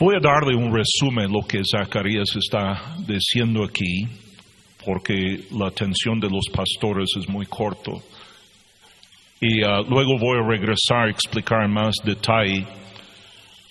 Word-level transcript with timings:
Voy 0.00 0.14
a 0.14 0.20
darle 0.20 0.54
un 0.54 0.72
resumen 0.72 1.26
de 1.26 1.32
lo 1.32 1.44
que 1.44 1.60
Zacarías 1.64 2.28
está 2.36 2.96
diciendo 3.04 3.64
aquí, 3.64 4.06
porque 4.86 5.48
la 5.50 5.66
atención 5.66 6.20
de 6.20 6.30
los 6.30 6.44
pastores 6.52 7.08
es 7.18 7.28
muy 7.28 7.46
corto. 7.46 8.00
Y 9.40 9.60
uh, 9.64 9.82
luego 9.88 10.16
voy 10.20 10.38
a 10.38 10.46
regresar 10.46 11.08
a 11.08 11.10
explicar 11.10 11.64
en 11.64 11.72
más 11.72 11.96
detalle 12.04 12.64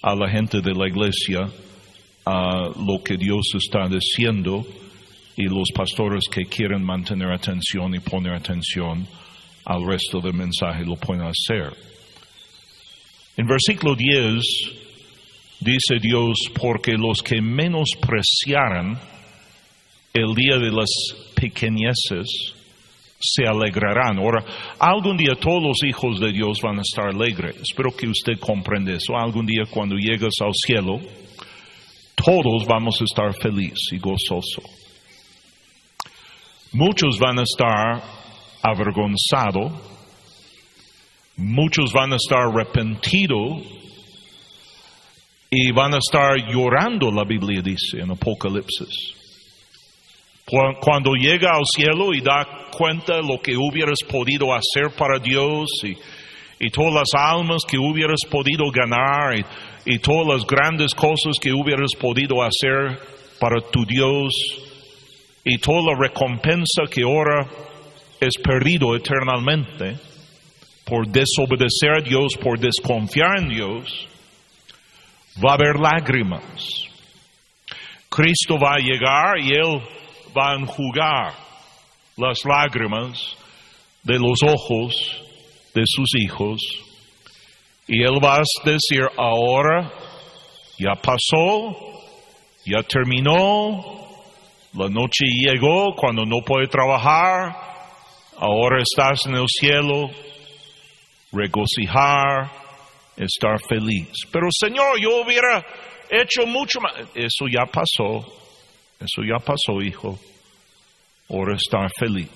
a 0.01 0.15
la 0.15 0.29
gente 0.29 0.59
de 0.59 0.73
la 0.73 0.89
iglesia 0.89 1.43
uh, 1.45 2.85
lo 2.85 3.01
que 3.01 3.15
Dios 3.15 3.53
está 3.55 3.87
diciendo 3.87 4.67
y 5.37 5.43
los 5.43 5.69
pastores 5.73 6.25
que 6.29 6.43
quieren 6.43 6.83
mantener 6.83 7.31
atención 7.31 7.95
y 7.95 7.99
poner 7.99 8.33
atención 8.33 9.07
al 9.63 9.87
resto 9.87 10.19
del 10.19 10.33
mensaje 10.33 10.83
lo 10.83 10.97
pueden 10.97 11.23
hacer. 11.23 11.71
En 13.37 13.47
versículo 13.47 13.95
10 13.95 14.86
dice 15.59 15.99
Dios, 16.01 16.37
porque 16.59 16.93
los 16.93 17.21
que 17.21 17.41
menospreciaran 17.41 18.99
el 20.13 20.33
día 20.33 20.57
de 20.57 20.71
las 20.71 20.89
pequeñeces 21.35 22.53
se 23.19 23.47
alegrarán. 23.47 24.19
Ahora, 24.19 24.43
algún 24.79 25.17
día 25.17 25.35
todos 25.39 25.61
los 25.61 25.83
hijos 25.83 26.19
de 26.19 26.31
Dios 26.31 26.59
van 26.61 26.79
a 26.79 26.81
estar 26.81 27.07
alegres. 27.07 27.55
Espero 27.57 27.95
que 27.95 28.07
usted 28.07 28.39
comprenda 28.39 28.93
eso. 28.93 29.17
Algún 29.17 29.45
día 29.45 29.63
cuando 29.69 29.95
llegues 29.95 30.35
al 30.41 30.53
cielo, 30.53 30.99
todos 32.15 32.65
vamos 32.67 32.99
a 33.01 33.03
estar 33.03 33.33
felices 33.41 33.89
y 33.91 33.97
gozosos. 33.97 34.65
Muchos 36.73 37.17
van 37.17 37.39
a 37.39 37.43
estar 37.43 38.03
avergonzados, 38.61 39.71
muchos 41.37 41.93
van 41.93 42.13
a 42.13 42.17
estar 42.17 42.39
arrepentidos 42.39 43.76
y 45.49 45.71
van 45.71 45.93
a 45.93 45.97
estar 45.97 46.35
llorando, 46.51 47.11
la 47.11 47.23
Biblia 47.23 47.61
dice 47.61 47.99
en 48.01 48.11
Apocalipsis. 48.11 49.15
Cuando 50.79 51.11
llega 51.13 51.49
al 51.51 51.65
cielo 51.65 52.13
y 52.13 52.21
da 52.21 52.69
cuenta 52.71 53.17
de 53.17 53.21
lo 53.21 53.41
que 53.41 53.57
hubieras 53.57 53.99
podido 54.09 54.53
hacer 54.53 54.95
para 54.97 55.19
Dios 55.19 55.69
y, 55.83 55.97
todas 56.71 56.93
las 56.93 57.09
almas 57.13 57.63
que 57.67 57.77
hubieras 57.77 58.21
podido 58.29 58.71
ganar 58.71 59.37
y, 59.37 59.93
y 59.93 59.99
todas 59.99 60.27
las 60.27 60.47
grandes 60.47 60.93
cosas 60.95 61.37
que 61.39 61.51
hubieras 61.51 61.91
podido 61.99 62.41
hacer 62.41 62.99
para 63.39 63.61
tu 63.61 63.85
Dios 63.85 64.33
y 65.43 65.57
toda 65.59 65.93
la 65.93 65.99
recompensa 65.99 66.83
que 66.89 67.03
ahora 67.03 67.47
es 68.19 68.37
perdido 68.41 68.95
eternamente 68.95 69.97
por 70.85 71.07
desobedecer 71.07 71.91
a 71.97 72.01
Dios, 72.01 72.35
por 72.41 72.59
desconfiar 72.59 73.39
en 73.39 73.49
Dios, 73.49 74.07
va 75.43 75.51
a 75.51 75.55
haber 75.55 75.79
lágrimas. 75.79 76.87
Cristo 78.09 78.57
va 78.57 78.75
a 78.75 78.79
llegar 78.79 79.39
y 79.39 79.53
Él 79.53 79.81
va 80.35 80.51
a 80.51 80.55
enjugar 80.55 81.33
las 82.15 82.43
lágrimas 82.45 83.37
de 84.03 84.17
los 84.17 84.41
ojos 84.43 84.95
de 85.73 85.83
sus 85.85 86.09
hijos 86.15 86.61
y 87.87 88.03
Él 88.03 88.19
va 88.23 88.35
a 88.35 88.43
decir, 88.65 89.03
ahora 89.17 89.91
ya 90.77 90.93
pasó, 90.95 91.75
ya 92.65 92.83
terminó, 92.83 93.97
la 94.73 94.89
noche 94.89 95.25
llegó 95.25 95.95
cuando 95.95 96.25
no 96.25 96.41
puede 96.45 96.67
trabajar, 96.67 97.55
ahora 98.37 98.81
estás 98.81 99.25
en 99.25 99.35
el 99.35 99.47
cielo, 99.47 100.09
regocijar, 101.31 102.51
estar 103.17 103.59
feliz. 103.67 104.09
Pero 104.31 104.47
Señor, 104.51 104.99
yo 105.01 105.21
hubiera 105.23 105.65
hecho 106.09 106.45
mucho 106.45 106.79
más. 106.79 106.93
Eso 107.15 107.47
ya 107.51 107.65
pasó, 107.65 108.25
eso 108.99 109.21
ya 109.23 109.37
pasó, 109.43 109.81
hijo. 109.81 110.19
Ahora 111.29 111.55
estar 111.55 111.89
feliz. 111.97 112.31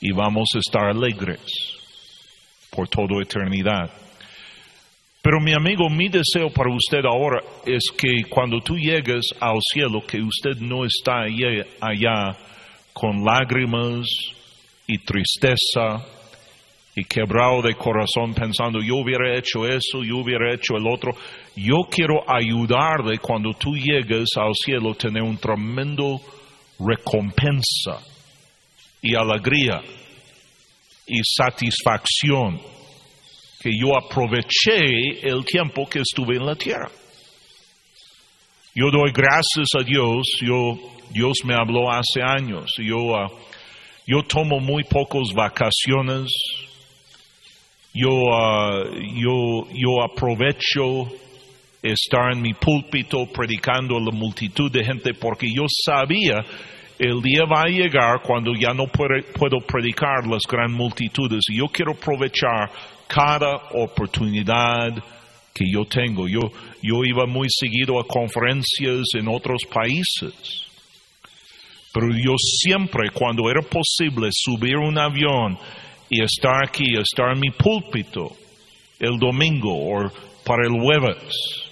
Y 0.00 0.12
vamos 0.12 0.48
a 0.54 0.58
estar 0.58 0.84
alegres 0.84 1.40
por 2.70 2.88
toda 2.88 3.22
eternidad. 3.22 3.90
Pero 5.22 5.40
mi 5.40 5.54
amigo, 5.54 5.88
mi 5.88 6.08
deseo 6.08 6.50
para 6.50 6.70
usted 6.70 7.02
ahora 7.06 7.42
es 7.64 7.84
que 7.96 8.28
cuando 8.28 8.60
tú 8.60 8.76
llegues 8.76 9.24
al 9.40 9.56
cielo, 9.72 10.02
que 10.06 10.20
usted 10.20 10.60
no 10.60 10.84
está 10.84 11.22
allá, 11.22 11.64
allá 11.80 12.36
con 12.92 13.24
lágrimas 13.24 14.06
y 14.86 14.98
tristeza 14.98 16.04
y 16.96 17.04
quebrado 17.04 17.62
de 17.62 17.74
corazón 17.74 18.34
pensando, 18.34 18.80
yo 18.80 18.96
hubiera 18.96 19.36
hecho 19.36 19.66
eso, 19.66 20.02
yo 20.04 20.18
hubiera 20.18 20.54
hecho 20.54 20.76
el 20.76 20.86
otro. 20.86 21.12
Yo 21.56 21.82
quiero 21.90 22.22
ayudarle 22.28 23.18
cuando 23.18 23.52
tú 23.54 23.74
llegues 23.74 24.28
al 24.36 24.52
cielo 24.54 24.94
tener 24.94 25.22
un 25.22 25.36
tremendo 25.36 26.20
recompensa 26.78 28.00
y 29.02 29.14
alegría 29.14 29.82
y 31.06 31.20
satisfacción 31.24 32.60
que 33.60 33.70
yo 33.76 33.96
aproveché 33.96 35.20
el 35.22 35.44
tiempo 35.44 35.86
que 35.86 36.00
estuve 36.00 36.36
en 36.36 36.46
la 36.46 36.54
tierra. 36.54 36.90
Yo 38.74 38.90
doy 38.90 39.12
gracias 39.12 39.68
a 39.78 39.84
Dios, 39.84 40.26
yo, 40.40 40.76
Dios 41.10 41.38
me 41.44 41.54
habló 41.54 41.90
hace 41.90 42.20
años, 42.22 42.72
yo, 42.78 43.16
ah, 43.16 43.28
yo 44.06 44.22
tomo 44.24 44.58
muy 44.58 44.82
pocas 44.84 45.32
vacaciones, 45.32 46.32
yo, 47.94 48.10
ah, 48.32 48.84
yo, 49.14 49.66
yo 49.72 50.02
aprovecho 50.02 51.06
estar 51.82 52.32
en 52.32 52.42
mi 52.42 52.52
púlpito 52.54 53.26
predicando 53.32 53.96
a 53.96 54.00
la 54.00 54.10
multitud 54.10 54.70
de 54.70 54.84
gente 54.84 55.14
porque 55.14 55.46
yo 55.50 55.64
sabía 55.68 56.44
el 56.98 57.20
día 57.22 57.42
va 57.44 57.62
a 57.62 57.68
llegar 57.68 58.20
cuando 58.22 58.52
ya 58.54 58.72
no 58.72 58.86
puedo 58.86 59.60
predicar 59.66 60.26
las 60.26 60.42
gran 60.48 60.72
multitudes 60.72 61.42
yo 61.50 61.66
quiero 61.66 61.92
aprovechar 61.92 62.70
cada 63.06 63.56
oportunidad 63.72 64.94
que 65.54 65.70
yo 65.70 65.84
tengo. 65.84 66.26
Yo, 66.26 66.40
yo 66.82 67.04
iba 67.04 67.26
muy 67.26 67.46
seguido 67.48 68.00
a 68.00 68.06
conferencias 68.06 69.04
en 69.14 69.28
otros 69.28 69.62
países, 69.72 70.66
pero 71.92 72.08
yo 72.08 72.34
siempre, 72.36 73.10
cuando 73.10 73.48
era 73.48 73.62
posible, 73.62 74.28
subir 74.32 74.76
un 74.76 74.98
avión 74.98 75.56
y 76.08 76.22
estar 76.22 76.64
aquí, 76.66 76.84
estar 76.96 77.32
en 77.34 77.40
mi 77.40 77.50
púlpito 77.50 78.36
el 78.98 79.18
domingo 79.18 79.72
o 79.72 80.10
para 80.44 80.66
el 80.66 80.80
jueves 80.80 81.64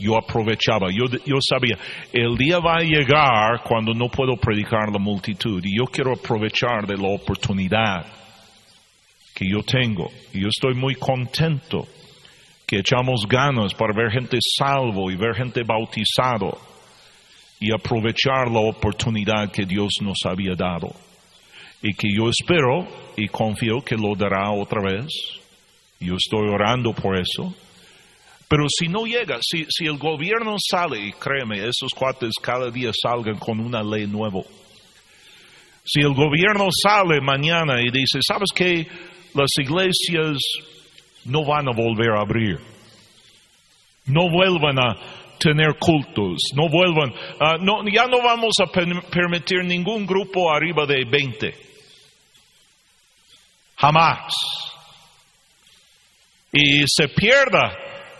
yo 0.00 0.16
aprovechaba, 0.16 0.88
yo, 0.90 1.04
yo 1.26 1.36
sabía, 1.46 1.76
el 2.12 2.36
día 2.36 2.58
va 2.58 2.76
a 2.76 2.82
llegar 2.82 3.62
cuando 3.62 3.92
no 3.92 4.08
puedo 4.08 4.36
predicar 4.36 4.88
a 4.88 4.92
la 4.92 4.98
multitud 4.98 5.62
y 5.62 5.76
yo 5.76 5.84
quiero 5.84 6.14
aprovechar 6.14 6.86
de 6.86 6.96
la 6.96 7.08
oportunidad 7.08 8.06
que 9.34 9.44
yo 9.48 9.62
tengo. 9.62 10.10
Y 10.32 10.40
yo 10.40 10.48
estoy 10.48 10.74
muy 10.74 10.94
contento 10.94 11.86
que 12.66 12.78
echamos 12.78 13.26
ganas 13.28 13.74
para 13.74 13.94
ver 13.94 14.10
gente 14.10 14.38
salvo 14.58 15.10
y 15.10 15.16
ver 15.16 15.34
gente 15.34 15.62
bautizado 15.64 16.58
y 17.60 17.70
aprovechar 17.72 18.50
la 18.50 18.60
oportunidad 18.60 19.52
que 19.52 19.66
Dios 19.66 19.90
nos 20.00 20.18
había 20.24 20.54
dado. 20.54 20.94
Y 21.82 21.94
que 21.94 22.08
yo 22.14 22.28
espero 22.28 22.86
y 23.16 23.28
confío 23.28 23.80
que 23.82 23.96
lo 23.96 24.14
dará 24.14 24.50
otra 24.50 24.82
vez. 24.82 25.06
Yo 25.98 26.16
estoy 26.16 26.48
orando 26.48 26.92
por 26.92 27.18
eso 27.18 27.54
pero 28.50 28.64
si 28.68 28.88
no 28.88 29.04
llega, 29.04 29.38
si, 29.40 29.86
el 29.86 29.96
gobierno 29.96 30.56
sale, 30.58 30.98
y 31.06 31.12
créeme, 31.12 31.58
esos 31.58 31.94
cuates 31.94 32.32
cada 32.42 32.68
día 32.68 32.90
salgan 33.00 33.38
con 33.38 33.60
una 33.60 33.80
ley 33.80 34.08
nueva. 34.08 34.40
Si 35.84 36.00
el 36.00 36.12
gobierno 36.14 36.66
sale 36.72 37.20
mañana 37.20 37.80
y 37.80 37.92
dice, 37.92 38.18
¿sabes 38.26 38.48
qué? 38.52 38.88
Las 39.34 39.50
iglesias 39.56 40.36
no 41.26 41.44
van 41.44 41.68
a 41.68 41.76
volver 41.76 42.10
a 42.10 42.22
abrir. 42.22 42.58
No 44.06 44.28
vuelvan 44.28 44.80
a 44.80 44.96
tener 45.38 45.76
cultos. 45.78 46.50
No 46.56 46.68
vuelvan. 46.68 47.14
no, 47.64 47.84
ya 47.88 48.08
no 48.08 48.20
vamos 48.20 48.54
a 48.60 48.66
permitir 48.66 49.62
ningún 49.62 50.04
grupo 50.04 50.52
arriba 50.52 50.86
de 50.86 51.04
20. 51.08 51.54
Jamás. 53.80 54.34
Y 56.52 56.84
se 56.86 57.08
pierda 57.08 57.72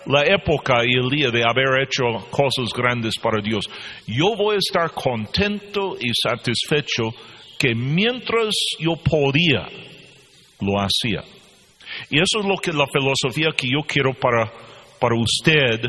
la 0.06 0.22
época 0.22 0.84
y 0.84 0.96
el 0.96 1.10
día 1.10 1.30
de 1.30 1.44
haber 1.44 1.82
hecho 1.82 2.04
cosas 2.30 2.72
grandes 2.74 3.18
para 3.18 3.42
Dios. 3.42 3.66
Yo 4.06 4.36
voy 4.36 4.56
a 4.56 4.58
estar 4.58 4.90
contento 4.92 5.96
y 6.00 6.10
satisfecho 6.14 7.10
que 7.58 7.74
mientras 7.74 8.54
yo 8.78 8.96
podía, 8.96 9.68
lo 10.60 10.80
hacía. 10.80 11.22
Y 12.08 12.16
eso 12.16 12.40
es 12.40 12.46
lo 12.46 12.56
que 12.56 12.72
la 12.72 12.86
filosofía 12.86 13.50
que 13.54 13.68
yo 13.68 13.80
quiero 13.86 14.14
para, 14.14 14.50
para 14.98 15.16
usted 15.20 15.80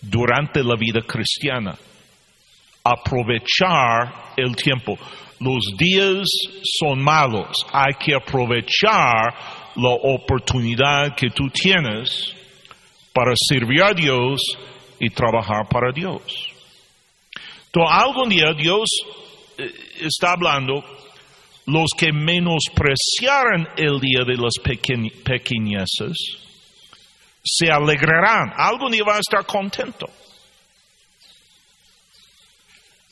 durante 0.00 0.64
la 0.64 0.74
vida 0.76 1.02
cristiana. 1.06 1.76
Aprovechar 2.82 4.32
el 4.36 4.56
tiempo. 4.56 4.98
Los 5.40 5.76
días 5.76 6.28
son 6.78 7.02
malos. 7.02 7.48
Hay 7.72 7.94
que 7.98 8.14
aprovechar 8.14 9.34
la 9.76 9.88
oportunidad 9.88 11.14
que 11.16 11.30
tú 11.30 11.48
tienes 11.48 12.34
para 13.12 13.32
servir 13.34 13.82
a 13.82 13.94
Dios 13.94 14.40
y 14.98 15.08
trabajar 15.10 15.66
para 15.68 15.92
Dios. 15.92 16.22
Entonces, 17.66 17.96
algún 17.96 18.28
día 18.28 18.52
Dios 18.56 18.88
eh, 19.56 19.72
está 20.00 20.32
hablando, 20.32 20.84
los 21.66 21.90
que 21.96 22.12
menospreciaran 22.12 23.68
el 23.76 24.00
día 24.00 24.24
de 24.26 24.36
las 24.36 24.54
pequeñeces, 25.24 26.16
se 27.42 27.70
alegrarán. 27.70 28.52
Algún 28.56 28.92
día 28.92 29.04
va 29.04 29.16
a 29.16 29.20
estar 29.20 29.46
contento. 29.46 30.06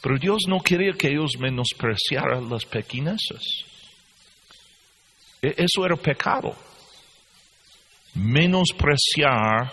Pero 0.01 0.19
Dios 0.19 0.43
no 0.49 0.61
quería 0.61 0.93
que 0.93 1.09
ellos 1.09 1.33
menospreciaran 1.39 2.49
las 2.49 2.65
pequeñeces. 2.65 3.65
E-, 5.43 5.55
eso 5.57 5.85
era 5.85 5.97
pecado. 5.97 6.55
Menospreciar 8.15 9.73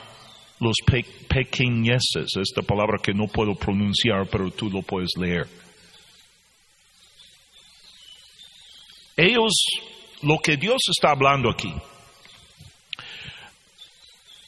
los 0.60 0.76
pequeñeces, 1.28 2.28
esta 2.42 2.62
palabra 2.62 2.98
que 3.02 3.14
no 3.14 3.28
puedo 3.28 3.56
pronunciar, 3.56 4.28
pero 4.32 4.52
tú 4.52 4.70
lo 4.70 4.82
puedes 4.82 5.12
leer. 5.18 5.48
Ellos, 9.18 9.54
lo 10.22 10.38
que 10.40 10.58
Dios 10.58 10.82
está 10.90 11.12
hablando 11.12 11.50
aquí, 11.50 11.74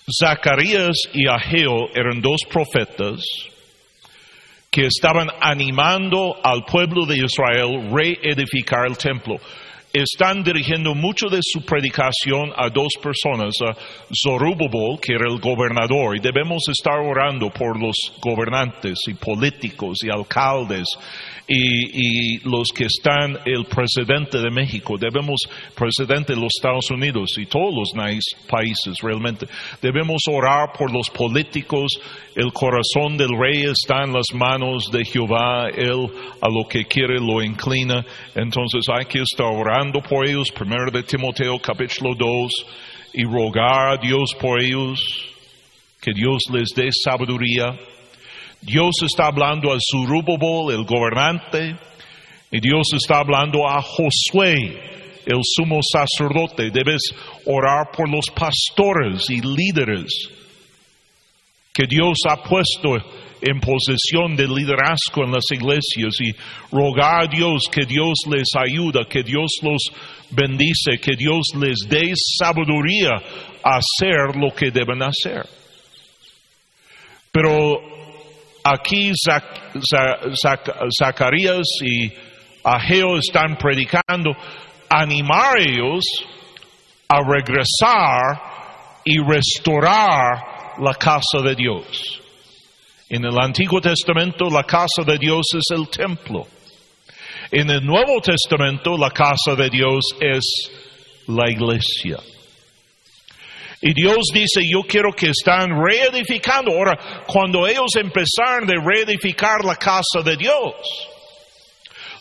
Zacarías 0.10 0.96
y 1.14 1.28
Ageo 1.28 1.90
eran 1.94 2.22
dos 2.22 2.42
profetas 2.50 3.20
que 4.78 4.86
estaban 4.86 5.28
animando 5.42 6.36
al 6.44 6.64
pueblo 6.64 7.08
de 7.08 7.18
Israel 7.18 7.90
reedificar 7.92 8.86
el 8.88 8.96
templo. 8.96 9.38
Están 9.92 10.44
dirigiendo 10.44 10.94
mucho 10.94 11.30
de 11.30 11.40
su 11.42 11.66
predicación 11.66 12.52
a 12.56 12.70
dos 12.70 12.90
personas, 13.02 13.56
a 13.64 13.76
que 15.02 15.14
era 15.14 15.28
el 15.28 15.40
gobernador, 15.40 16.16
y 16.16 16.20
debemos 16.20 16.62
estar 16.70 17.00
orando 17.00 17.50
por 17.50 17.82
los 17.82 17.96
gobernantes 18.22 19.00
y 19.08 19.16
políticos 19.16 19.98
y 20.04 20.12
alcaldes 20.12 20.86
y, 21.48 22.40
los 22.48 22.68
que 22.76 22.86
están, 22.86 23.38
el 23.46 23.66
presidente 23.66 24.40
de 24.40 24.52
México, 24.52 24.98
debemos, 24.98 25.40
presidente 25.76 26.34
de 26.34 26.40
los 26.40 26.52
Estados 26.58 26.92
Unidos 26.92 27.32
y 27.38 27.46
todos 27.46 27.74
los 27.74 27.92
países 28.50 28.98
realmente, 29.02 29.48
debemos 29.82 30.22
orar 30.30 30.72
por 30.78 30.92
los 30.92 31.10
políticos, 31.10 31.92
el 32.36 32.52
corazón 32.52 33.18
del 33.18 33.30
rey 33.30 33.64
está 33.64 34.04
en 34.04 34.14
las 34.14 34.28
manos 34.34 34.92
de 34.92 35.06
Jehová, 35.06 35.70
él 35.74 36.10
a 36.42 36.50
lo 36.50 36.68
que 36.68 36.86
quiere 36.86 37.20
lo 37.20 37.42
inclina, 37.42 38.06
entonces 38.36 38.84
hay 38.90 39.06
que 39.06 39.22
estar 39.22 39.48
orando 39.48 40.02
por 40.02 40.28
ellos, 40.28 40.52
primero 40.52 40.92
de 40.92 41.04
Timoteo 41.04 41.60
capítulo 41.60 42.14
2, 42.16 42.52
y 43.14 43.24
rogar 43.24 43.94
a 43.94 43.98
Dios 43.98 44.36
por 44.40 44.62
ellos, 44.62 45.00
que 46.02 46.12
Dios 46.14 46.42
les 46.52 46.70
dé 46.76 46.90
sabiduría 46.92 47.76
Dios 48.62 48.96
está 49.04 49.28
hablando 49.28 49.72
a 49.72 49.78
Zurubobol, 49.80 50.74
el 50.74 50.86
gobernante, 50.86 51.76
y 52.52 52.60
Dios 52.60 52.88
está 52.94 53.20
hablando 53.20 53.68
a 53.68 53.82
Josué, 53.82 55.24
el 55.26 55.42
sumo 55.44 55.80
sacerdote. 55.82 56.72
Debes 56.72 57.14
orar 57.46 57.92
por 57.96 58.10
los 58.10 58.26
pastores 58.30 59.30
y 59.30 59.42
líderes 59.42 60.30
que 61.74 61.86
Dios 61.88 62.18
ha 62.28 62.38
puesto 62.38 62.96
en 63.42 63.60
posesión 63.60 64.36
de 64.36 64.48
liderazgo 64.48 65.24
en 65.24 65.32
las 65.32 65.52
iglesias 65.52 66.16
y 66.20 66.32
rogar 66.76 67.26
a 67.26 67.28
Dios 67.28 67.64
que 67.72 67.86
Dios 67.86 68.18
les 68.28 68.50
ayuda, 68.56 69.06
que 69.08 69.22
Dios 69.22 69.52
los 69.62 69.84
bendice, 70.32 71.00
que 71.00 71.16
Dios 71.16 71.46
les 71.60 71.88
dé 71.88 72.14
sabiduría 72.16 73.12
a 73.64 73.78
hacer 73.78 74.36
lo 74.36 74.54
que 74.56 74.72
deben 74.72 75.04
hacer. 75.04 75.46
Pero 77.32 77.87
aquí 78.74 79.12
Zacarías 81.00 81.68
y 81.84 82.12
Ageo 82.64 83.18
están 83.18 83.58
predicando, 83.58 84.36
animar 84.90 85.58
a 85.58 85.62
ellos 85.62 86.04
a 87.08 87.20
regresar 87.22 89.02
y 89.06 89.18
restaurar 89.20 90.76
la 90.80 90.94
casa 90.94 91.42
de 91.44 91.56
Dios. 91.56 92.22
En 93.10 93.24
el 93.24 93.40
Antiguo 93.40 93.80
Testamento 93.80 94.50
la 94.50 94.64
casa 94.64 95.04
de 95.06 95.18
Dios 95.18 95.46
es 95.54 95.66
el 95.72 95.88
templo. 95.88 96.46
En 97.50 97.70
el 97.70 97.86
Nuevo 97.86 98.20
Testamento 98.22 98.98
la 98.98 99.12
casa 99.12 99.56
de 99.56 99.70
Dios 99.70 100.04
es 100.20 100.72
la 101.28 101.50
iglesia. 101.50 102.18
Y 103.82 103.94
Dios 103.94 104.30
dice, 104.34 104.62
yo 104.72 104.82
quiero 104.88 105.12
que 105.14 105.30
están 105.30 105.70
reedificando. 105.80 106.72
Ahora, 106.72 107.26
cuando 107.28 107.68
ellos 107.68 107.92
empezaron 107.96 108.66
de 108.66 108.76
reedificar 108.84 109.64
la 109.64 109.76
casa 109.76 110.22
de 110.24 110.36
Dios, 110.36 110.74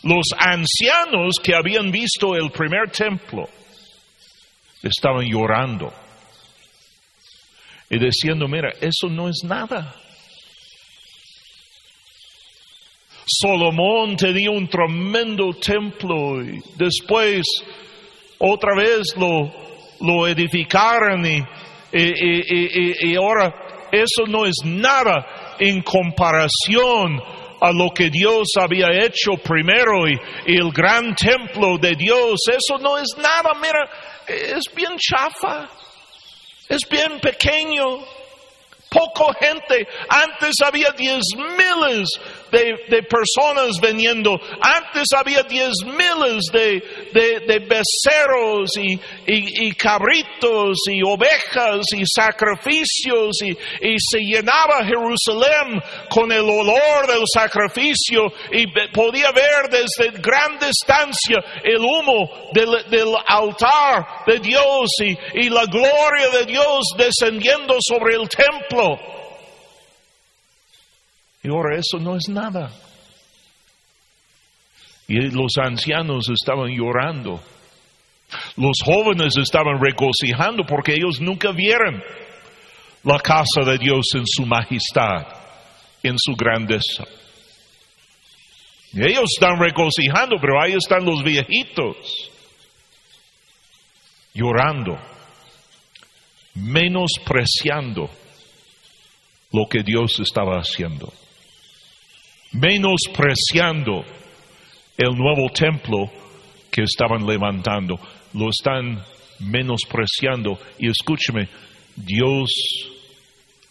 los 0.03 0.27
ancianos 0.37 1.39
que 1.41 1.55
habían 1.55 1.91
visto 1.91 2.35
el 2.35 2.51
primer 2.51 2.91
templo 2.91 3.49
estaban 4.83 5.25
llorando 5.25 5.91
y 7.89 7.97
diciendo, 7.97 8.47
mira, 8.47 8.69
eso 8.79 9.07
no 9.09 9.27
es 9.27 9.43
nada. 9.43 9.95
Salomón 13.25 14.15
tenía 14.15 14.51
un 14.51 14.67
tremendo 14.69 15.53
templo 15.53 16.41
y 16.41 16.61
después 16.77 17.43
otra 18.37 18.75
vez 18.75 19.15
lo 19.17 19.66
lo 20.01 20.27
edificaron 20.27 21.25
y, 21.25 21.43
y, 21.91 23.15
ahora 23.15 23.87
eso 23.91 24.25
no 24.27 24.45
es 24.45 24.55
nada 24.65 25.55
en 25.59 25.81
comparación 25.81 27.21
a 27.59 27.71
lo 27.71 27.89
que 27.91 28.09
Dios 28.09 28.47
había 28.59 28.89
hecho 28.91 29.33
primero 29.43 30.07
y, 30.07 30.19
el 30.45 30.71
gran 30.71 31.15
templo 31.15 31.77
de 31.77 31.95
Dios. 31.95 32.39
Eso 32.49 32.77
no 32.79 32.97
es 32.97 33.15
nada, 33.17 33.51
mira, 33.59 33.89
es 34.27 34.63
bien 34.75 34.97
chafa, 34.97 35.69
es 36.69 36.81
bien 36.89 37.19
pequeño. 37.19 37.85
Poco 38.89 39.33
gente. 39.33 39.85
Antes 40.07 40.55
había 40.65 40.91
diez 40.91 41.25
miles 41.35 42.07
de, 42.51 43.03
personas 43.03 43.79
veniendo. 43.81 44.39
Antes 44.61 45.07
había 45.15 45.43
diez 45.43 45.73
miles 45.85 46.45
de, 46.51 46.81
de, 47.13 47.59
beceros 47.59 48.71
y, 48.77 48.99
y, 49.25 49.71
cabritos 49.73 50.77
y 50.91 51.01
ovejas 51.03 51.85
y 51.95 52.03
sacrificios 52.05 53.41
y, 53.43 53.55
se 53.99 54.19
llenaba 54.19 54.85
Jerusalén 54.85 55.81
con 56.09 56.31
el 56.31 56.41
olor 56.41 57.07
del 57.07 57.23
sacrificio 57.33 58.31
y 58.51 58.67
podía 58.91 59.31
ver 59.31 59.69
desde 59.69 60.11
gran 60.19 60.57
distancia 60.59 61.37
el 61.63 61.77
humo 61.77 62.49
del, 62.53 62.89
del 62.89 63.13
altar 63.27 64.23
de 64.25 64.39
Dios 64.39 64.89
y, 65.01 65.17
y 65.41 65.49
la 65.49 65.65
gloria 65.65 66.29
de 66.31 66.45
Dios 66.45 66.85
descendiendo 66.97 67.75
sobre 67.79 68.15
el 68.15 68.27
templo. 68.29 69.16
Eso 71.77 71.99
no 71.99 72.15
es 72.15 72.27
nada. 72.29 72.71
Y 75.07 75.31
los 75.31 75.57
ancianos 75.57 76.29
estaban 76.29 76.69
llorando. 76.69 77.41
Los 78.57 78.77
jóvenes 78.83 79.37
estaban 79.37 79.79
regocijando 79.79 80.65
porque 80.65 80.93
ellos 80.93 81.21
nunca 81.21 81.51
vieron 81.51 82.03
la 83.03 83.19
casa 83.19 83.61
de 83.65 83.77
Dios 83.77 84.07
en 84.15 84.23
su 84.25 84.45
majestad, 84.45 85.27
en 86.03 86.15
su 86.17 86.35
grandeza. 86.35 87.05
Ellos 88.93 89.29
están 89.33 89.57
regocijando, 89.59 90.35
pero 90.41 90.61
ahí 90.61 90.73
están 90.73 91.05
los 91.05 91.23
viejitos 91.23 92.31
llorando, 94.33 94.99
menospreciando 96.55 98.09
lo 99.53 99.67
que 99.69 99.83
Dios 99.83 100.19
estaba 100.19 100.57
haciendo 100.57 101.13
menospreciando 102.53 104.03
el 104.97 105.15
nuevo 105.15 105.49
templo 105.49 106.09
que 106.71 106.83
estaban 106.83 107.25
levantando. 107.25 107.99
Lo 108.33 108.49
están 108.49 109.03
menospreciando. 109.39 110.59
Y 110.79 110.89
escúcheme, 110.89 111.47
Dios, 111.95 112.49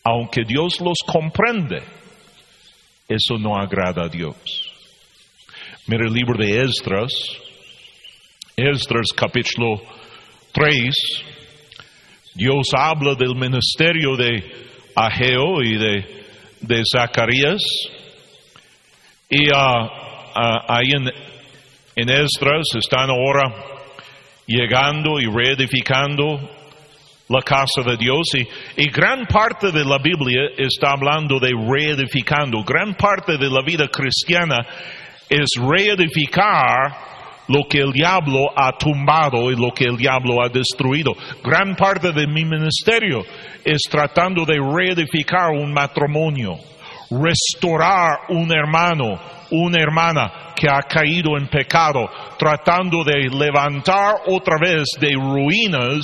aunque 0.04 0.42
Dios 0.47 0.80
los 0.80 0.99
comprende, 1.06 1.83
eso 3.09 3.38
no 3.38 3.56
agrada 3.56 4.04
a 4.04 4.09
Dios. 4.09 4.37
Mira 5.87 6.06
el 6.06 6.12
libro 6.12 6.37
de 6.38 6.62
Esdras, 6.62 7.12
Esdras 8.56 9.06
capítulo 9.14 9.80
3, 10.52 10.95
Dios 12.35 12.68
habla 12.76 13.14
del 13.14 13.35
ministerio 13.37 14.16
de 14.16 14.45
Ageo 14.95 15.62
y 15.62 15.78
de, 15.78 16.25
de 16.61 16.83
Zacarías 16.90 17.62
y 19.28 19.50
uh, 19.50 19.56
uh, 19.56 20.61
ahí 20.68 20.92
en, 20.92 21.11
en 21.97 22.09
Esdras 22.09 22.66
están 22.76 23.11
ahora 23.11 23.52
llegando 24.47 25.18
y 25.21 25.26
reedificando 25.26 26.50
la 27.28 27.42
casa 27.42 27.83
de 27.85 27.97
Dios 27.97 28.28
y, 28.35 28.47
y, 28.76 28.88
gran 28.88 29.26
parte 29.26 29.73
de 29.73 29.85
la 29.85 29.99
Biblia 29.99 30.50
está 30.56 30.92
hablando 30.92 31.40
de 31.40 31.50
reedificando. 31.50 32.62
Gran 32.62 32.95
parte 32.95 33.37
de 33.37 33.50
la 33.50 33.62
vida 33.62 33.88
cristiana 33.88 34.64
es 35.28 35.49
reedificar 35.59 37.06
lo 37.49 37.64
que 37.68 37.78
el 37.78 37.92
diablo 37.92 38.47
ha 38.56 38.73
tumbado 38.78 39.50
y 39.50 39.56
lo 39.56 39.73
que 39.73 39.85
el 39.85 39.97
diablo 39.97 40.42
ha 40.42 40.49
destruido. 40.49 41.12
Gran 41.42 41.75
parte 41.75 42.12
de 42.12 42.26
mi 42.26 42.45
ministerio 42.45 43.25
es 43.64 43.83
tratando 43.90 44.45
de 44.45 44.59
reedificar 44.59 45.50
un 45.50 45.73
matrimonio, 45.73 46.56
restaurar 47.11 48.27
un 48.31 48.53
hermano, 48.53 49.19
una 49.51 49.81
hermana 49.81 50.53
que 50.57 50.69
ha 50.69 50.83
caído 50.83 51.37
en 51.39 51.49
pecado, 51.49 52.09
tratando 52.39 53.05
de 53.05 53.29
levantar 53.29 54.15
otra 54.27 54.57
vez 54.61 54.85
de 54.99 55.13
ruinas 55.15 56.01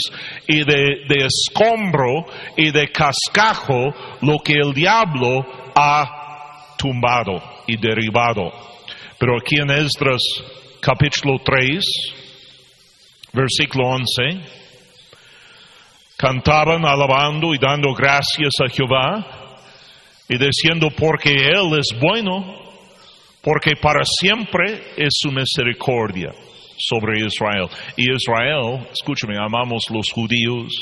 y 0.46 0.64
de, 0.64 1.06
de 1.08 1.26
escombro 1.26 2.26
y 2.56 2.70
de 2.70 2.88
cascajo 2.90 3.94
lo 4.20 4.38
que 4.38 4.54
el 4.54 4.72
diablo 4.72 5.44
ha 5.74 6.74
tumbado 6.76 7.42
y 7.66 7.76
derribado. 7.76 8.52
Pero 9.18 9.38
aquí 9.38 9.56
en 9.60 9.70
Esdras 9.70 10.20
capítulo 10.80 11.38
3, 11.44 11.84
versículo 13.32 13.88
11, 13.88 14.62
cantaban 16.16 16.84
alabando 16.84 17.54
y 17.54 17.58
dando 17.58 17.94
gracias 17.94 18.52
a 18.64 18.68
Jehová 18.68 19.41
y 20.32 20.38
diciendo 20.38 20.88
porque 20.96 21.30
Él 21.30 21.78
es 21.78 21.88
bueno, 22.00 22.54
porque 23.42 23.72
para 23.78 24.00
siempre 24.02 24.80
es 24.96 25.10
su 25.10 25.30
misericordia 25.30 26.32
sobre 26.78 27.26
Israel. 27.26 27.68
Y 27.98 28.10
Israel, 28.10 28.88
escúchame, 28.90 29.36
amamos 29.36 29.84
los 29.90 30.10
judíos, 30.10 30.72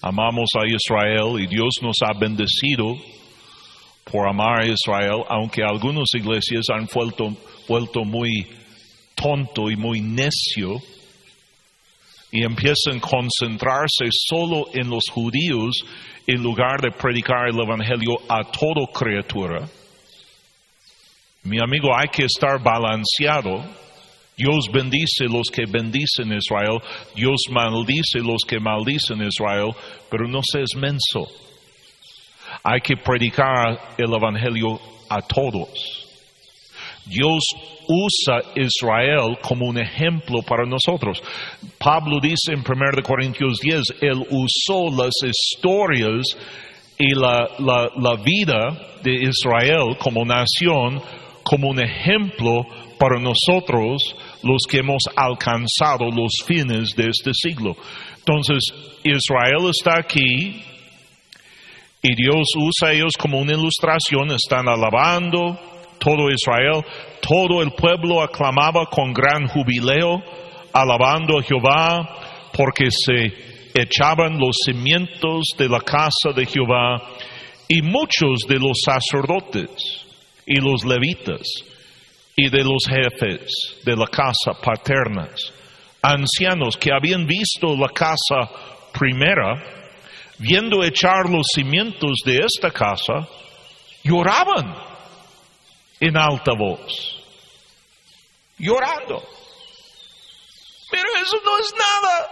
amamos 0.00 0.48
a 0.56 0.66
Israel 0.66 1.38
y 1.38 1.48
Dios 1.48 1.74
nos 1.82 1.96
ha 2.00 2.18
bendecido 2.18 2.96
por 4.10 4.26
amar 4.26 4.62
a 4.62 4.66
Israel, 4.66 5.22
aunque 5.28 5.62
algunas 5.62 6.08
iglesias 6.14 6.64
han 6.72 6.88
vuelto, 6.94 7.28
vuelto 7.68 8.04
muy 8.06 8.46
tonto 9.14 9.70
y 9.70 9.76
muy 9.76 10.00
necio 10.00 10.80
y 12.32 12.44
empiezan 12.44 12.96
a 12.96 13.00
concentrarse 13.00 14.06
solo 14.10 14.64
en 14.72 14.88
los 14.88 15.04
judíos 15.10 15.76
en 16.26 16.42
lugar 16.42 16.80
de 16.80 16.90
predicar 16.90 17.48
el 17.48 17.60
Evangelio 17.60 18.16
a 18.26 18.42
toda 18.42 18.86
criatura. 18.92 19.68
Mi 21.44 21.58
amigo, 21.58 21.90
hay 21.94 22.08
que 22.08 22.24
estar 22.24 22.62
balanceado. 22.62 23.62
Dios 24.34 24.70
bendice 24.72 25.26
los 25.28 25.48
que 25.52 25.66
bendicen 25.66 26.32
Israel, 26.32 26.80
Dios 27.14 27.42
maldice 27.50 28.20
los 28.20 28.42
que 28.48 28.58
maldicen 28.58 29.22
Israel, 29.22 29.70
pero 30.10 30.26
no 30.26 30.40
seas 30.42 30.74
menso. 30.74 31.30
Hay 32.64 32.80
que 32.80 32.96
predicar 32.96 33.94
el 33.98 34.14
Evangelio 34.14 34.80
a 35.10 35.20
todos. 35.20 36.01
Dios 37.06 37.42
usa 37.88 38.40
Israel 38.54 39.36
como 39.42 39.66
un 39.66 39.78
ejemplo 39.78 40.42
para 40.42 40.64
nosotros. 40.64 41.22
Pablo 41.78 42.18
dice 42.20 42.52
en 42.52 42.60
1 42.60 43.02
Corintios 43.02 43.58
10, 43.60 43.82
Él 44.00 44.24
usó 44.30 44.88
las 44.90 45.14
historias 45.22 46.22
y 46.98 47.14
la, 47.14 47.48
la, 47.58 48.14
vida 48.22 48.98
de 49.02 49.28
Israel 49.28 49.96
como 49.98 50.24
nación 50.24 51.02
como 51.42 51.70
un 51.70 51.80
ejemplo 51.80 52.64
para 52.98 53.20
nosotros 53.20 54.00
los 54.44 54.62
que 54.68 54.78
hemos 54.78 55.02
alcanzado 55.16 56.08
los 56.14 56.32
fines 56.46 56.94
de 56.94 57.08
este 57.08 57.32
siglo. 57.34 57.74
Entonces, 58.18 58.62
Israel 59.02 59.68
está 59.68 59.98
aquí 59.98 60.62
y 62.02 62.14
Dios 62.14 62.46
usa 62.56 62.88
a 62.88 62.92
ellos 62.92 63.12
como 63.18 63.40
una 63.40 63.52
ilustración, 63.52 64.30
están 64.30 64.68
alabando, 64.68 65.58
todo 66.02 66.28
Israel, 66.30 66.84
todo 67.20 67.62
el 67.62 67.70
pueblo 67.72 68.22
aclamaba 68.22 68.86
con 68.86 69.12
gran 69.12 69.46
jubileo, 69.46 70.20
alabando 70.72 71.38
a 71.38 71.42
Jehová, 71.42 72.50
porque 72.52 72.86
se 72.90 73.70
echaban 73.74 74.38
los 74.38 74.56
cimientos 74.66 75.44
de 75.56 75.68
la 75.68 75.80
casa 75.80 76.32
de 76.34 76.44
Jehová, 76.44 77.00
y 77.68 77.80
muchos 77.82 78.40
de 78.48 78.58
los 78.58 78.82
sacerdotes 78.84 79.70
y 80.44 80.60
los 80.60 80.84
levitas 80.84 81.42
y 82.36 82.50
de 82.50 82.64
los 82.64 82.82
jefes 82.86 83.80
de 83.84 83.96
la 83.96 84.06
casa 84.06 84.60
paternas, 84.60 85.52
ancianos 86.02 86.76
que 86.76 86.90
habían 86.92 87.26
visto 87.26 87.76
la 87.76 87.88
casa 87.88 88.50
primera, 88.92 89.62
viendo 90.38 90.82
echar 90.82 91.30
los 91.30 91.46
cimientos 91.54 92.16
de 92.26 92.40
esta 92.40 92.70
casa, 92.70 93.28
lloraban 94.02 94.91
en 96.02 96.16
alta 96.16 96.52
voz, 96.52 97.22
llorando. 98.58 99.22
Pero 100.90 101.08
eso 101.22 101.36
no 101.44 101.58
es 101.58 101.72
nada. 101.74 102.28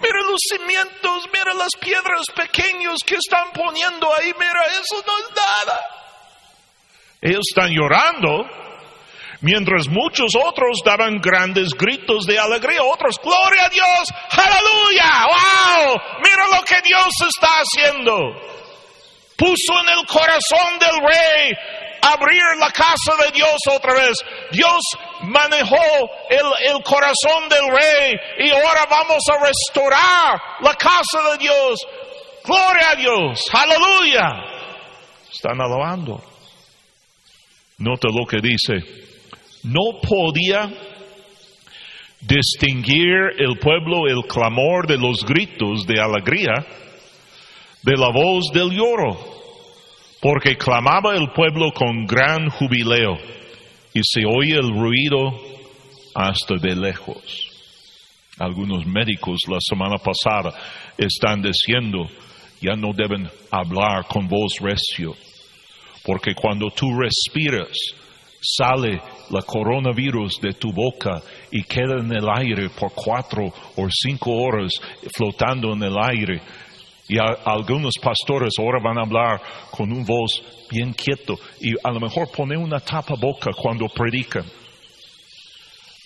Mira 0.00 0.20
los 0.28 0.40
cimientos, 0.50 1.28
mira 1.32 1.54
las 1.54 1.70
piedras 1.78 2.24
pequeñas 2.34 2.96
que 3.06 3.14
están 3.14 3.52
poniendo 3.52 4.12
ahí, 4.14 4.34
mira, 4.36 4.66
eso 4.80 5.02
no 5.06 5.18
es 5.18 5.26
nada. 5.36 5.80
Ellos 7.20 7.44
están 7.48 7.70
llorando, 7.70 8.46
mientras 9.42 9.86
muchos 9.86 10.32
otros 10.34 10.80
daban 10.84 11.20
grandes 11.20 11.68
gritos 11.70 12.26
de 12.26 12.38
alegría, 12.38 12.82
otros, 12.82 13.20
gloria 13.22 13.64
a 13.64 13.68
Dios, 13.68 14.08
aleluya, 14.30 15.26
wow, 15.26 16.00
mira 16.20 16.58
lo 16.58 16.64
que 16.64 16.82
Dios 16.82 17.14
está 17.28 17.60
haciendo. 17.60 18.16
Puso 19.36 19.80
en 19.82 19.98
el 19.98 20.06
corazón 20.06 20.78
del 20.80 20.96
rey 21.06 21.76
abrir 22.12 22.42
la 22.58 22.70
casa 22.70 23.12
de 23.24 23.32
Dios 23.32 23.56
otra 23.72 23.94
vez. 23.94 24.16
Dios 24.52 24.80
manejó 25.22 25.76
el, 26.30 26.82
corazón 26.82 27.48
del 27.48 27.66
rey 27.68 28.14
y 28.46 28.50
ahora 28.50 28.86
vamos 28.90 29.22
a 29.32 29.44
restaurar 29.44 30.40
la 30.60 30.74
casa 30.74 31.30
de 31.32 31.38
Dios. 31.38 31.80
Gloria 32.44 32.90
a 32.90 32.96
Dios, 32.96 33.44
aleluya. 33.52 34.28
Están 35.32 35.60
alabando. 35.60 36.22
Nota 37.78 38.08
lo 38.08 38.26
que 38.26 38.40
dice. 38.40 39.06
No 39.64 40.00
podía 40.00 40.70
distinguir 42.20 43.34
el 43.38 43.58
pueblo 43.58 44.08
el 44.08 44.26
clamor 44.26 44.86
de 44.86 44.96
los 44.96 45.24
gritos 45.24 45.86
de 45.86 46.00
alegría 46.00 46.66
de 47.82 47.96
la 47.96 48.10
voz 48.10 48.50
del 48.52 48.70
lloro 48.70 49.35
porque 50.28 50.56
clamaba 50.56 51.14
el 51.14 51.28
pueblo 51.30 51.70
con 51.70 52.04
gran 52.04 52.50
jubileo 52.50 53.16
y 53.94 54.00
se 54.02 54.24
oye 54.26 54.56
el 54.56 54.70
ruido 54.70 55.30
hasta 56.16 56.56
de 56.56 56.74
lejos. 56.74 57.48
Algunos 58.36 58.84
médicos 58.86 59.42
la 59.48 59.58
semana 59.60 59.98
pasada 59.98 60.52
están 60.98 61.40
diciendo, 61.42 62.08
ya 62.60 62.74
no 62.74 62.88
deben 62.92 63.30
hablar 63.52 64.06
con 64.08 64.26
voz 64.26 64.58
recio, 64.60 65.14
porque 66.04 66.34
cuando 66.34 66.70
tú 66.70 66.88
respiras, 66.98 67.70
sale 68.42 69.00
la 69.30 69.42
coronavirus 69.42 70.40
de 70.40 70.54
tu 70.54 70.72
boca 70.72 71.22
y 71.52 71.62
queda 71.62 72.00
en 72.00 72.10
el 72.10 72.28
aire 72.36 72.68
por 72.70 72.92
cuatro 72.92 73.44
o 73.76 73.86
cinco 73.88 74.32
horas 74.32 74.72
flotando 75.14 75.72
en 75.72 75.84
el 75.84 75.96
aire 75.96 76.42
y 77.08 77.18
algunos 77.18 77.94
pastores 78.02 78.54
ahora 78.58 78.80
van 78.82 78.98
a 78.98 79.02
hablar 79.02 79.40
con 79.70 79.92
un 79.92 80.04
voz 80.04 80.42
bien 80.70 80.92
quieto 80.92 81.38
y 81.60 81.72
a 81.82 81.92
lo 81.92 82.00
mejor 82.00 82.28
pone 82.30 82.56
una 82.56 82.80
tapa 82.80 83.14
boca 83.16 83.50
cuando 83.56 83.86
predican. 83.88 84.44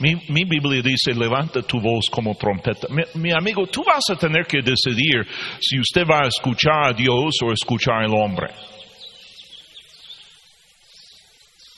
Mi, 0.00 0.14
Biblia 0.44 0.80
dice, 0.82 1.12
levanta 1.12 1.60
tu 1.60 1.78
voz 1.78 2.06
como 2.10 2.34
trompeta. 2.34 2.88
Mi, 3.16 3.32
amigo, 3.32 3.66
tú 3.66 3.84
vas 3.84 4.02
a 4.10 4.16
tener 4.16 4.46
que 4.46 4.62
decidir 4.62 5.26
si 5.60 5.78
usted 5.78 6.04
va 6.10 6.20
a 6.24 6.28
escuchar 6.28 6.86
a 6.86 6.92
Dios 6.94 7.36
o 7.44 7.52
escuchar 7.52 8.04
al 8.04 8.14
hombre. 8.14 8.48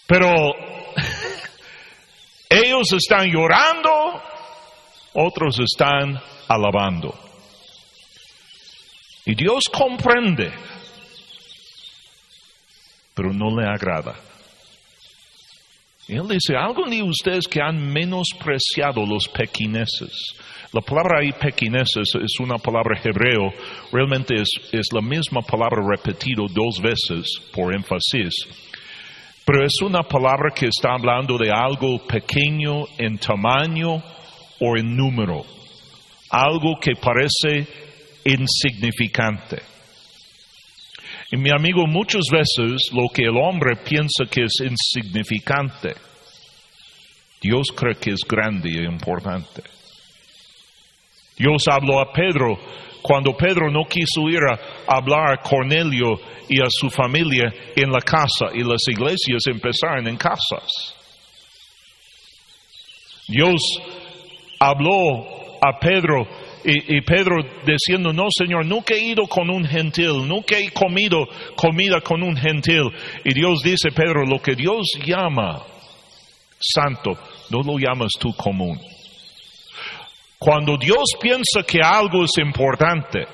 Pero 0.07 0.29
ellos 2.49 2.93
están 2.93 3.29
llorando, 3.29 3.91
otros 5.15 5.59
están 5.59 6.17
alabando. 6.47 7.32
Y 9.25 9.35
Dios 9.35 9.63
comprende, 9.73 10.53
pero 13.15 13.33
no 13.33 13.55
le 13.57 13.67
agrada. 13.67 14.15
Él 16.09 16.27
dice, 16.29 16.57
algo 16.57 16.85
de 16.91 17.03
ustedes 17.03 17.47
que 17.47 17.63
han 17.63 17.93
menospreciado 17.93 19.07
los 19.07 19.29
pequineses. 19.29 20.11
La 20.73 20.81
palabra 20.81 21.21
ahí 21.21 21.33
pequineses 21.33 22.15
es 22.21 22.41
una 22.41 22.57
palabra 22.59 23.01
hebreo, 23.03 23.53
realmente 23.93 24.35
es, 24.35 24.49
es 24.73 24.89
la 24.93 25.01
misma 25.01 25.43
palabra 25.43 25.81
repetido 25.89 26.47
dos 26.49 26.81
veces 26.83 27.27
por 27.53 27.73
énfasis. 27.75 28.35
Pero 29.45 29.65
es 29.65 29.81
una 29.83 30.03
palabra 30.03 30.51
que 30.55 30.67
está 30.67 30.95
hablando 30.95 31.37
de 31.39 31.51
algo 31.51 32.05
pequeño 32.07 32.85
en 32.99 33.19
tamaño 33.19 34.03
o 34.61 34.77
en 34.77 34.97
número. 34.97 35.45
Algo 36.31 36.79
que 36.81 36.95
parece 36.95 37.92
insignificante. 38.25 39.63
Y 41.31 41.37
mi 41.37 41.51
amigo, 41.51 41.87
muchas 41.87 42.25
veces 42.31 42.91
lo 42.93 43.09
que 43.13 43.23
el 43.23 43.37
hombre 43.37 43.77
piensa 43.77 44.25
que 44.31 44.45
es 44.45 44.53
insignificante, 44.61 45.95
Dios 47.41 47.69
cree 47.75 47.95
que 47.95 48.11
es 48.11 48.21
grande 48.29 48.71
y 48.71 48.85
importante. 48.85 49.63
Dios 51.37 51.65
habló 51.69 52.01
a 52.01 52.13
Pedro 52.13 52.59
cuando 53.03 53.37
Pedro 53.37 53.71
no 53.71 53.85
quiso 53.85 54.29
ir 54.29 54.41
a 54.49 54.95
hablar 54.95 55.33
a 55.33 55.43
Cornelio 55.43 56.21
y 56.49 56.61
a 56.61 56.67
su 56.69 56.89
familia 56.89 57.53
en 57.75 57.91
la 57.91 58.01
casa 58.01 58.47
y 58.55 58.63
las 58.63 58.87
iglesias 58.87 59.43
empezaron 59.47 60.07
en 60.07 60.17
casas. 60.17 60.95
Dios 63.27 63.61
habló 64.61 65.59
a 65.61 65.79
Pedro 65.81 66.29
y, 66.65 67.01
Pedro 67.03 67.37
diciendo, 67.67 68.13
no 68.13 68.29
Señor, 68.31 68.67
nunca 68.67 68.95
he 68.95 69.05
ido 69.05 69.27
con 69.27 69.51
un 69.51 69.65
gentil, 69.65 70.27
nunca 70.27 70.59
he 70.59 70.71
comido 70.71 71.27
comida 71.57 72.01
con 72.01 72.23
un 72.23 72.37
gentil. 72.37 72.91
Y 73.25 73.35
Dios 73.35 73.63
dice, 73.63 73.91
Pedro, 73.91 74.25
lo 74.25 74.41
que 74.41 74.55
Dios 74.55 74.87
llama 75.05 75.63
santo, 76.59 77.13
no 77.51 77.63
lo 77.63 77.79
llamas 77.79 78.13
tú 78.19 78.33
común. 78.35 78.79
Cuando 80.39 80.77
Dios 80.77 81.15
piensa 81.21 81.63
que 81.67 81.79
algo 81.83 82.25
es 82.25 82.33
importante, 82.39 83.27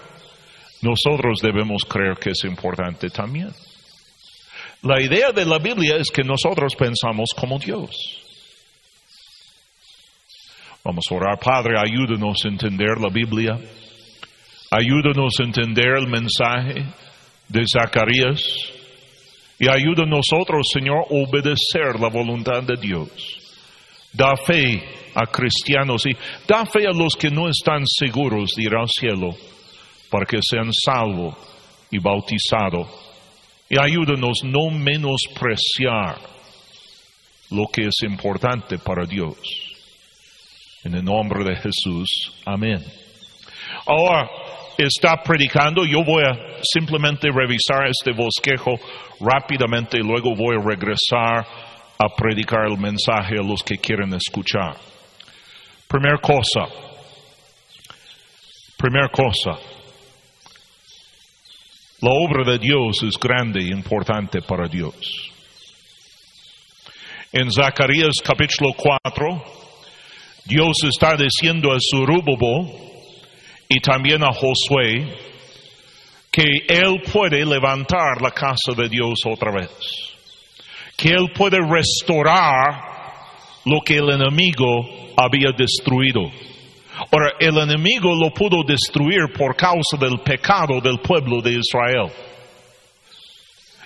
nosotros 0.82 1.40
debemos 1.42 1.84
creer 1.84 2.16
que 2.18 2.30
es 2.30 2.44
importante 2.44 3.08
también. 3.10 3.50
La 4.82 5.00
idea 5.00 5.32
de 5.32 5.44
la 5.44 5.58
Biblia 5.58 5.96
es 5.96 6.10
que 6.10 6.22
nosotros 6.22 6.74
pensamos 6.76 7.30
como 7.36 7.58
Dios. 7.58 8.17
Vamos 10.84 11.04
a 11.10 11.14
orar, 11.14 11.38
Padre, 11.38 11.74
ayúdanos 11.78 12.44
a 12.44 12.48
entender 12.48 12.98
la 13.00 13.08
Biblia. 13.08 13.58
Ayúdanos 14.70 15.34
a 15.40 15.44
entender 15.44 15.96
el 15.98 16.06
mensaje 16.06 16.84
de 17.48 17.64
Zacarías. 17.66 18.42
Y 19.58 19.68
ayuda 19.68 20.04
a 20.04 20.06
nosotros, 20.06 20.68
Señor, 20.72 20.98
a 20.98 21.14
obedecer 21.14 21.98
la 22.00 22.08
voluntad 22.08 22.62
de 22.62 22.76
Dios. 22.80 23.08
Da 24.12 24.36
fe 24.36 24.82
a 25.14 25.26
cristianos 25.26 26.06
y 26.06 26.16
da 26.46 26.64
fe 26.64 26.86
a 26.86 26.92
los 26.92 27.14
que 27.16 27.30
no 27.30 27.48
están 27.48 27.84
seguros 27.84 28.50
de 28.56 28.62
ir 28.62 28.74
al 28.74 28.88
cielo 28.88 29.34
para 30.10 30.24
que 30.26 30.38
sean 30.40 30.70
salvos 30.72 31.34
y 31.90 31.98
bautizados. 31.98 32.88
Y 33.68 33.78
ayúdanos 33.78 34.44
no 34.44 34.70
menospreciar 34.70 36.18
lo 37.50 37.66
que 37.72 37.86
es 37.86 37.96
importante 38.02 38.78
para 38.78 39.04
Dios. 39.04 39.36
En 40.84 40.94
el 40.94 41.04
nombre 41.04 41.44
de 41.44 41.56
Jesús. 41.56 42.08
Amén. 42.44 42.84
Ahora 43.86 44.28
está 44.76 45.16
predicando. 45.22 45.84
Yo 45.84 46.04
voy 46.04 46.22
a 46.24 46.62
simplemente 46.62 47.28
revisar 47.32 47.88
este 47.88 48.12
bosquejo 48.12 48.74
rápidamente 49.20 49.98
y 49.98 50.02
luego 50.02 50.34
voy 50.36 50.56
a 50.56 50.64
regresar 50.64 51.46
a 51.98 52.08
predicar 52.16 52.66
el 52.68 52.78
mensaje 52.78 53.34
a 53.38 53.42
los 53.42 53.62
que 53.62 53.78
quieren 53.78 54.14
escuchar. 54.14 54.76
Primera 55.88 56.18
cosa. 56.18 56.66
Primera 58.76 59.08
cosa. 59.08 59.58
La 62.00 62.10
obra 62.12 62.52
de 62.52 62.58
Dios 62.60 63.02
es 63.02 63.18
grande 63.18 63.60
e 63.60 63.70
importante 63.72 64.40
para 64.42 64.68
Dios. 64.68 64.94
En 67.32 67.50
Zacarías 67.50 68.14
capítulo 68.22 68.72
4, 68.76 69.67
Dios 70.48 70.78
está 70.82 71.14
diciendo 71.14 71.70
a 71.70 71.78
Zorúbabel 71.78 72.72
y 73.68 73.80
también 73.80 74.24
a 74.24 74.32
Josué 74.32 75.06
que 76.30 76.46
Él 76.66 77.02
puede 77.12 77.44
levantar 77.44 78.22
la 78.22 78.30
casa 78.30 78.72
de 78.74 78.88
Dios 78.88 79.20
otra 79.26 79.52
vez, 79.52 79.68
que 80.96 81.10
Él 81.10 81.32
puede 81.36 81.58
restaurar 81.60 82.80
lo 83.66 83.82
que 83.82 83.98
el 83.98 84.08
enemigo 84.08 84.88
había 85.18 85.50
destruido. 85.52 86.22
Ahora, 87.12 87.32
el 87.38 87.58
enemigo 87.58 88.14
lo 88.14 88.30
pudo 88.30 88.64
destruir 88.66 89.30
por 89.36 89.54
causa 89.54 89.98
del 90.00 90.20
pecado 90.20 90.80
del 90.80 90.98
pueblo 91.00 91.42
de 91.42 91.58
Israel. 91.58 92.10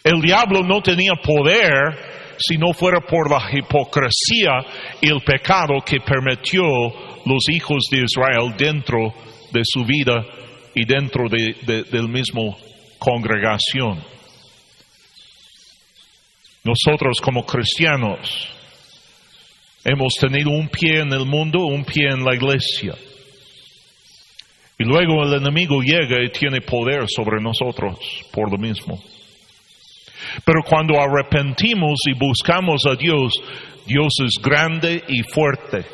El 0.05 0.21
diablo 0.21 0.63
no 0.63 0.81
tenía 0.81 1.15
poder 1.17 2.12
si 2.43 2.57
no 2.59 2.73
fuera 2.73 3.01
por 3.01 3.31
la 3.31 3.49
hipocresía 3.53 4.65
y 5.01 5.09
el 5.09 5.21
pecado 5.21 5.81
que 5.85 6.01
permitió 6.01 6.65
los 7.25 7.49
hijos 7.49 7.85
de 7.91 8.03
Israel 8.03 8.55
dentro 8.59 9.15
de 9.53 9.63
su 9.65 9.85
vida 9.85 10.25
y 10.75 10.85
dentro 10.85 11.29
de, 11.29 11.85
del 11.91 12.09
mismo 12.09 12.57
congregación. 12.99 14.03
Nosotros 16.65 17.21
como 17.21 17.45
cristianos 17.45 18.49
hemos 19.85 20.15
tenido 20.15 20.51
un 20.51 20.69
pie 20.69 21.01
en 21.01 21.13
el 21.13 21.27
mundo, 21.27 21.67
un 21.67 21.85
pie 21.85 22.09
en 22.11 22.25
la 22.25 22.35
iglesia. 22.35 22.95
Y 24.79 24.85
luego 24.85 25.23
el 25.25 25.35
enemigo 25.35 25.81
llega 25.83 26.23
y 26.25 26.31
tiene 26.31 26.61
poder 26.61 27.05
sobre 27.09 27.41
nosotros 27.41 27.99
por 28.33 28.51
lo 28.51 28.59
mismo. 28.59 29.01
Pero 30.45 30.63
cuando 30.63 31.01
arrepentimos 31.01 32.01
y 32.07 32.19
buscamos 32.19 32.85
a 32.87 32.95
Dios, 32.97 33.33
Dios 33.87 34.13
es 34.25 34.43
grande 34.43 35.03
y 35.09 35.23
fuerte. 35.23 35.85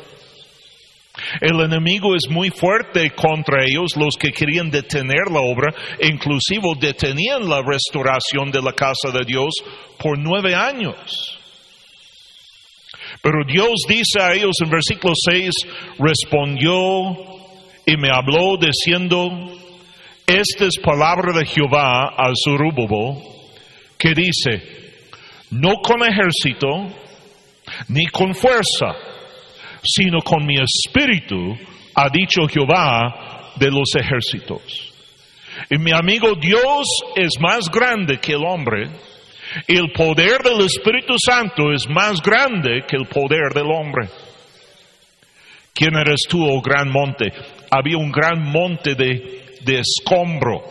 El 1.41 1.59
enemigo 1.59 2.15
es 2.15 2.29
muy 2.29 2.49
fuerte 2.49 3.11
contra 3.11 3.65
ellos, 3.65 3.95
los 3.97 4.15
que 4.17 4.31
querían 4.31 4.69
detener 4.69 5.29
la 5.31 5.41
obra, 5.41 5.73
inclusive 6.01 6.61
detenían 6.79 7.47
la 7.47 7.61
restauración 7.61 8.51
de 8.51 8.61
la 8.61 8.73
casa 8.73 9.11
de 9.11 9.25
Dios 9.25 9.53
por 9.97 10.17
nueve 10.17 10.55
años. 10.55 11.39
Pero 13.21 13.43
Dios 13.45 13.81
dice 13.87 14.21
a 14.21 14.33
ellos 14.33 14.55
en 14.63 14.69
versículo 14.69 15.13
6, 15.13 15.51
respondió 15.99 16.73
y 17.85 17.97
me 17.97 18.09
habló 18.09 18.55
diciendo, 18.57 19.29
esta 20.25 20.65
es 20.65 20.77
palabra 20.77 21.37
de 21.37 21.45
Jehová 21.45 22.13
a 22.15 22.31
Zorobabel, 22.45 23.38
que 23.99 24.13
dice, 24.15 24.63
no 25.51 25.75
con 25.83 26.01
ejército, 26.01 26.87
ni 27.89 28.07
con 28.07 28.33
fuerza, 28.33 28.95
sino 29.83 30.21
con 30.21 30.45
mi 30.45 30.55
espíritu, 30.55 31.57
ha 31.95 32.09
dicho 32.09 32.47
Jehová 32.47 33.51
de 33.57 33.69
los 33.69 33.93
ejércitos. 33.95 34.93
Y 35.69 35.77
mi 35.77 35.91
amigo, 35.91 36.35
Dios 36.35 36.87
es 37.15 37.31
más 37.41 37.69
grande 37.69 38.19
que 38.19 38.31
el 38.31 38.45
hombre, 38.45 38.89
y 39.67 39.75
el 39.75 39.91
poder 39.91 40.43
del 40.43 40.61
Espíritu 40.61 41.15
Santo 41.17 41.73
es 41.73 41.89
más 41.89 42.21
grande 42.21 42.83
que 42.87 42.95
el 42.95 43.07
poder 43.07 43.51
del 43.53 43.65
hombre. 43.65 44.07
¿Quién 45.73 45.95
eres 45.95 46.21
tú, 46.29 46.45
oh 46.45 46.61
gran 46.61 46.89
monte? 46.89 47.33
Había 47.71 47.97
un 47.97 48.11
gran 48.11 48.43
monte 48.43 48.95
de, 48.95 49.57
de 49.61 49.79
escombro. 49.79 50.61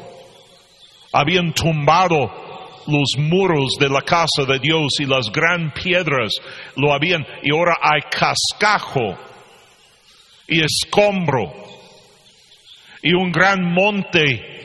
Habían 1.13 1.53
tumbado 1.53 2.48
los 2.89 3.17
muros 3.19 3.77
de 3.79 3.89
la 3.89 4.01
casa 4.01 4.45
de 4.47 4.59
Dios 4.59 4.95
y 4.99 5.05
las 5.05 5.31
gran 5.31 5.73
piedras 5.73 6.33
lo 6.77 6.93
habían, 6.93 7.25
y 7.43 7.53
ahora 7.53 7.77
hay 7.81 8.01
cascajo 8.11 9.17
y 10.49 10.63
escombro 10.63 11.53
y 13.03 13.13
un 13.13 13.31
gran 13.31 13.63
monte 13.63 14.65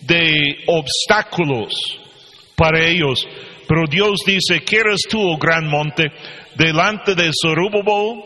de 0.00 0.58
obstáculos 0.66 1.74
para 2.56 2.84
ellos. 2.86 3.26
Pero 3.68 3.82
Dios 3.90 4.20
dice, 4.24 4.62
¿quieres 4.64 5.02
tú, 5.08 5.20
oh 5.20 5.36
gran 5.36 5.66
monte, 5.66 6.06
delante 6.54 7.14
de 7.14 7.30
Zorobabel? 7.42 8.22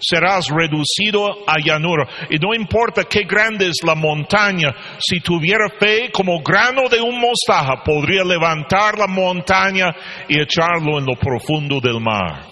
Serás 0.00 0.48
reducido 0.48 1.44
a 1.46 1.58
llanura. 1.58 2.06
Y 2.30 2.36
no 2.38 2.54
importa 2.54 3.04
qué 3.04 3.22
grande 3.24 3.66
es 3.66 3.82
la 3.84 3.94
montaña, 3.94 4.74
si 4.98 5.20
tuviera 5.20 5.68
fe 5.78 6.10
como 6.12 6.42
grano 6.42 6.88
de 6.88 7.00
un 7.00 7.20
mostaja, 7.20 7.82
podría 7.84 8.24
levantar 8.24 8.98
la 8.98 9.06
montaña 9.06 9.94
y 10.28 10.40
echarlo 10.40 10.98
en 10.98 11.06
lo 11.06 11.14
profundo 11.14 11.80
del 11.80 12.00
mar. 12.00 12.46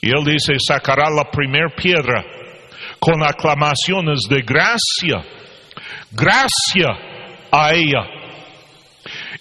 Y 0.00 0.08
él 0.08 0.24
dice, 0.24 0.54
sacará 0.58 1.10
la 1.10 1.30
primera 1.30 1.68
piedra 1.74 2.24
con 2.98 3.22
aclamaciones 3.22 4.20
de 4.28 4.42
gracia, 4.42 5.22
gracia 6.10 6.88
a 7.50 7.74
ella. 7.74 8.06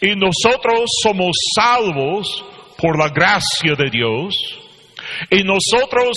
Y 0.01 0.15
nosotros 0.15 0.89
somos 1.03 1.35
salvos 1.55 2.45
por 2.77 2.97
la 2.97 3.09
gracia 3.09 3.75
de 3.77 3.89
Dios. 3.89 4.33
Y 5.29 5.43
nosotros 5.43 6.15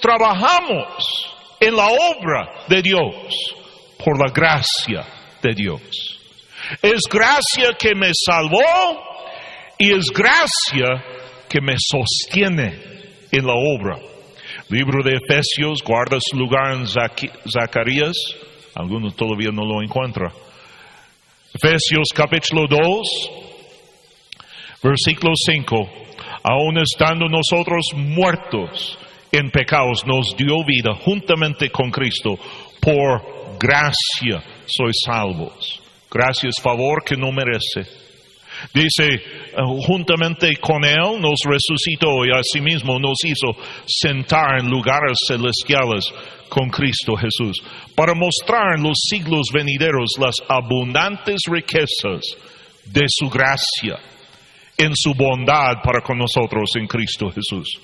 trabajamos 0.00 1.36
en 1.60 1.76
la 1.76 1.86
obra 1.86 2.64
de 2.68 2.82
Dios 2.82 3.14
por 4.04 4.18
la 4.18 4.32
gracia 4.32 5.04
de 5.42 5.54
Dios. 5.54 5.80
Es 6.82 7.02
gracia 7.10 7.74
que 7.78 7.94
me 7.94 8.10
salvó 8.14 8.60
y 9.78 9.92
es 9.92 10.06
gracia 10.10 11.04
que 11.48 11.60
me 11.60 11.76
sostiene 11.78 12.78
en 13.30 13.46
la 13.46 13.54
obra. 13.54 13.98
Libro 14.68 15.02
de 15.04 15.16
Efesios 15.16 15.82
guarda 15.84 16.18
su 16.20 16.36
lugar 16.36 16.72
en 16.72 16.86
Zacarías. 16.86 18.16
Algunos 18.74 19.14
todavía 19.14 19.50
no 19.52 19.64
lo 19.64 19.82
encuentran. 19.82 20.32
Efesios 21.54 22.08
capítulo 22.14 22.66
2, 22.68 22.80
versículo 24.82 25.32
5. 25.34 25.76
Aun 26.42 26.78
estando 26.78 27.26
nosotros 27.28 27.92
muertos 27.94 28.98
en 29.36 29.50
pecados, 29.50 30.06
nos 30.06 30.36
dio 30.36 30.64
vida 30.64 30.94
juntamente 30.94 31.70
con 31.70 31.90
Cristo. 31.90 32.38
Por 32.80 33.58
gracia 33.58 34.42
sois 34.66 34.96
salvos. 35.04 35.80
Gracias, 36.10 36.60
favor 36.62 37.02
que 37.04 37.16
no 37.16 37.32
merece. 37.32 37.86
Dice, 38.72 39.06
eh, 39.06 39.20
juntamente 39.86 40.56
con 40.56 40.84
Él 40.84 41.20
nos 41.20 41.40
resucitó 41.44 42.24
y 42.24 42.30
asimismo 42.32 42.98
nos 42.98 43.18
hizo 43.24 43.54
sentar 43.86 44.60
en 44.60 44.70
lugares 44.70 45.18
celestiales 45.26 46.10
con 46.48 46.70
Cristo 46.70 47.16
Jesús, 47.16 47.62
para 47.94 48.14
mostrar 48.14 48.76
en 48.76 48.84
los 48.84 48.96
siglos 49.10 49.48
venideros 49.52 50.12
las 50.18 50.36
abundantes 50.48 51.40
riquezas 51.50 52.22
de 52.86 53.04
su 53.08 53.28
gracia 53.28 53.98
en 54.78 54.92
su 54.94 55.14
bondad 55.14 55.82
para 55.82 56.00
con 56.00 56.18
nosotros 56.18 56.70
en 56.76 56.86
Cristo 56.86 57.30
Jesús. 57.30 57.80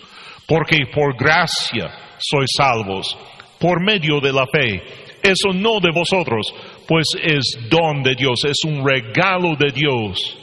Porque 0.46 0.87
por 0.92 1.16
gracia 1.16 1.90
sois 2.18 2.50
salvos, 2.57 3.16
por 3.59 3.81
medio 3.81 4.20
de 4.20 4.33
la 4.33 4.46
fe. 4.46 4.83
Eso 5.22 5.52
no 5.55 5.78
de 5.81 5.92
vosotros, 5.92 6.52
pues 6.87 7.07
es 7.22 7.57
don 7.70 8.02
de 8.02 8.14
Dios, 8.16 8.44
es 8.44 8.64
un 8.64 8.87
regalo 8.87 9.55
de 9.57 9.70
Dios. 9.70 10.37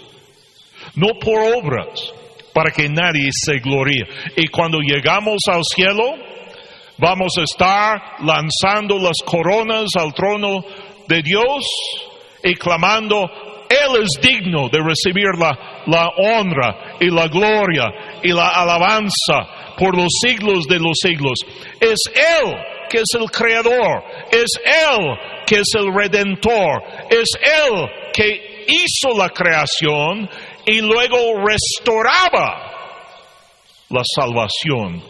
No 0.95 1.19
por 1.19 1.37
obras, 1.57 2.13
para 2.53 2.71
que 2.71 2.87
nadie 2.87 3.29
se 3.31 3.59
gloríe. 3.59 4.07
Y 4.37 4.47
cuando 4.47 4.79
llegamos 4.79 5.39
al 5.47 5.61
cielo, 5.63 6.15
vamos 6.97 7.33
a 7.37 7.43
estar 7.43 8.01
lanzando 8.21 8.97
las 8.97 9.17
coronas 9.25 9.87
al 9.97 10.13
trono 10.13 10.63
de 11.07 11.21
Dios 11.21 11.65
y 12.43 12.55
clamando, 12.55 13.29
Él 13.69 14.01
es 14.01 14.21
digno 14.21 14.69
de 14.69 14.79
recibir 14.79 15.35
la, 15.37 15.83
la 15.87 16.07
honra 16.17 16.95
y 16.99 17.09
la 17.09 17.27
gloria 17.27 17.85
y 18.23 18.29
la 18.29 18.49
alabanza 18.49 19.58
por 19.79 19.95
los 19.95 20.09
siglos 20.21 20.65
de 20.67 20.77
los 20.77 20.97
siglos. 21.01 21.39
Es 21.79 21.97
Él 22.13 22.53
que 22.89 22.97
es 22.97 23.13
el 23.17 23.31
creador, 23.31 24.03
es 24.29 24.59
Él 24.65 25.17
que 25.45 25.55
es 25.55 25.73
el 25.75 25.93
redentor, 25.93 26.83
es 27.09 27.29
Él 27.41 27.89
que 28.13 28.65
hizo 28.67 29.17
la 29.17 29.29
creación 29.29 30.29
y 30.65 30.81
luego 30.81 31.17
restauraba 31.47 32.69
la 33.89 34.01
salvación 34.03 35.01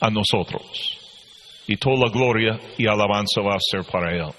a 0.00 0.10
nosotros. 0.10 0.98
Y 1.66 1.76
toda 1.76 2.06
la 2.06 2.10
gloria 2.10 2.58
y 2.76 2.88
alabanza 2.88 3.40
va 3.42 3.54
a 3.54 3.60
ser 3.60 3.84
para 3.84 4.12
Él, 4.12 4.32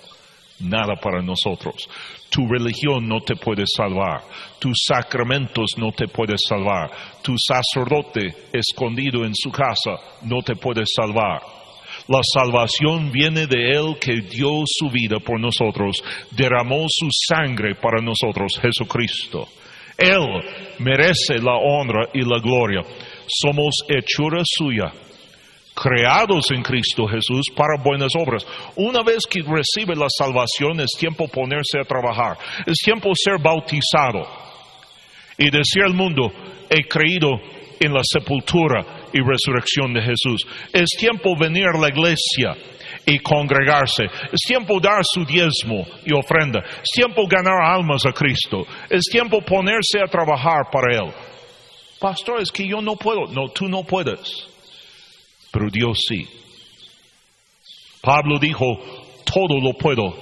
nada 0.60 0.96
para 1.02 1.22
nosotros. 1.22 1.88
Tu 2.32 2.48
religión 2.48 3.10
no 3.10 3.20
te 3.20 3.36
puede 3.36 3.66
salvar, 3.68 4.22
tus 4.58 4.86
sacramentos 4.88 5.72
no 5.78 5.92
te 5.92 6.08
pueden 6.08 6.38
salvar, 6.38 6.90
tu 7.22 7.36
sacerdote 7.38 8.48
escondido 8.54 9.26
en 9.26 9.36
su 9.36 9.52
casa 9.52 10.00
no 10.24 10.42
te 10.42 10.56
puede 10.56 10.84
salvar. 10.86 11.42
La 12.08 12.22
salvación 12.24 13.12
viene 13.12 13.48
de 13.48 13.72
Él 13.72 13.98
que 14.00 14.22
dio 14.22 14.64
su 14.66 14.90
vida 14.90 15.20
por 15.20 15.42
nosotros, 15.42 16.02
derramó 16.32 16.86
su 16.88 17.10
sangre 17.12 17.76
para 17.76 18.02
nosotros, 18.02 18.58
Jesucristo. 18.62 19.50
Él 19.98 20.26
merece 20.80 21.38
la 21.38 21.58
honra 21.58 22.08
y 22.14 22.22
la 22.22 22.40
gloria. 22.42 22.82
Somos 23.28 23.76
hechura 23.90 24.42
suya, 24.46 24.92
creados 25.82 26.52
en 26.52 26.62
Cristo 26.62 27.08
Jesús 27.08 27.48
para 27.56 27.82
buenas 27.82 28.12
obras. 28.16 28.46
Una 28.76 29.02
vez 29.02 29.24
que 29.30 29.42
recibe 29.42 29.96
la 29.96 30.08
salvación 30.10 30.80
es 30.80 30.92
tiempo 30.98 31.28
ponerse 31.28 31.80
a 31.80 31.86
trabajar, 31.86 32.38
es 32.66 32.78
tiempo 32.84 33.12
ser 33.16 33.42
bautizado 33.42 34.28
y 35.38 35.50
decir 35.50 35.84
al 35.84 35.94
mundo, 35.94 36.32
he 36.70 36.88
creído 36.88 37.30
en 37.80 37.94
la 37.94 38.02
sepultura 38.04 39.08
y 39.12 39.20
resurrección 39.22 39.92
de 39.94 40.04
Jesús. 40.04 40.46
Es 40.72 40.90
tiempo 41.00 41.36
venir 41.36 41.66
a 41.74 41.80
la 41.80 41.90
iglesia 41.90 42.56
y 43.08 43.18
congregarse. 43.20 44.04
Es 44.32 44.42
tiempo 44.48 44.80
dar 44.80 45.02
su 45.04 45.26
diezmo 45.26 45.84
y 46.06 46.14
ofrenda. 46.14 46.60
Es 46.60 46.92
tiempo 46.94 47.24
ganar 47.28 47.60
almas 47.64 48.06
a 48.06 48.12
Cristo. 48.12 48.68
Es 48.88 49.06
tiempo 49.12 49.42
ponerse 49.42 50.00
a 50.00 50.08
trabajar 50.08 50.70
para 50.72 50.96
Él. 50.96 51.12
Pastor, 52.00 52.42
es 52.42 52.52
que 52.52 52.68
yo 52.68 52.82
no 52.82 52.96
puedo. 52.96 53.26
No, 53.32 53.50
tú 53.50 53.68
no 53.68 53.84
puedes. 53.84 54.51
Pero 55.52 55.68
Dios 55.72 56.00
sí. 56.08 56.28
Pablo 58.02 58.40
dijo, 58.40 58.66
todo 59.26 59.60
lo 59.62 59.74
puedo 59.74 60.16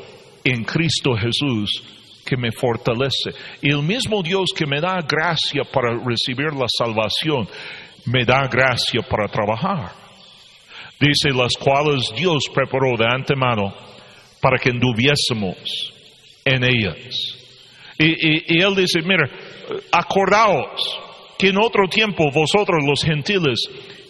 en 0.44 0.64
Cristo 0.64 1.16
Jesús 1.16 1.84
que 2.26 2.38
me 2.38 2.52
fortalece. 2.52 3.32
Y 3.62 3.72
el 3.72 3.84
mismo 3.84 4.22
Dios 4.22 4.50
que 4.56 4.66
me 4.66 4.80
da 4.80 5.00
gracia 5.02 5.64
para 5.72 5.98
recibir 6.04 6.54
la 6.54 6.68
salvación, 6.68 7.48
me 8.06 8.26
da 8.26 8.48
gracia 8.48 9.02
para 9.02 9.28
trabajar. 9.28 9.92
Dice, 11.00 11.30
las 11.30 11.54
cuales 11.58 12.12
Dios 12.16 12.44
preparó 12.54 12.98
de 12.98 13.06
antemano 13.06 13.74
para 14.42 14.58
que 14.58 14.70
anduviésemos 14.70 15.94
en 16.46 16.64
ellas. 16.64 17.40
Y, 17.98 18.62
Él 18.62 18.76
dice, 18.76 19.02
mira, 19.02 19.30
acordaos 19.92 21.00
que 21.40 21.48
en 21.48 21.58
otro 21.58 21.88
tiempo 21.88 22.30
vosotros 22.32 22.84
los 22.86 23.02
gentiles, 23.02 23.60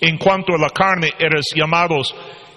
en 0.01 0.17
cuanto 0.17 0.55
a 0.55 0.57
la 0.57 0.69
carne, 0.69 1.11
eres 1.19 1.45
llamados 1.55 2.13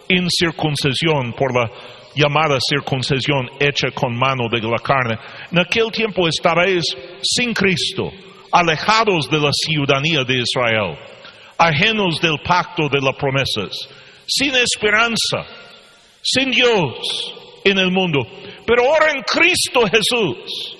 incircuncisión 0.09 1.35
por 1.35 1.55
la 1.55 1.71
llamada 2.15 2.59
circuncisión 2.59 3.51
hecha 3.61 3.91
con 3.95 4.17
mano 4.19 4.49
de 4.51 4.61
la 4.63 4.79
carne. 4.79 5.19
En 5.51 5.59
aquel 5.59 5.93
tiempo 5.93 6.27
estaréis 6.27 6.85
sin 7.23 7.53
Cristo, 7.53 8.11
alejados 8.51 9.31
de 9.31 9.39
la 9.39 9.51
ciudadanía 9.53 10.25
de 10.25 10.41
Israel, 10.41 10.99
ajenos 11.59 12.19
del 12.21 12.39
pacto 12.43 12.89
de 12.89 13.01
las 13.01 13.15
promesas 13.17 13.89
sin 14.27 14.55
esperanza, 14.55 15.45
sin 16.23 16.51
Dios 16.51 17.33
en 17.65 17.79
el 17.79 17.91
mundo. 17.91 18.21
Pero 18.67 18.85
ahora 18.85 19.13
en 19.13 19.23
Cristo 19.23 19.83
Jesús, 19.87 20.77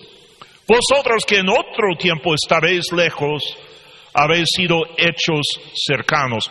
vosotros 0.67 1.25
que 1.27 1.39
en 1.39 1.49
otro 1.49 1.97
tiempo 1.99 2.35
estaréis 2.35 2.91
lejos, 2.93 3.43
habéis 4.15 4.49
sido 4.57 4.81
hechos 4.97 5.43
cercanos 5.75 6.51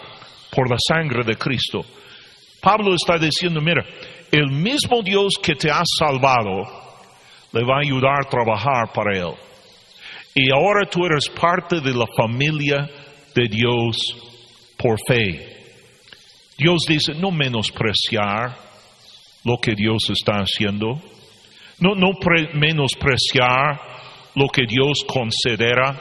por 0.52 0.70
la 0.70 0.78
sangre 0.78 1.24
de 1.24 1.36
Cristo. 1.36 1.86
Pablo 2.62 2.94
está 2.94 3.18
diciendo, 3.18 3.62
mira, 3.62 3.84
el 4.32 4.50
mismo 4.50 5.02
Dios 5.04 5.34
que 5.42 5.56
te 5.56 5.70
ha 5.70 5.82
salvado, 5.84 6.82
le 7.54 7.64
va 7.64 7.78
a 7.78 7.86
ayudar 7.86 8.20
a 8.26 8.30
trabajar 8.30 8.92
para 8.94 9.18
Él. 9.18 9.34
Y 10.34 10.52
ahora 10.52 10.88
tú 10.90 11.06
eres 11.06 11.28
parte 11.30 11.82
de 11.82 11.94
la 11.94 12.06
familia 12.16 12.90
de 13.36 13.48
Dios 13.50 13.98
por 14.78 14.98
fe. 15.08 15.52
Dios 16.58 16.84
dice, 16.88 17.14
no 17.16 17.32
menospreciar 17.32 18.56
lo 19.44 19.58
que 19.58 19.74
Dios 19.76 20.10
está 20.10 20.38
haciendo, 20.38 21.02
no, 21.80 21.96
no 21.96 22.12
menospreciar 22.54 23.82
lo 24.36 24.48
que 24.48 24.64
Dios 24.68 25.04
considera 25.08 26.00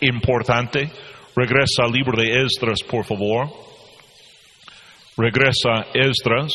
importante. 0.00 0.90
Regresa 1.34 1.84
al 1.84 1.92
libro 1.92 2.20
de 2.20 2.42
Esdras, 2.42 2.82
por 2.82 3.04
favor. 3.04 3.48
Regresa 5.16 5.86
Esdras. 5.94 6.52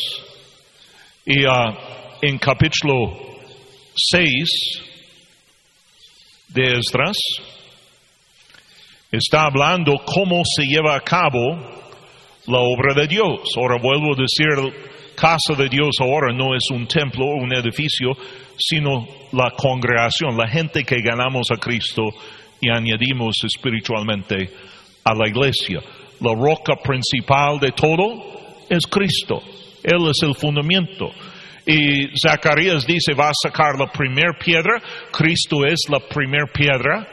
Y 1.26 1.46
ah, 1.46 2.18
en 2.22 2.38
capítulo 2.38 3.18
6 3.96 4.94
de 6.50 6.80
Esdras 6.80 7.18
está 9.12 9.44
hablando 9.44 9.94
cómo 10.06 10.42
se 10.44 10.66
lleva 10.66 10.96
a 10.96 11.02
cabo 11.02 11.40
la 12.48 12.60
obra 12.60 12.94
de 12.96 13.08
Dios. 13.08 13.42
Ahora 13.58 13.78
vuelvo 13.82 14.14
a 14.14 14.22
decir, 14.22 14.48
casa 15.16 15.54
de 15.56 15.70
Dios 15.70 15.96
ahora 16.00 16.34
no 16.34 16.56
es 16.56 16.64
un 16.72 16.88
templo, 16.88 17.26
un 17.26 17.54
edificio, 17.54 18.12
sino 18.58 19.08
la 19.32 19.52
congregación, 19.52 20.36
la 20.38 20.48
gente 20.48 20.84
que 20.84 20.98
ganamos 21.02 21.48
a 21.52 21.60
Cristo 21.60 22.04
y 22.64 22.70
añadimos 22.70 23.36
espiritualmente 23.44 24.50
a 25.04 25.14
la 25.14 25.28
iglesia. 25.28 25.82
La 26.22 26.34
roca 26.34 26.76
principal 26.82 27.60
de 27.60 27.72
todo 27.72 28.66
es 28.70 28.86
Cristo. 28.88 29.42
Él 29.84 30.08
es 30.10 30.24
el 30.24 30.34
fundamento. 30.34 31.12
Y 31.66 32.08
Zacarías 32.18 32.86
dice, 32.86 33.14
va 33.14 33.30
a 33.30 33.34
sacar 33.42 33.78
la 33.78 33.88
primera 33.88 34.34
piedra. 34.38 34.82
Cristo 35.12 35.66
es 35.66 35.82
la 35.90 36.00
primera 36.00 36.46
piedra. 36.54 37.06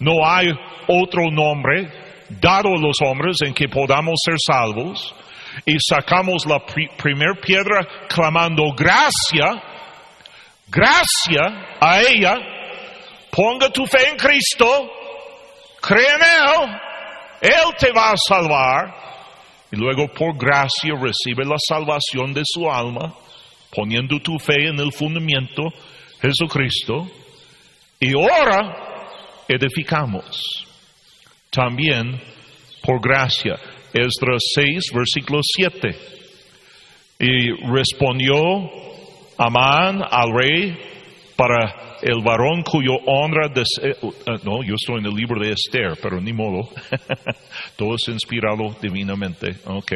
No 0.00 0.26
hay 0.26 0.50
otro 0.88 1.30
nombre 1.30 1.88
dado 2.28 2.74
a 2.74 2.80
los 2.80 2.96
hombres 3.02 3.36
en 3.44 3.54
que 3.54 3.68
podamos 3.68 4.16
ser 4.24 4.34
salvos 4.44 5.14
y 5.64 5.76
sacamos 5.78 6.44
la 6.46 6.60
primera 6.98 7.34
piedra 7.40 7.86
clamando 8.08 8.74
gracia, 8.76 9.62
gracia 10.68 11.76
a 11.80 12.02
ella, 12.02 12.36
ponga 13.36 13.68
tu 13.70 13.84
fe 13.86 14.08
en 14.08 14.16
Cristo, 14.16 14.90
cree 15.82 16.06
en 16.06 16.22
Él, 16.22 16.80
Él 17.42 17.74
te 17.78 17.92
va 17.92 18.12
a 18.12 18.16
salvar 18.16 19.06
y 19.70 19.76
luego 19.76 20.08
por 20.08 20.38
gracia 20.38 20.94
recibe 20.98 21.44
la 21.44 21.58
salvación 21.58 22.32
de 22.32 22.42
su 22.44 22.70
alma, 22.70 23.14
poniendo 23.74 24.18
tu 24.20 24.38
fe 24.38 24.68
en 24.68 24.80
el 24.80 24.90
fundamento 24.90 25.64
Jesucristo 26.20 27.06
Y 28.00 28.14
ahora 28.14 29.44
edificamos. 29.48 30.42
También 31.50 32.20
por 32.82 33.00
gracia. 33.00 33.58
Esdras 33.92 34.42
6, 34.54 34.92
versículo 34.94 35.40
7. 35.42 35.98
Y 37.18 37.50
respondió 37.70 38.34
Amán 39.38 40.02
al 40.10 40.28
rey 40.34 40.95
para 41.36 41.98
el 42.02 42.22
varón 42.22 42.62
cuyo 42.62 42.92
honra 43.06 43.48
desea, 43.48 43.94
uh, 44.02 44.12
no, 44.42 44.62
yo 44.62 44.74
estoy 44.74 45.00
en 45.00 45.06
el 45.06 45.14
libro 45.14 45.40
de 45.40 45.52
Esther, 45.52 45.98
pero 46.02 46.20
ni 46.20 46.32
modo, 46.32 46.68
todo 47.76 47.94
es 47.94 48.08
inspirado 48.08 48.74
divinamente, 48.80 49.56
ok, 49.66 49.92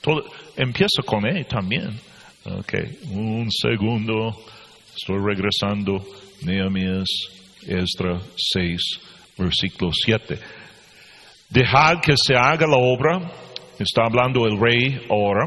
todo, 0.00 0.24
empieza 0.56 1.02
con 1.04 1.26
él 1.26 1.46
también, 1.46 1.90
ok, 2.44 2.74
un 3.10 3.48
segundo, 3.50 4.34
estoy 4.96 5.18
regresando, 5.22 6.02
Nehemías, 6.42 7.08
Esdras 7.66 8.22
6, 8.54 8.80
versículo 9.36 9.90
7. 9.92 10.38
Dejad 11.50 12.00
que 12.00 12.14
se 12.16 12.34
haga 12.34 12.66
la 12.66 12.78
obra, 12.78 13.30
está 13.78 14.04
hablando 14.04 14.46
el 14.46 14.58
rey 14.58 14.98
ahora, 15.10 15.46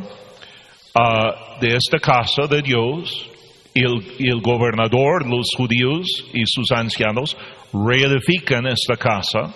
uh, 0.95 1.59
de 1.59 1.75
esta 1.75 1.97
casa 1.97 2.45
de 2.47 2.61
Dios, 2.61 3.32
y 3.73 4.29
el, 4.29 4.41
gobernador, 4.41 5.27
los 5.27 5.47
judíos 5.57 6.05
y 6.33 6.43
sus 6.45 6.71
ancianos 6.71 7.35
reedifican 7.73 8.67
esta 8.67 8.95
casa 8.95 9.53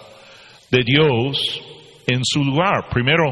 de 0.71 0.81
Dios 0.83 1.61
en 2.07 2.21
su 2.23 2.43
lugar. 2.43 2.89
Primero, 2.89 3.25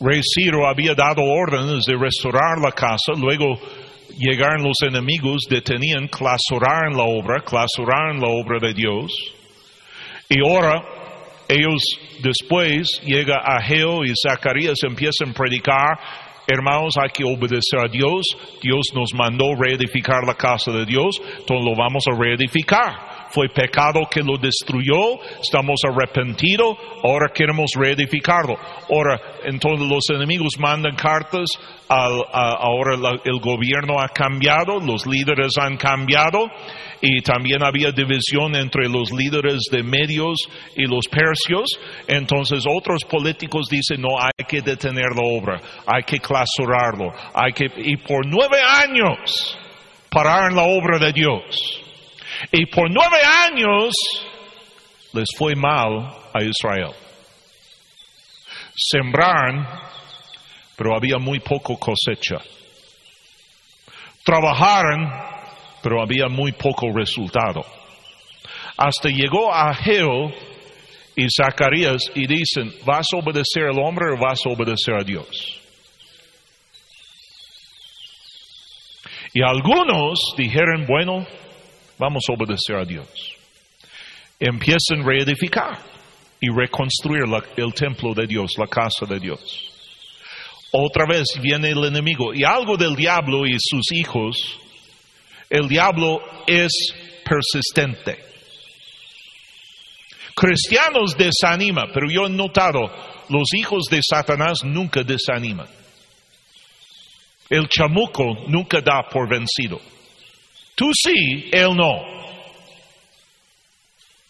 Rey 0.00 0.20
Ciro 0.22 0.68
había 0.68 0.94
dado 0.94 1.22
órdenes 1.22 1.84
de 1.86 1.96
restaurar 1.96 2.58
la 2.62 2.70
casa, 2.70 3.12
luego 3.16 3.58
llegaron 4.16 4.62
los 4.62 4.80
enemigos, 4.82 5.42
detenían, 5.50 6.08
clausuraron 6.08 6.96
la 6.96 7.04
obra, 7.04 7.42
clausuraron 7.42 8.20
la 8.20 8.28
obra 8.28 8.58
de 8.60 8.74
Dios, 8.74 9.10
y 10.28 10.40
ahora 10.40 10.82
ellos 11.48 11.82
después 12.22 13.00
llega 13.04 13.42
Ageo 13.44 14.04
y 14.04 14.12
Zacarías 14.16 14.78
empiezan 14.82 15.30
a 15.30 15.34
predicar 15.34 15.98
Hermanos, 16.46 16.94
hay 17.00 17.10
que 17.10 17.24
obedecer 17.24 17.80
a 17.80 17.88
Dios. 17.88 18.26
Dios 18.60 18.92
nos 18.94 19.14
mandó 19.14 19.54
reedificar 19.58 20.24
la 20.26 20.34
casa 20.34 20.70
de 20.72 20.84
Dios, 20.84 21.20
entonces 21.38 21.64
lo 21.64 21.76
vamos 21.76 22.04
a 22.06 22.18
reedificar. 22.18 23.13
Fue 23.34 23.48
pecado 23.48 24.02
que 24.08 24.20
lo 24.20 24.38
destruyó, 24.38 25.20
estamos 25.42 25.80
arrepentidos, 25.82 26.76
ahora 27.02 27.32
queremos 27.34 27.72
reedificarlo. 27.76 28.54
Ahora, 28.88 29.20
entonces 29.44 29.88
los 29.88 30.08
enemigos 30.10 30.52
mandan 30.60 30.94
cartas, 30.94 31.46
al, 31.88 32.12
a, 32.32 32.52
ahora 32.60 32.96
la, 32.96 33.10
el 33.24 33.40
gobierno 33.40 33.98
ha 33.98 34.06
cambiado, 34.08 34.78
los 34.78 35.04
líderes 35.04 35.58
han 35.60 35.76
cambiado 35.76 36.46
y 37.00 37.22
también 37.22 37.64
había 37.64 37.90
división 37.90 38.54
entre 38.54 38.88
los 38.88 39.10
líderes 39.10 39.64
de 39.68 39.82
medios 39.82 40.36
y 40.76 40.86
los 40.86 41.08
persios. 41.08 41.66
Entonces 42.06 42.64
otros 42.68 43.04
políticos 43.04 43.66
dicen, 43.68 44.00
no, 44.00 44.10
hay 44.16 44.46
que 44.46 44.62
detener 44.62 45.10
la 45.16 45.24
obra, 45.24 45.60
hay 45.86 46.04
que 46.04 46.20
clausurarlo, 46.20 47.10
hay 47.34 47.52
que, 47.52 47.66
y 47.78 47.96
por 47.96 48.24
nueve 48.26 48.58
años 48.62 49.58
parar 50.08 50.52
la 50.52 50.62
obra 50.62 51.00
de 51.00 51.12
Dios. 51.12 51.83
Y 52.52 52.66
por 52.66 52.90
nueve 52.90 53.18
años 53.24 53.94
les 55.12 55.28
fue 55.36 55.54
mal 55.54 56.12
a 56.32 56.42
Israel. 56.42 56.92
Sembraron, 58.76 59.66
pero 60.76 60.96
había 60.96 61.18
muy 61.18 61.40
poco 61.40 61.78
cosecha. 61.78 62.36
Trabajaron, 64.24 65.10
pero 65.82 66.02
había 66.02 66.28
muy 66.28 66.52
poco 66.52 66.88
resultado. 66.92 67.64
Hasta 68.76 69.08
llegó 69.08 69.54
a 69.54 69.72
Geo 69.74 70.32
y 71.14 71.26
Zacarías 71.30 72.02
y 72.14 72.26
dicen, 72.26 72.74
¿vas 72.84 73.06
a 73.12 73.18
obedecer 73.18 73.64
al 73.64 73.78
hombre 73.78 74.06
o 74.12 74.20
vas 74.20 74.40
a 74.44 74.48
obedecer 74.48 74.94
a 74.94 75.04
Dios? 75.04 75.60
Y 79.32 79.42
algunos 79.42 80.18
dijeron, 80.36 80.86
bueno, 80.88 81.26
vamos 81.98 82.24
a 82.28 82.32
obedecer 82.32 82.76
a 82.76 82.84
Dios. 82.84 83.08
Empiezan 84.38 85.00
a 85.02 85.06
reedificar 85.06 85.78
y 86.40 86.48
reconstruir 86.48 87.22
el 87.56 87.74
templo 87.74 88.14
de 88.14 88.26
Dios, 88.26 88.52
la 88.58 88.66
casa 88.66 89.06
de 89.06 89.18
Dios. 89.18 89.40
Otra 90.72 91.06
vez 91.06 91.24
viene 91.40 91.70
el 91.70 91.84
enemigo 91.84 92.34
y 92.34 92.44
algo 92.44 92.76
del 92.76 92.96
diablo 92.96 93.46
y 93.46 93.56
sus 93.58 93.92
hijos 93.92 94.58
el 95.48 95.68
diablo 95.68 96.20
es 96.46 96.72
persistente. 97.24 98.18
Cristianos 100.34 101.16
desanima, 101.16 101.86
pero 101.94 102.08
yo 102.10 102.26
he 102.26 102.30
notado, 102.30 102.90
los 103.28 103.54
hijos 103.54 103.84
de 103.88 104.00
Satanás 104.02 104.64
nunca 104.64 105.04
desaniman. 105.04 105.68
El 107.48 107.68
chamuco 107.68 108.24
nunca 108.48 108.80
da 108.80 109.08
por 109.08 109.28
vencido. 109.28 109.80
Tú 110.74 110.90
sí, 110.92 111.48
él 111.52 111.76
no. 111.76 112.14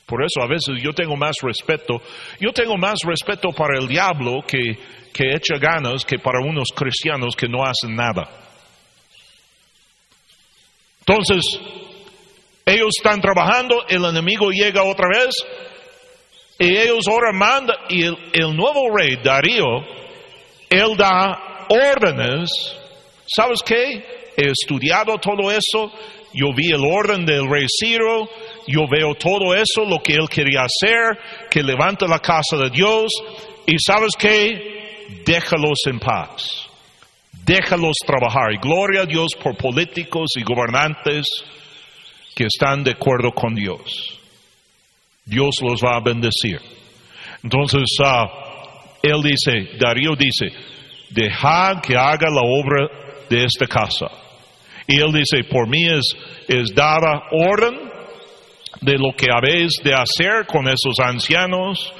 Por 0.07 0.23
eso 0.23 0.43
a 0.43 0.47
veces 0.47 0.83
yo 0.83 0.93
tengo 0.93 1.17
más 1.17 1.37
respeto, 1.43 2.03
yo 2.39 2.53
tengo 2.53 2.77
más 2.77 2.99
respeto 3.05 3.51
para 3.51 3.79
el 3.79 3.89
diablo 3.89 4.43
que, 4.47 4.79
que 5.13 5.35
echa 5.35 5.57
ganas 5.59 6.05
que 6.05 6.19
para 6.19 6.41
unos 6.41 6.69
cristianos 6.75 7.35
que 7.35 7.49
no 7.49 7.65
hacen 7.65 7.97
nada. 7.97 8.29
Entonces, 11.07 11.43
ellos 12.67 12.91
están 12.97 13.21
trabajando, 13.21 13.87
el 13.89 14.05
enemigo 14.05 14.51
llega 14.51 14.85
otra 14.85 15.07
vez, 15.09 15.35
y 16.59 16.77
ellos 16.77 17.07
ahora 17.09 17.33
mandan, 17.33 17.77
y 17.89 18.05
el, 18.05 18.17
el 18.33 18.57
nuevo 18.57 18.95
rey, 18.97 19.17
Darío, 19.23 19.65
él 20.71 20.97
da 20.97 21.67
órdenes. 21.69 22.51
¿Sabes 23.27 23.61
qué? 23.65 24.33
He 24.37 24.51
estudiado 24.51 25.19
todo 25.19 25.51
eso, 25.51 25.93
yo 26.35 26.49
vi 26.55 26.73
el 26.73 26.85
orden 26.85 27.25
del 27.25 27.49
rey 27.49 27.67
Ciro, 27.69 28.29
yo 28.67 28.87
veo 28.91 29.15
todo 29.15 29.55
eso, 29.55 29.85
lo 29.89 30.01
que 30.03 30.15
él 30.15 30.29
quería 30.29 30.63
hacer, 30.63 31.49
que 31.51 31.63
levanta 31.63 32.07
la 32.07 32.19
casa 32.19 32.57
de 32.57 32.71
Dios, 32.71 33.13
y 33.67 33.77
¿sabes 33.79 34.13
qué? 34.19 35.23
Déjalos 35.25 35.79
en 35.87 36.01
paz. 36.01 36.69
Déjalos 37.45 37.95
trabajar. 38.05 38.53
Y 38.53 38.59
gloria 38.59 39.03
a 39.03 39.07
Dios 39.07 39.29
por 39.41 39.57
políticos 39.57 40.31
y 40.37 40.43
gobernantes 40.43 41.27
que 42.35 42.47
están 42.47 42.83
de 42.83 42.93
acuerdo 42.93 43.31
con 43.33 43.55
Dios. 43.55 44.19
Dios 45.25 45.57
los 45.63 45.81
va 45.83 45.97
a 45.97 46.03
bendecir. 46.03 46.61
Entonces, 47.43 47.85
uh, 48.01 48.27
él 49.03 49.23
dice, 49.23 49.77
Darío 49.79 50.17
dice, 50.17 50.47
dejad 51.11 51.81
que 51.81 51.97
haga 51.97 52.29
la 52.31 52.43
obra 52.43 52.89
de 53.29 53.45
esta 53.45 53.67
casa. 53.67 54.24
Y 54.87 55.01
él 55.01 55.13
dice, 55.13 55.45
por 55.51 55.69
mí 55.69 55.87
es, 55.87 56.17
es 56.49 56.75
dada 56.75 57.25
orden 57.33 57.75
de 58.81 58.99
lo 58.99 59.15
que 59.17 59.29
habéis 59.33 59.73
de 59.83 59.95
hacer 59.95 60.47
con 60.47 60.69
esos 60.69 60.99
ancianos 61.01 61.93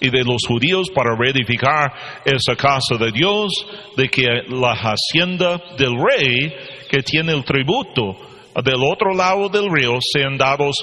y 0.00 0.08
de 0.08 0.24
los 0.24 0.46
judíos 0.46 0.88
para 0.90 1.14
reedificar 1.16 1.92
esa 2.24 2.56
casa 2.56 2.96
de 2.98 3.12
Dios, 3.12 3.52
de 3.96 4.08
que 4.08 4.24
la 4.48 4.72
hacienda 4.72 5.60
del 5.76 5.92
rey 5.96 6.52
que 6.88 7.02
tiene 7.02 7.32
el 7.32 7.44
tributo 7.44 8.16
del 8.64 8.82
otro 8.82 9.14
lado 9.14 9.48
del 9.48 9.70
río 9.70 9.98
sean 10.00 10.36
dados 10.38 10.74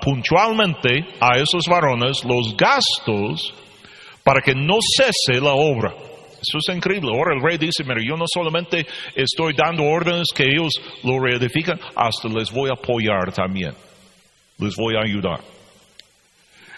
puntualmente 0.00 1.04
a 1.20 1.38
esos 1.38 1.66
varones 1.68 2.24
los 2.24 2.56
gastos 2.56 3.54
para 4.22 4.40
que 4.40 4.54
no 4.54 4.78
cese 4.80 5.40
la 5.40 5.52
obra. 5.52 5.94
Eso 6.46 6.58
es 6.58 6.76
increíble. 6.76 7.10
Ahora 7.14 7.34
el 7.34 7.42
rey 7.42 7.58
dice, 7.58 7.84
mira, 7.84 8.00
yo 8.06 8.16
no 8.16 8.24
solamente 8.26 8.86
estoy 9.14 9.54
dando 9.54 9.84
órdenes 9.84 10.28
que 10.34 10.44
ellos 10.44 10.72
lo 11.02 11.18
reedifican, 11.20 11.78
hasta 11.94 12.28
les 12.28 12.50
voy 12.52 12.70
a 12.70 12.74
apoyar 12.74 13.32
también. 13.32 13.72
Les 14.58 14.76
voy 14.76 14.94
a 14.96 15.00
ayudar 15.02 15.53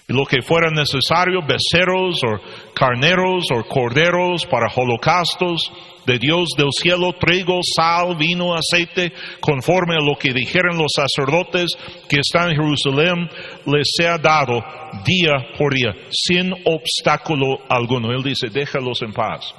lo 0.09 0.25
que 0.25 0.41
fuera 0.41 0.71
necesario, 0.71 1.41
becerros 1.43 2.23
o 2.23 2.73
carneros 2.75 3.45
o 3.53 3.65
corderos 3.65 4.47
para 4.47 4.73
holocaustos 4.75 5.73
de 6.07 6.19
Dios 6.19 6.51
del 6.57 6.71
cielo, 6.71 7.13
trigo, 7.15 7.59
sal, 7.63 8.17
vino, 8.17 8.55
aceite, 8.55 9.13
conforme 9.41 9.97
a 9.97 10.01
lo 10.01 10.17
que 10.17 10.33
dijeron 10.33 10.79
los 10.79 10.93
sacerdotes 10.95 11.77
que 12.09 12.21
están 12.21 12.51
en 12.51 12.57
Jerusalén, 12.57 13.29
les 13.67 13.89
sea 13.97 14.17
dado 14.17 14.63
día 15.05 15.33
por 15.59 15.75
día, 15.75 15.93
sin 16.11 16.53
obstáculo 16.65 17.59
alguno. 17.69 18.13
Él 18.13 18.23
dice, 18.23 18.49
déjalos 18.49 19.03
en 19.03 19.13
paz. 19.13 19.53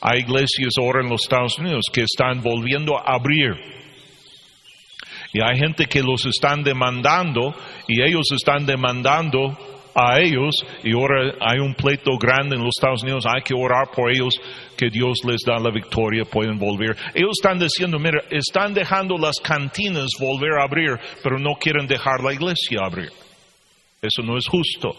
Hay 0.00 0.20
iglesias 0.20 0.74
ahora 0.78 1.02
en 1.02 1.10
los 1.10 1.22
Estados 1.22 1.58
Unidos 1.58 1.86
que 1.92 2.02
están 2.02 2.40
volviendo 2.40 2.96
a 2.96 3.14
abrir. 3.14 3.56
Y 5.32 5.42
hay 5.42 5.58
gente 5.58 5.86
que 5.86 6.02
los 6.02 6.24
están 6.24 6.62
demandando 6.62 7.52
y 7.88 8.00
ellos 8.02 8.28
están 8.32 8.64
demandando 8.64 9.58
a 9.98 10.20
ellos 10.20 10.54
y 10.84 10.94
ahora 10.94 11.34
hay 11.40 11.58
un 11.58 11.74
pleito 11.74 12.12
grande 12.18 12.54
en 12.54 12.62
los 12.62 12.76
Estados 12.78 13.02
Unidos, 13.02 13.24
hay 13.26 13.42
que 13.42 13.54
orar 13.54 13.90
por 13.90 14.12
ellos, 14.12 14.34
que 14.76 14.90
Dios 14.90 15.18
les 15.24 15.40
da 15.44 15.58
la 15.58 15.70
victoria, 15.70 16.24
pueden 16.24 16.56
volver. 16.56 16.96
Ellos 17.14 17.32
están 17.32 17.58
diciendo, 17.58 17.98
mira, 17.98 18.22
están 18.30 18.72
dejando 18.72 19.18
las 19.18 19.40
cantinas 19.40 20.10
volver 20.20 20.52
a 20.60 20.64
abrir, 20.64 20.98
pero 21.22 21.38
no 21.38 21.54
quieren 21.60 21.86
dejar 21.86 22.22
la 22.22 22.32
iglesia 22.32 22.80
abrir. 22.84 23.10
Eso 24.00 24.22
no 24.22 24.38
es 24.38 24.46
justo. 24.46 24.96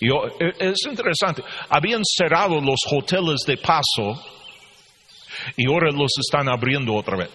Y 0.00 0.08
e, 0.08 0.52
es 0.58 0.78
interesante, 0.88 1.42
habían 1.68 2.02
cerrado 2.04 2.60
los 2.60 2.80
hoteles 2.90 3.40
de 3.46 3.56
paso 3.56 4.20
y 5.56 5.68
ahora 5.68 5.92
los 5.92 6.10
están 6.18 6.48
abriendo 6.48 6.94
otra 6.94 7.16
vez. 7.16 7.34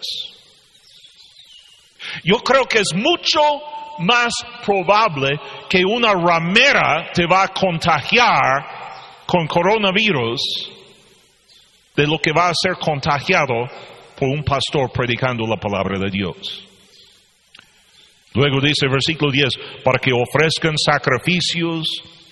Yo 2.22 2.36
creo 2.38 2.66
que 2.66 2.80
es 2.80 2.94
mucho 2.94 3.40
más 4.00 4.32
probable 4.64 5.38
que 5.68 5.84
una 5.84 6.12
ramera 6.12 7.10
te 7.12 7.26
va 7.26 7.44
a 7.44 7.48
contagiar 7.48 8.66
con 9.26 9.46
coronavirus 9.46 10.40
de 11.96 12.06
lo 12.06 12.18
que 12.18 12.32
va 12.32 12.48
a 12.48 12.54
ser 12.54 12.74
contagiado 12.74 13.68
por 14.18 14.28
un 14.28 14.42
pastor 14.42 14.90
predicando 14.92 15.46
la 15.46 15.56
palabra 15.56 15.98
de 15.98 16.10
Dios. 16.10 16.64
Luego 18.34 18.60
dice 18.60 18.86
el 18.86 18.90
versículo 18.90 19.30
10, 19.30 19.48
para 19.84 19.98
que 19.98 20.12
ofrezcan 20.12 20.76
sacrificios 20.76 21.86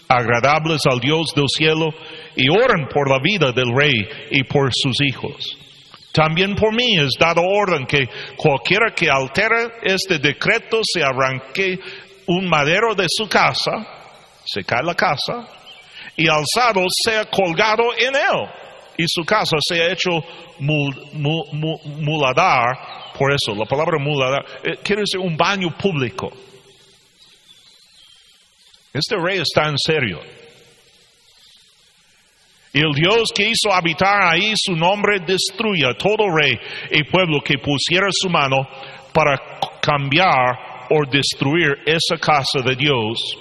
agradables 0.08 0.82
al 0.86 0.98
Dios 0.98 1.32
del 1.34 1.46
cielo 1.48 1.90
y 2.36 2.48
oren 2.48 2.88
por 2.92 3.08
la 3.08 3.18
vida 3.22 3.52
del 3.52 3.72
rey 3.74 3.94
y 4.30 4.42
por 4.44 4.70
sus 4.72 5.00
hijos. 5.00 5.61
También 6.12 6.54
por 6.54 6.74
mí 6.74 6.98
es 6.98 7.12
dado 7.18 7.42
orden 7.42 7.86
que 7.86 8.06
cualquiera 8.36 8.92
que 8.94 9.08
altere 9.08 9.72
este 9.82 10.18
decreto 10.18 10.80
se 10.82 11.02
arranque 11.02 11.78
un 12.26 12.48
madero 12.48 12.94
de 12.94 13.06
su 13.08 13.28
casa, 13.28 13.72
se 14.44 14.62
cae 14.62 14.82
la 14.82 14.94
casa, 14.94 15.48
y 16.16 16.28
alzado 16.28 16.84
sea 17.04 17.24
colgado 17.24 17.84
en 17.96 18.14
él, 18.14 18.48
y 18.98 19.04
su 19.08 19.24
casa 19.24 19.56
sea 19.66 19.90
hecho 19.90 20.10
muladar. 21.94 22.76
Por 23.18 23.32
eso, 23.32 23.54
la 23.54 23.64
palabra 23.64 23.98
muladar 23.98 24.44
eh, 24.62 24.78
quiere 24.82 25.02
decir 25.02 25.20
un 25.20 25.36
baño 25.36 25.76
público. 25.78 26.30
Este 28.92 29.16
rey 29.16 29.40
está 29.40 29.68
en 29.68 29.78
serio. 29.78 30.20
El 32.72 32.92
Dios 32.94 33.24
que 33.34 33.50
hizo 33.50 33.70
habitar 33.70 34.32
ahí 34.32 34.54
su 34.56 34.74
nombre 34.74 35.20
destruya 35.26 35.94
todo 35.98 36.24
rey 36.34 36.58
y 36.90 37.04
pueblo 37.04 37.40
que 37.44 37.58
pusiera 37.58 38.06
su 38.10 38.30
mano 38.30 38.66
para 39.12 39.36
cambiar 39.82 40.86
o 40.88 41.04
destruir 41.10 41.80
esa 41.84 42.16
casa 42.16 42.60
de 42.64 42.74
Dios, 42.74 43.36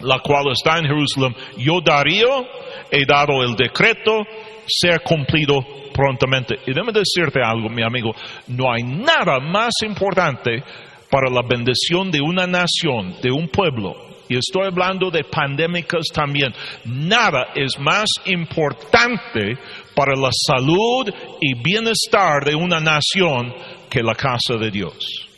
la 0.00 0.18
cual 0.20 0.52
está 0.52 0.78
en 0.78 0.86
Jerusalén. 0.86 1.34
Yo 1.58 1.80
Darío 1.84 2.46
he 2.90 3.04
dado 3.04 3.42
el 3.42 3.54
decreto 3.54 4.24
ser 4.66 5.02
cumplido 5.02 5.60
prontamente. 5.92 6.54
Y 6.66 6.72
déjame 6.72 6.92
decirte 6.92 7.40
algo, 7.42 7.68
mi 7.68 7.82
amigo, 7.82 8.14
no 8.46 8.72
hay 8.72 8.82
nada 8.82 9.40
más 9.40 9.74
importante 9.84 10.62
para 11.10 11.30
la 11.30 11.42
bendición 11.42 12.10
de 12.10 12.20
una 12.22 12.46
nación, 12.46 13.16
de 13.22 13.30
un 13.30 13.48
pueblo, 13.48 14.07
y 14.28 14.36
estoy 14.36 14.66
hablando 14.66 15.10
de 15.10 15.24
pandémicas 15.24 16.06
también, 16.12 16.52
nada 16.84 17.52
es 17.54 17.78
más 17.78 18.08
importante 18.26 19.56
para 19.94 20.14
la 20.14 20.30
salud 20.30 21.08
y 21.40 21.54
bienestar 21.62 22.44
de 22.44 22.54
una 22.54 22.78
nación 22.78 23.54
que 23.88 24.02
la 24.02 24.14
casa 24.14 24.56
de 24.60 24.70
Dios. 24.70 25.28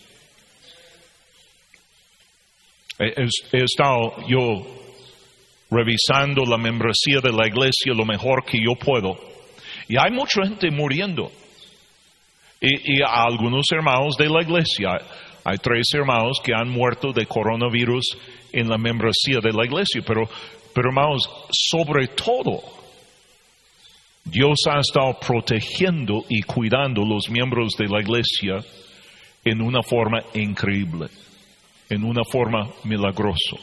He, 2.98 3.62
estado 3.62 4.26
yo 4.28 4.66
revisando 5.70 6.44
la 6.44 6.58
membresía 6.58 7.20
de 7.22 7.32
la 7.32 7.46
iglesia 7.46 7.94
lo 7.94 8.04
mejor 8.04 8.44
que 8.44 8.58
yo 8.58 8.74
puedo. 8.74 9.16
Y 9.88 9.96
hay 9.96 10.10
mucha 10.10 10.42
gente 10.44 10.70
muriendo. 10.70 11.30
Y, 12.60 12.98
y 12.98 13.02
algunos 13.02 13.64
hermanos 13.72 14.16
de 14.18 14.28
la 14.28 14.42
iglesia, 14.42 14.98
hay 15.44 15.58
tres 15.58 15.88
hermanos 15.94 16.38
que 16.42 16.52
han 16.54 16.68
muerto 16.68 17.12
de 17.12 17.26
coronavirus 17.26 18.16
en 18.52 18.68
la 18.68 18.78
membresía 18.78 19.40
de 19.42 19.52
la 19.52 19.64
iglesia, 19.64 20.02
pero, 20.06 20.28
pero 20.74 20.88
hermanos, 20.90 21.28
sobre 21.50 22.08
todo, 22.08 22.60
Dios 24.24 24.58
ha 24.68 24.80
estado 24.80 25.18
protegiendo 25.18 26.24
y 26.28 26.42
cuidando 26.42 27.04
los 27.04 27.30
miembros 27.30 27.72
de 27.78 27.88
la 27.88 28.00
iglesia 28.00 28.58
en 29.44 29.62
una 29.62 29.82
forma 29.82 30.20
increíble, 30.34 31.08
en 31.88 32.04
una 32.04 32.22
forma 32.24 32.68
milagrosa. 32.84 33.56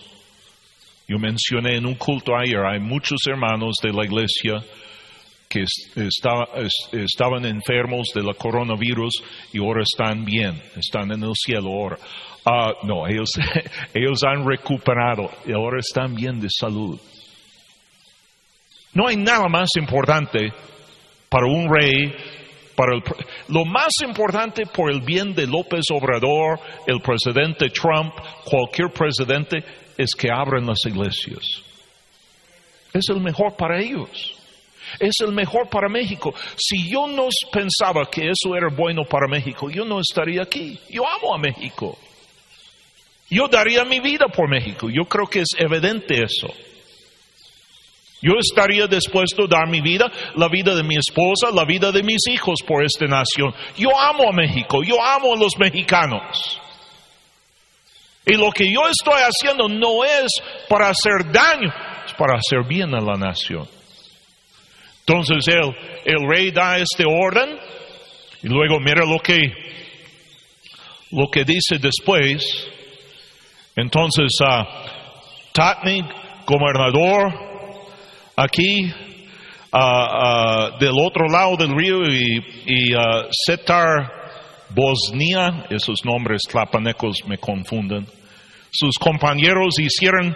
Yo 1.08 1.18
mencioné 1.20 1.78
en 1.78 1.86
un 1.86 1.96
culto 1.96 2.36
ayer, 2.36 2.60
hay 2.66 2.80
muchos 2.80 3.20
hermanos 3.28 3.76
de 3.82 3.94
la 3.94 4.04
iglesia 4.04 4.62
que 5.94 7.04
estaban 7.04 7.46
enfermos 7.46 8.08
de 8.14 8.24
la 8.24 8.34
coronavirus 8.34 9.24
y 9.54 9.60
ahora 9.60 9.84
están 9.84 10.26
bien, 10.26 10.62
están 10.76 11.12
en 11.12 11.24
el 11.24 11.34
cielo 11.36 11.70
ahora. 11.70 11.98
Ah, 12.46 12.72
no, 12.84 13.08
ellos, 13.08 13.30
ellos 13.94 14.22
han 14.24 14.48
recuperado 14.48 15.30
y 15.46 15.54
ahora 15.54 15.80
están 15.80 16.16
bien 16.16 16.40
de 16.40 16.48
salud. 16.50 17.00
No 18.94 19.08
hay 19.08 19.18
nada 19.18 19.48
más 19.48 19.70
importante 19.78 20.52
para 21.30 21.46
un 21.46 21.68
rey, 21.70 22.14
para 22.76 22.96
el, 22.96 23.04
lo 23.50 23.66
más 23.66 23.92
importante 24.04 24.66
por 24.66 24.92
el 24.92 25.02
bien 25.02 25.34
de 25.36 25.46
López 25.46 25.86
Obrador, 25.92 26.60
el 26.86 27.02
presidente 27.02 27.70
Trump, 27.70 28.14
cualquier 28.46 28.90
presidente, 28.92 29.64
es 29.98 30.16
que 30.16 30.30
abran 30.32 30.66
las 30.66 30.86
iglesias. 30.86 31.64
Es 32.94 33.10
el 33.10 33.20
mejor 33.20 33.56
para 33.58 33.82
ellos. 33.82 34.37
Es 35.00 35.16
el 35.22 35.32
mejor 35.32 35.70
para 35.70 35.90
México. 35.90 36.34
Si 36.58 36.90
yo 36.90 37.08
no 37.08 37.28
pensaba 37.52 38.10
que 38.10 38.30
eso 38.30 38.56
era 38.56 38.68
bueno 38.76 39.04
para 39.04 39.28
México, 39.28 39.70
yo 39.70 39.86
no 39.86 40.00
estaría 40.00 40.44
aquí. 40.44 40.80
Yo 40.90 41.04
amo 41.08 41.36
a 41.36 41.38
México. 41.38 41.98
Yo 43.30 43.48
daría 43.48 43.84
mi 43.84 44.00
vida 44.00 44.28
por 44.28 44.50
México. 44.50 44.90
Yo 44.90 45.06
creo 45.06 45.28
que 45.28 45.42
es 45.42 45.50
evidente 45.58 46.24
eso. 46.24 46.54
Yo 48.22 48.34
estaría 48.40 48.88
dispuesto 48.88 49.44
a 49.44 49.48
dar 49.48 49.70
mi 49.70 49.82
vida, 49.82 50.12
la 50.36 50.50
vida 50.50 50.76
de 50.76 50.84
mi 50.84 50.96
esposa, 50.96 51.52
la 51.54 51.66
vida 51.66 51.92
de 51.92 52.02
mis 52.02 52.28
hijos 52.28 52.60
por 52.66 52.84
esta 52.84 53.06
nación. 53.06 53.54
Yo 53.78 53.90
amo 53.98 54.30
a 54.30 54.32
México, 54.32 54.82
yo 54.84 55.02
amo 55.02 55.34
a 55.34 55.38
los 55.38 55.58
mexicanos. 55.60 56.60
Y 58.26 58.34
lo 58.34 58.52
que 58.52 58.66
yo 58.66 58.82
estoy 58.90 59.22
haciendo 59.22 59.70
no 59.70 60.04
es 60.04 60.32
para 60.68 60.90
hacer 60.90 61.32
daño, 61.32 61.72
es 62.06 62.14
para 62.14 62.38
hacer 62.38 62.68
bien 62.68 62.94
a 62.96 63.00
la 63.00 63.14
nación. 63.14 63.68
Entonces 65.08 65.48
el, 65.48 65.74
el 66.04 66.28
rey 66.28 66.52
da 66.52 66.78
este 66.78 67.06
orden 67.06 67.58
y 68.44 68.48
luego 68.50 68.78
mira 68.82 69.06
lo 69.06 69.20
que, 69.20 69.38
lo 71.12 71.28
que 71.32 71.46
dice 71.46 71.80
después. 71.80 72.44
Entonces, 73.74 74.38
uh, 74.42 74.66
Tatney, 75.54 76.04
gobernador, 76.46 77.34
aquí, 78.36 78.82
uh, 79.72 80.78
del 80.78 80.94
otro 81.02 81.28
lado 81.32 81.56
del 81.56 81.74
río, 81.74 82.04
y, 82.04 82.44
y 82.66 82.90
Setar 83.46 84.12
Bosnia, 84.72 85.68
esos 85.70 86.04
nombres 86.04 86.42
tlapanecos 86.50 87.24
me 87.28 87.38
confunden, 87.38 88.06
sus 88.72 88.98
compañeros 88.98 89.80
hicieron 89.80 90.36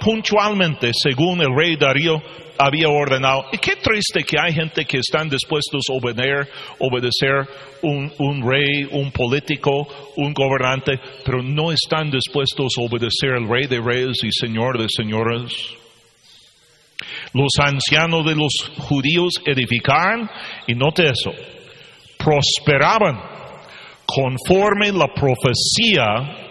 puntualmente, 0.00 0.90
según 0.92 1.40
el 1.40 1.54
rey 1.54 1.76
Darío, 1.76 2.20
había 2.60 2.88
ordenado. 2.88 3.46
Y 3.52 3.58
qué 3.58 3.76
triste 3.76 4.22
que 4.22 4.36
hay 4.38 4.52
gente 4.52 4.84
que 4.84 4.98
están 4.98 5.28
dispuestos 5.28 5.82
a 5.88 5.94
obedecer, 5.94 6.48
obedecer 6.78 7.48
un, 7.82 8.42
rey, 8.46 8.86
un 8.92 9.10
político, 9.10 9.88
un 10.16 10.34
gobernante, 10.34 11.00
pero 11.24 11.42
no 11.42 11.72
están 11.72 12.10
dispuestos 12.10 12.74
a 12.78 12.82
obedecer 12.82 13.30
al 13.32 13.48
rey 13.48 13.66
de 13.66 13.80
reyes 13.80 14.18
y 14.22 14.30
señor 14.30 14.78
de 14.78 14.86
señores. 14.94 15.52
Los 17.32 17.52
ancianos 17.58 18.26
de 18.26 18.34
los 18.34 18.52
judíos 18.76 19.40
edificaron, 19.46 20.28
y 20.66 20.74
note 20.74 21.04
eso, 21.04 21.32
prosperaban 22.18 23.18
conforme 24.04 24.92
la 24.92 25.06
profecía 25.14 26.50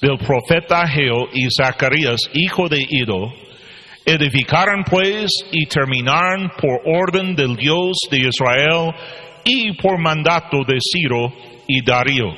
del 0.00 0.18
profeta 0.18 0.86
Geo 0.86 1.28
y 1.32 1.48
Zacarías, 1.50 2.20
hijo 2.34 2.68
de 2.68 2.86
Ido, 2.88 3.32
Edificaron 4.06 4.84
pues 4.84 5.30
y 5.50 5.66
terminaron 5.66 6.50
por 6.60 6.80
orden 6.84 7.34
del 7.34 7.56
Dios 7.56 7.96
de 8.10 8.18
Israel 8.28 8.92
y 9.44 9.72
por 9.80 9.98
mandato 9.98 10.58
de 10.66 10.78
Ciro 10.80 11.32
y 11.66 11.82
Darío 11.82 12.34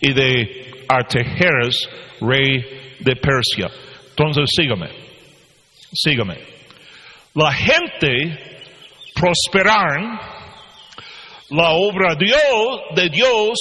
y 0.00 0.12
de 0.12 0.84
Artajerjes, 0.88 1.88
rey 2.20 2.96
de 3.00 3.16
Persia. 3.16 3.68
Entonces 4.10 4.44
sígame, 4.54 4.88
sígame. 5.92 6.36
La 7.34 7.52
gente 7.52 8.60
prosperaron, 9.14 10.18
la 11.50 11.70
obra 11.70 12.14
de 12.14 13.08
Dios 13.10 13.58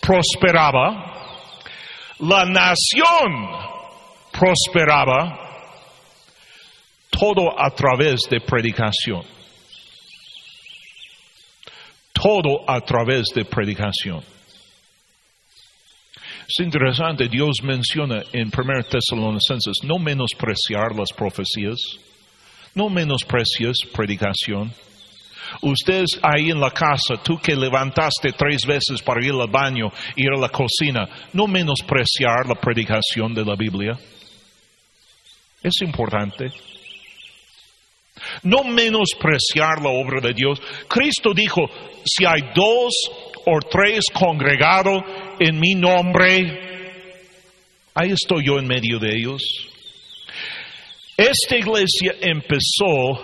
prosperaba, 0.00 1.14
la 2.18 2.44
nación 2.46 3.48
prosperaba, 4.32 5.39
todo 7.20 7.52
a 7.54 7.68
través 7.70 8.20
de 8.30 8.40
predicación. 8.40 9.22
Todo 12.14 12.64
a 12.66 12.80
través 12.80 13.26
de 13.34 13.44
predicación. 13.44 14.22
Es 16.48 16.64
interesante, 16.64 17.28
Dios 17.28 17.62
menciona 17.62 18.22
en 18.32 18.48
1 18.48 18.82
Tesalonicenses 18.84 19.84
no 19.84 19.98
menospreciar 19.98 20.96
las 20.96 21.12
profecías, 21.12 21.78
no 22.74 22.88
menosprecies 22.88 23.76
predicación. 23.92 24.72
Ustedes 25.60 26.18
ahí 26.22 26.50
en 26.50 26.60
la 26.60 26.70
casa, 26.70 27.22
tú 27.22 27.38
que 27.38 27.54
levantaste 27.54 28.32
tres 28.32 28.64
veces 28.66 29.02
para 29.02 29.24
ir 29.24 29.32
al 29.32 29.50
baño, 29.50 29.92
ir 30.16 30.30
a 30.30 30.40
la 30.40 30.48
cocina, 30.48 31.06
no 31.34 31.46
menospreciar 31.46 32.46
la 32.48 32.54
predicación 32.54 33.34
de 33.34 33.44
la 33.44 33.56
Biblia. 33.56 33.98
Es 35.62 35.82
importante. 35.82 36.69
No 38.42 38.64
menospreciar 38.64 39.80
la 39.82 39.90
obra 39.90 40.20
de 40.20 40.34
Dios. 40.34 40.60
Cristo 40.88 41.32
dijo, 41.34 41.62
si 42.04 42.24
hay 42.24 42.40
dos 42.54 42.92
o 43.46 43.58
tres 43.70 44.04
congregados 44.12 45.02
en 45.38 45.58
mi 45.58 45.74
nombre, 45.74 47.02
ahí 47.94 48.12
estoy 48.12 48.46
yo 48.46 48.58
en 48.58 48.66
medio 48.66 48.98
de 48.98 49.08
ellos. 49.16 49.42
Esta 51.16 51.56
iglesia 51.56 52.14
empezó 52.20 53.20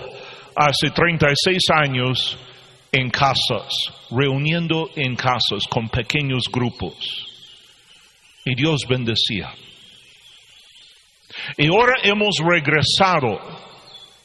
hace 0.54 0.90
36 0.94 1.58
años 1.74 2.38
en 2.92 3.10
casas, 3.10 3.72
reuniendo 4.10 4.90
en 4.96 5.16
casas 5.16 5.66
con 5.68 5.88
pequeños 5.88 6.44
grupos. 6.50 6.94
Y 8.44 8.54
Dios 8.54 8.86
bendecía. 8.88 9.52
Y 11.58 11.66
ahora 11.68 11.94
hemos 12.02 12.36
regresado 12.38 13.38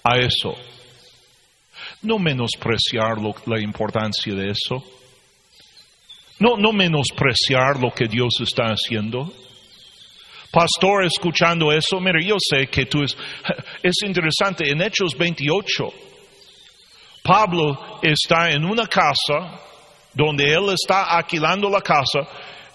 a 0.04 0.18
eso. 0.18 0.56
No 2.02 2.18
menospreciar 2.18 3.18
la 3.46 3.60
importancia 3.60 4.34
de 4.34 4.52
eso. 4.52 4.84
No, 6.40 6.58
no 6.58 6.72
menospreciar 6.74 7.80
lo 7.80 7.92
que 7.92 8.08
Dios 8.08 8.40
está 8.42 8.66
haciendo. 8.68 9.32
Pastor, 10.52 11.06
escuchando 11.06 11.72
eso, 11.72 12.00
mire, 12.00 12.26
yo 12.26 12.36
sé 12.40 12.68
que 12.68 12.86
tú 12.86 13.04
es, 13.04 13.16
es 13.84 13.96
interesante, 14.04 14.70
en 14.70 14.82
Hechos 14.82 15.16
28, 15.18 15.94
Pablo 17.24 18.00
está 18.02 18.50
en 18.50 18.66
una 18.66 18.88
casa 18.88 19.62
donde 20.14 20.52
él 20.52 20.74
está 20.74 21.16
alquilando 21.16 21.70
la 21.70 21.82
casa 21.82 22.28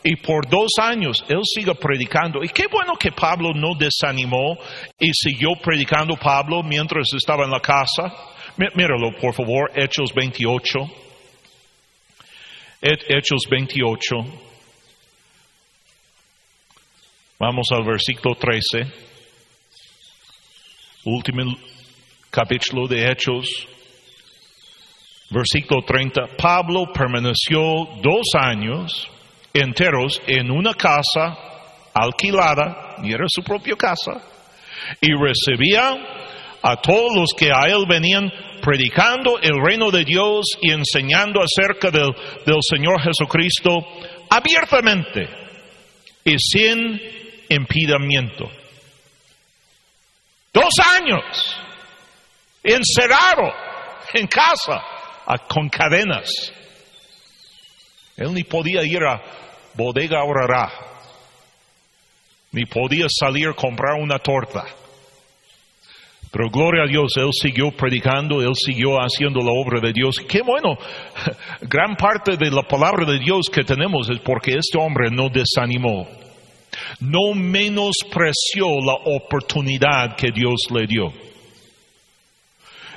y 0.06 0.14
por 0.14 0.48
dos 0.48 0.70
años 0.80 1.24
él 1.28 1.40
sigue 1.42 1.74
predicando. 1.74 2.44
Y 2.44 2.48
qué 2.50 2.68
bueno 2.70 2.94
que 2.94 3.10
Pablo 3.10 3.52
no 3.52 3.74
desanimó 3.76 4.56
y 5.00 5.10
siguió 5.12 5.56
predicando 5.60 6.16
Pablo 6.16 6.62
mientras 6.62 7.12
estaba 7.12 7.44
en 7.44 7.50
la 7.50 7.58
casa. 7.58 8.14
Míralo, 8.56 9.16
por 9.20 9.34
favor, 9.34 9.72
Hechos 9.74 10.14
28. 10.14 10.78
Hechos 12.80 13.40
28. 13.50 14.16
Vamos 17.40 17.66
al 17.72 17.84
versículo 17.84 18.36
13. 18.36 18.86
Último 21.04 21.52
capítulo 22.30 22.86
de 22.86 23.10
Hechos. 23.10 23.66
Versículo 25.30 25.82
30. 25.82 26.36
Pablo 26.38 26.92
permaneció 26.92 27.60
dos 28.00 28.26
años 28.38 29.10
enteros 29.60 30.20
en 30.26 30.50
una 30.50 30.74
casa 30.74 31.36
alquilada, 31.94 32.96
y 33.02 33.12
era 33.12 33.24
su 33.28 33.42
propia 33.42 33.76
casa, 33.76 34.20
y 35.00 35.08
recibía 35.12 35.96
a 36.62 36.76
todos 36.80 37.14
los 37.14 37.30
que 37.36 37.50
a 37.52 37.68
él 37.68 37.84
venían 37.88 38.30
predicando 38.60 39.38
el 39.40 39.54
reino 39.62 39.90
de 39.90 40.04
Dios 40.04 40.46
y 40.60 40.72
enseñando 40.72 41.40
acerca 41.40 41.90
del, 41.90 42.12
del 42.44 42.58
Señor 42.60 43.00
Jesucristo 43.00 43.72
abiertamente 44.28 45.28
y 46.24 46.36
sin 46.38 47.00
impedimento. 47.48 48.50
Dos 50.52 50.72
años 50.98 51.56
encerrado 52.62 53.52
en 54.14 54.26
casa 54.26 54.82
con 55.48 55.68
cadenas. 55.68 56.28
Él 58.16 58.32
ni 58.32 58.44
podía 58.44 58.82
ir 58.82 59.02
a 59.02 59.22
bodega 59.76 60.20
ahorrará, 60.20 60.70
ni 62.52 62.64
podía 62.64 63.06
salir 63.08 63.48
a 63.48 63.54
comprar 63.54 64.00
una 64.00 64.18
torta. 64.18 64.64
Pero 66.32 66.50
gloria 66.50 66.82
a 66.82 66.86
Dios, 66.86 67.12
Él 67.16 67.30
siguió 67.32 67.70
predicando, 67.70 68.42
Él 68.42 68.54
siguió 68.54 68.98
haciendo 68.98 69.40
la 69.40 69.52
obra 69.52 69.80
de 69.80 69.92
Dios. 69.92 70.16
Qué 70.28 70.42
bueno, 70.42 70.76
gran 71.62 71.96
parte 71.96 72.36
de 72.36 72.50
la 72.50 72.62
palabra 72.62 73.06
de 73.06 73.18
Dios 73.18 73.48
que 73.50 73.64
tenemos 73.64 74.10
es 74.10 74.18
porque 74.20 74.52
este 74.52 74.78
hombre 74.78 75.10
no 75.10 75.28
desanimó, 75.28 76.06
no 77.00 77.34
menospreció 77.34 78.66
la 78.84 78.94
oportunidad 79.16 80.16
que 80.16 80.30
Dios 80.30 80.56
le 80.70 80.86
dio. 80.86 81.12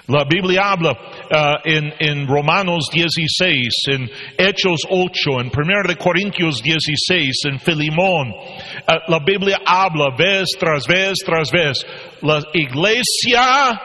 La 0.10 0.24
Biblia 0.24 0.72
habla 0.72 0.92
uh, 0.92 1.60
en, 1.64 2.28
Romanos 2.28 2.90
16, 2.92 3.68
en 3.90 4.10
Hechos 4.40 4.82
8, 4.90 5.40
en 5.40 5.52
1 5.56 5.88
de 5.88 5.96
Corintios 5.98 6.64
16, 6.64 7.46
en 7.46 7.60
Filimón. 7.60 8.32
Uh, 8.32 9.12
la 9.12 9.20
Biblia 9.24 9.62
habla 9.64 10.08
vez 10.18 10.48
tras 10.60 10.88
vez 10.88 11.14
tras 11.24 11.52
vez. 11.52 11.86
La 12.24 12.42
iglesia 12.54 13.80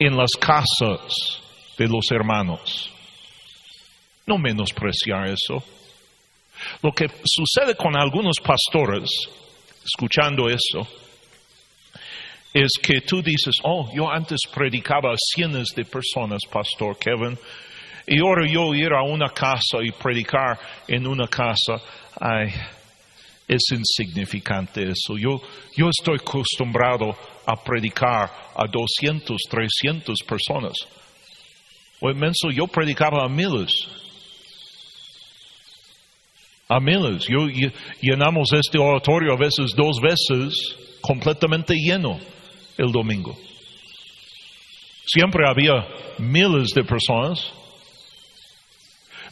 en 0.00 0.16
las 0.16 0.32
casas 0.32 1.40
de 1.78 1.86
los 1.86 2.10
hermanos. 2.10 2.90
No 4.26 4.36
menospreciar 4.36 5.28
eso. 5.28 5.62
Lo 6.82 6.90
que 6.90 7.06
sucede 7.24 7.76
con 7.76 7.96
algunos 7.96 8.38
pastores, 8.40 9.08
escuchando 9.84 10.48
eso, 10.48 10.88
es 12.52 12.70
que 12.82 13.00
tú 13.02 13.22
dices, 13.22 13.54
oh, 13.62 13.88
yo 13.94 14.10
antes 14.10 14.40
predicaba 14.52 15.12
a 15.12 15.16
cientos 15.16 15.68
de 15.76 15.84
personas, 15.84 16.40
Pastor 16.50 16.98
Kevin, 16.98 17.38
y 18.06 18.18
ahora 18.20 18.46
yo 18.50 18.74
ir 18.74 18.92
a 18.92 19.02
una 19.02 19.28
casa 19.28 19.78
y 19.82 19.92
predicar 19.92 20.58
en 20.88 21.06
una 21.06 21.28
casa, 21.28 21.80
ay, 22.20 22.48
es 23.46 23.62
insignificante 23.72 24.82
eso. 24.82 25.16
Yo, 25.16 25.40
yo 25.76 25.88
estoy 25.88 26.16
acostumbrado 26.16 27.16
a 27.46 27.54
predicar 27.62 28.30
a 28.56 28.66
200, 28.66 29.36
300 29.48 30.18
personas. 30.26 30.72
O 32.00 32.10
inmenso, 32.10 32.50
yo 32.50 32.66
predicaba 32.66 33.24
a 33.24 33.28
miles. 33.28 33.70
A 36.68 36.80
miles. 36.80 37.26
Yo, 37.28 37.46
llenamos 38.00 38.52
este 38.52 38.78
oratorio 38.78 39.34
a 39.34 39.36
veces 39.36 39.72
dos 39.76 40.00
veces 40.00 40.76
completamente 41.00 41.74
lleno 41.74 42.18
el 42.80 42.92
domingo. 42.92 43.36
Siempre 45.06 45.44
había 45.48 45.86
miles 46.18 46.70
de 46.74 46.84
personas, 46.84 47.52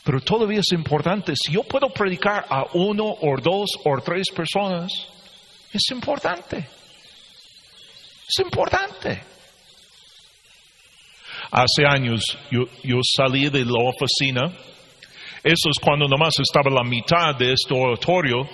pero 0.05 0.21
todavía 0.21 0.61
es 0.61 0.73
importante, 0.73 1.35
si 1.37 1.53
yo 1.53 1.63
puedo 1.63 1.89
predicar 1.91 2.47
a 2.49 2.65
uno 2.75 3.05
o 3.05 3.37
dos 3.41 3.71
o 3.85 4.01
tres 4.01 4.31
personas, 4.31 4.91
es 5.73 5.83
importante. 5.91 6.59
Es 6.59 8.45
importante. 8.45 9.23
Hace 11.51 11.87
años 11.87 12.23
yo, 12.51 12.65
yo 12.83 12.99
salí 13.03 13.49
de 13.49 13.65
la 13.65 13.83
oficina, 13.85 14.53
eso 15.43 15.71
es 15.71 15.79
cuando 15.81 16.07
nomás 16.07 16.35
estaba 16.41 16.71
la 16.71 16.83
mitad 16.83 17.35
de 17.39 17.53
este 17.53 17.75
oratorio, 17.75 18.49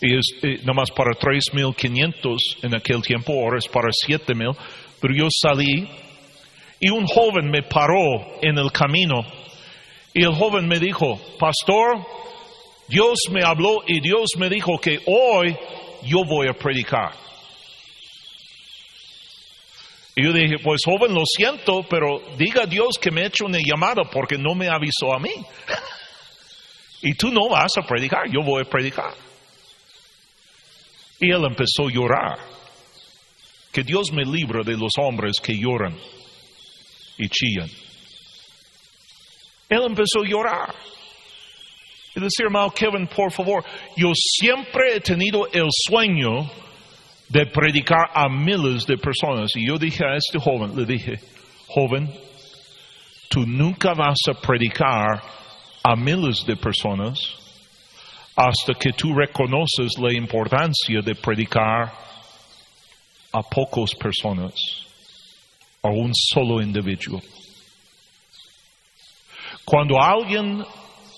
y 0.00 0.16
es 0.16 0.34
eh, 0.42 0.60
nomás 0.64 0.90
para 0.90 1.12
3.500 1.12 2.36
en 2.62 2.74
aquel 2.74 3.02
tiempo, 3.02 3.32
ahora 3.32 3.58
es 3.58 3.68
para 3.68 3.88
7.000, 3.88 4.56
pero 5.00 5.14
yo 5.14 5.28
salí 5.30 5.88
y 6.80 6.90
un 6.90 7.06
joven 7.06 7.50
me 7.50 7.62
paró 7.62 8.38
en 8.42 8.58
el 8.58 8.70
camino 8.72 9.24
y 10.12 10.22
el 10.22 10.34
joven 10.34 10.68
me 10.68 10.78
dijo, 10.78 11.18
pastor, 11.38 12.06
Dios 12.88 13.18
me 13.30 13.42
habló 13.42 13.82
y 13.86 14.00
Dios 14.00 14.30
me 14.38 14.48
dijo 14.48 14.78
que 14.78 15.00
hoy 15.06 15.56
yo 16.04 16.18
voy 16.24 16.48
a 16.48 16.52
predicar. 16.52 17.12
Y 20.16 20.24
yo 20.24 20.32
dije, 20.32 20.58
pues 20.62 20.82
joven, 20.84 21.12
lo 21.12 21.22
siento, 21.24 21.84
pero 21.90 22.20
diga 22.36 22.66
Dios 22.66 22.98
que 23.00 23.10
me 23.10 23.22
ha 23.22 23.26
hecho 23.26 23.46
una 23.46 23.58
llamada 23.58 24.04
porque 24.04 24.38
no 24.38 24.54
me 24.54 24.68
avisó 24.68 25.12
a 25.12 25.18
mí. 25.18 25.32
y 27.02 27.14
tú 27.14 27.32
no 27.32 27.48
vas 27.48 27.72
a 27.76 27.82
predicar, 27.82 28.30
yo 28.30 28.42
voy 28.42 28.62
a 28.62 28.70
predicar. 28.70 29.12
Él 31.20 31.44
empezó 31.44 31.88
a 31.88 31.92
llorar. 31.92 32.38
Que 33.72 33.82
Dios 33.82 34.12
me 34.12 34.24
libre 34.24 34.62
de 34.64 34.76
los 34.76 34.92
hombres 34.98 35.40
que 35.42 35.58
lloran 35.58 35.96
y 37.18 37.28
chillan. 37.28 37.68
Él 39.68 39.82
empezó 39.84 40.20
a 40.22 40.28
llorar. 40.28 40.74
Y 42.14 42.20
decir, 42.20 42.46
hermano 42.46 42.70
Kevin, 42.70 43.08
por 43.08 43.32
favor, 43.32 43.64
yo 43.96 44.12
siempre 44.14 44.96
he 44.96 45.00
tenido 45.00 45.48
el 45.52 45.68
sueño 45.70 46.48
de 47.28 47.46
predicar 47.46 48.10
a 48.14 48.28
miles 48.28 48.86
de 48.86 48.96
personas. 48.96 49.50
Y 49.56 49.66
yo 49.66 49.76
dije 49.76 50.04
a 50.04 50.16
este 50.16 50.38
joven, 50.38 50.76
le 50.76 50.86
dije, 50.86 51.18
joven, 51.66 52.12
tú 53.28 53.44
nunca 53.44 53.94
vas 53.94 54.18
a 54.28 54.34
predicar 54.40 55.20
a 55.82 55.96
miles 55.96 56.44
de 56.46 56.54
personas 56.56 57.18
hasta 58.36 58.74
que 58.74 58.92
tú 58.92 59.14
reconoces 59.14 59.92
la 59.98 60.12
importancia 60.12 61.00
de 61.00 61.14
predicar 61.14 61.92
a 63.32 63.42
pocas 63.42 63.94
personas, 63.94 64.54
a 65.82 65.88
un 65.88 66.12
solo 66.14 66.60
individuo. 66.60 67.20
Cuando 69.64 70.00
alguien 70.00 70.64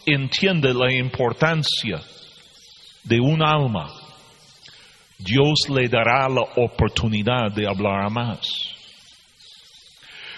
entiende 0.05 0.73
la 0.73 0.93
importancia 0.93 2.01
de 3.05 3.21
un 3.21 3.43
alma, 3.43 3.91
Dios 5.19 5.69
le 5.71 5.89
dará 5.89 6.29
la 6.29 6.43
oportunidad 6.57 7.51
de 7.55 7.67
hablar 7.67 8.07
a 8.07 8.11
más. 8.11 8.47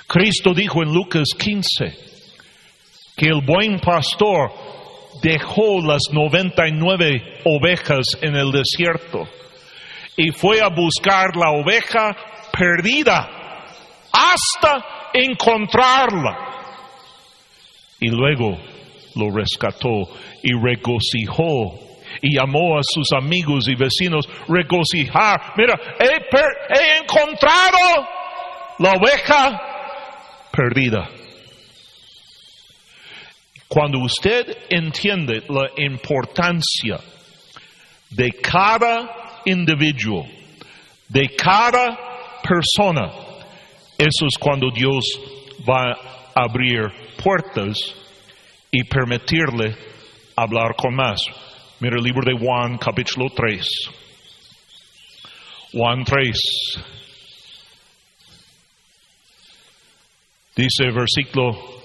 Cristo 0.06 0.54
dijo 0.54 0.82
en 0.82 0.92
Lucas 0.92 1.28
15 1.36 2.08
que 3.16 3.26
el 3.26 3.44
buen 3.44 3.78
pastor 3.80 4.67
dejó 5.22 5.80
las 5.80 6.02
99 6.12 7.40
ovejas 7.44 8.06
en 8.22 8.36
el 8.36 8.52
desierto 8.52 9.28
y 10.16 10.32
fue 10.32 10.60
a 10.60 10.68
buscar 10.68 11.36
la 11.36 11.50
oveja 11.50 12.16
perdida 12.52 13.28
hasta 14.12 15.10
encontrarla. 15.12 16.36
Y 18.00 18.08
luego 18.08 18.58
lo 19.14 19.30
rescató 19.30 20.08
y 20.42 20.52
regocijó 20.52 21.88
y 22.22 22.36
llamó 22.36 22.78
a 22.78 22.82
sus 22.82 23.12
amigos 23.12 23.68
y 23.68 23.74
vecinos 23.74 24.28
regocijar. 24.48 25.54
Mira, 25.56 25.78
he, 26.00 26.98
encontrado 27.00 28.08
la 28.78 28.92
oveja 28.92 29.60
perdida. 30.50 31.08
Cuando 33.68 33.98
usted 33.98 34.56
entiende 34.70 35.42
la 35.48 35.68
importancia 35.76 36.98
de 38.08 38.30
cada 38.32 39.42
individuo, 39.44 40.26
de 41.06 41.28
cada 41.36 42.40
persona, 42.42 43.12
eso 43.98 44.26
es 44.26 44.38
cuando 44.40 44.70
Dios 44.70 45.04
va 45.68 45.92
a 46.34 46.44
abrir 46.44 46.90
puertas 47.22 47.76
y 48.70 48.84
permitirle 48.84 49.76
hablar 50.34 50.74
con 50.74 50.94
más. 50.94 51.20
Mira 51.80 51.96
el 51.98 52.04
libro 52.04 52.22
de 52.24 52.38
Juan, 52.38 52.78
capítulo 52.78 53.26
3. 53.34 53.68
Juan 55.72 56.04
3. 56.04 56.40
Dice 60.56 60.90
versículo 60.90 61.77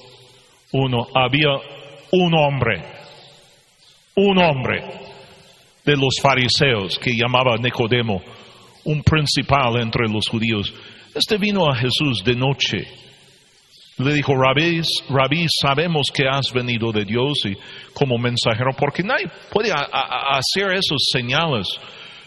1, 0.74 1.07
había 1.15 1.49
un 2.11 2.34
hombre, 2.36 2.84
un 4.15 4.38
hombre 4.39 4.84
de 5.86 5.95
los 5.95 6.15
fariseos 6.21 6.97
que 6.97 7.11
llamaba 7.15 7.57
Nicodemo, 7.57 8.21
un 8.86 9.03
principal 9.03 9.80
entre 9.80 10.07
los 10.09 10.28
judíos. 10.28 10.74
Este 11.13 11.38
vino 11.38 11.69
a 11.69 11.76
Jesús 11.76 12.24
de 12.24 12.36
noche 12.36 12.88
le 13.97 14.13
dijo, 14.13 14.34
rabí, 14.36 14.82
sabemos 15.61 16.07
que 16.11 16.24
has 16.28 16.51
venido 16.51 16.91
de 16.91 17.05
Dios 17.05 17.45
y 17.45 17.55
como 17.93 18.17
mensajero, 18.17 18.71
porque 18.76 19.03
nadie 19.03 19.30
puede 19.51 19.71
hacer 19.71 20.74
esos 20.74 21.09
señales 21.11 21.67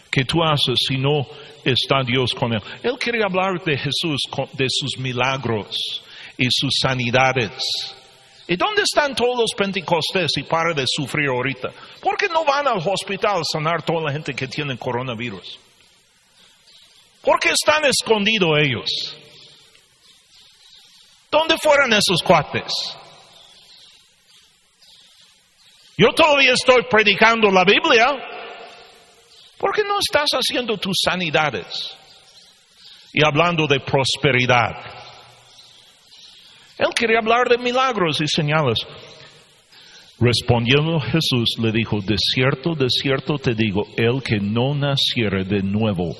que 0.09 0.23
tú 0.23 0.41
haces 0.41 0.77
si 0.87 0.97
no 0.97 1.27
está 1.65 2.03
Dios 2.05 2.33
con 2.33 2.53
él. 2.53 2.61
Él 2.81 2.97
quería 2.97 3.25
hablar 3.25 3.61
de 3.65 3.77
Jesús, 3.77 4.21
de 4.53 4.67
sus 4.69 4.97
milagros 4.97 6.01
y 6.37 6.47
sus 6.49 6.71
sanidades. 6.81 7.96
¿Y 8.47 8.55
dónde 8.55 8.83
están 8.83 9.13
todos 9.13 9.37
los 9.37 9.51
pentecostés 9.57 10.31
y 10.37 10.43
para 10.43 10.73
de 10.73 10.85
sufrir 10.87 11.29
ahorita? 11.29 11.69
¿Por 12.01 12.15
qué 12.15 12.29
no 12.29 12.45
van 12.45 12.67
al 12.67 12.81
hospital 12.85 13.41
a 13.41 13.43
sanar 13.43 13.83
toda 13.83 14.03
la 14.03 14.13
gente 14.13 14.33
que 14.33 14.47
tiene 14.47 14.77
coronavirus? 14.77 15.59
¿Por 17.21 17.39
qué 17.39 17.49
están 17.49 17.83
escondidos 17.83 18.57
ellos? 18.59 19.17
¿Dónde 21.29 21.57
fueron 21.61 21.91
esos 21.91 22.23
cuates? 22.23 22.71
Yo 25.97 26.13
todavía 26.13 26.53
estoy 26.53 26.83
predicando 26.89 27.51
la 27.51 27.65
Biblia. 27.65 28.07
¿Por 29.57 29.73
qué 29.73 29.83
no 29.83 29.99
estás 29.99 30.29
haciendo 30.31 30.77
tus 30.77 31.01
sanidades 31.03 31.97
y 33.11 33.25
hablando 33.25 33.67
de 33.67 33.81
prosperidad? 33.81 34.96
Él 36.77 36.89
quería 36.95 37.19
hablar 37.19 37.49
de 37.49 37.57
milagros 37.57 38.21
y 38.21 38.27
señales. 38.27 38.79
Respondiendo 40.19 40.99
Jesús 40.99 41.57
le 41.59 41.71
dijo, 41.71 42.01
de 42.01 42.15
cierto, 42.17 42.73
de 42.73 42.87
cierto 42.89 43.37
te 43.37 43.53
digo, 43.53 43.85
el 43.97 44.23
que 44.23 44.39
no 44.39 44.73
naciere 44.73 45.43
de 45.43 45.61
nuevo 45.61 46.15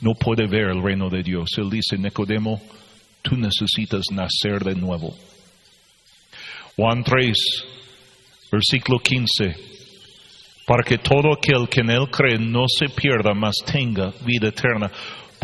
no 0.00 0.12
puede 0.14 0.46
ver 0.46 0.68
el 0.70 0.82
reino 0.82 1.08
de 1.08 1.22
Dios. 1.22 1.50
Él 1.58 1.70
dice, 1.70 1.96
Nicodemo, 1.96 2.60
tú 3.22 3.36
necesitas 3.36 4.04
nacer 4.12 4.62
de 4.62 4.74
nuevo. 4.74 5.14
Juan 6.76 7.02
3, 7.02 7.36
versículo 8.52 8.98
15. 8.98 9.56
Para 10.66 10.82
que 10.82 10.98
todo 10.98 11.32
aquel 11.32 11.68
que 11.68 11.80
en 11.80 11.90
él 11.90 12.08
cree 12.10 12.38
no 12.38 12.66
se 12.68 12.88
pierda, 12.88 13.32
mas 13.34 13.56
tenga 13.64 14.12
vida 14.24 14.48
eterna. 14.48 14.90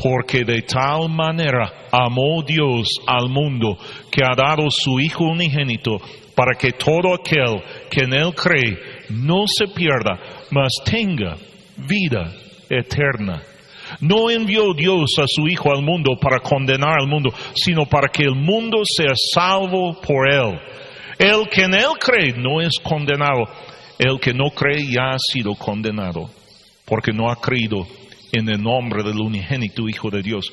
Porque 0.03 0.45
de 0.45 0.63
tal 0.63 1.09
manera 1.09 1.87
amó 1.93 2.43
Dios 2.43 2.89
al 3.07 3.29
mundo 3.29 3.79
que 4.11 4.25
ha 4.25 4.35
dado 4.37 4.69
su 4.69 4.99
Hijo 4.99 5.25
unigénito 5.25 5.99
para 6.35 6.57
que 6.59 6.73
todo 6.73 7.15
aquel 7.15 7.63
que 7.89 8.05
en 8.05 8.15
él 8.15 8.35
cree 8.35 8.79
no 9.11 9.45
se 9.47 9.69
pierda, 9.69 10.19
mas 10.51 10.73
tenga 10.85 11.37
vida 11.77 12.33
eterna. 12.69 13.43
No 14.01 14.31
envió 14.31 14.75
Dios 14.75 15.15
a 15.19 15.25
su 15.27 15.47
Hijo 15.47 15.71
al 15.71 15.83
mundo 15.83 16.17
para 16.21 16.41
condenar 16.41 17.01
al 17.01 17.07
mundo, 17.07 17.31
sino 17.55 17.87
para 17.87 18.09
que 18.09 18.25
el 18.25 18.35
mundo 18.35 18.79
sea 18.85 19.13
salvo 19.35 20.01
por 20.01 20.33
él. 20.33 20.59
El 21.19 21.49
que 21.49 21.63
en 21.63 21.75
él 21.75 21.93
cree 22.01 22.33
no 22.33 22.61
es 22.61 22.73
condenado. 22.83 23.45
El 23.99 24.19
que 24.19 24.33
no 24.33 24.51
cree 24.51 24.85
ya 24.91 25.11
ha 25.11 25.19
sido 25.19 25.55
condenado, 25.55 26.29
porque 26.87 27.13
no 27.13 27.31
ha 27.31 27.37
creído 27.37 27.87
en 28.33 28.49
el 28.49 28.63
nombre 28.63 29.03
del 29.03 29.21
unigénito 29.21 29.89
Hijo 29.89 30.11
de 30.11 30.23
Dios. 30.23 30.51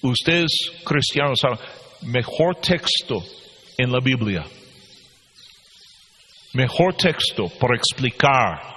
Ustedes 0.00 0.50
cristianos 0.84 1.40
saben, 1.40 1.58
mejor 2.02 2.56
texto 2.56 3.22
en 3.76 3.92
la 3.92 3.98
Biblia, 4.00 4.44
mejor 6.54 6.94
texto 6.94 7.48
para 7.60 7.76
explicar 7.76 8.70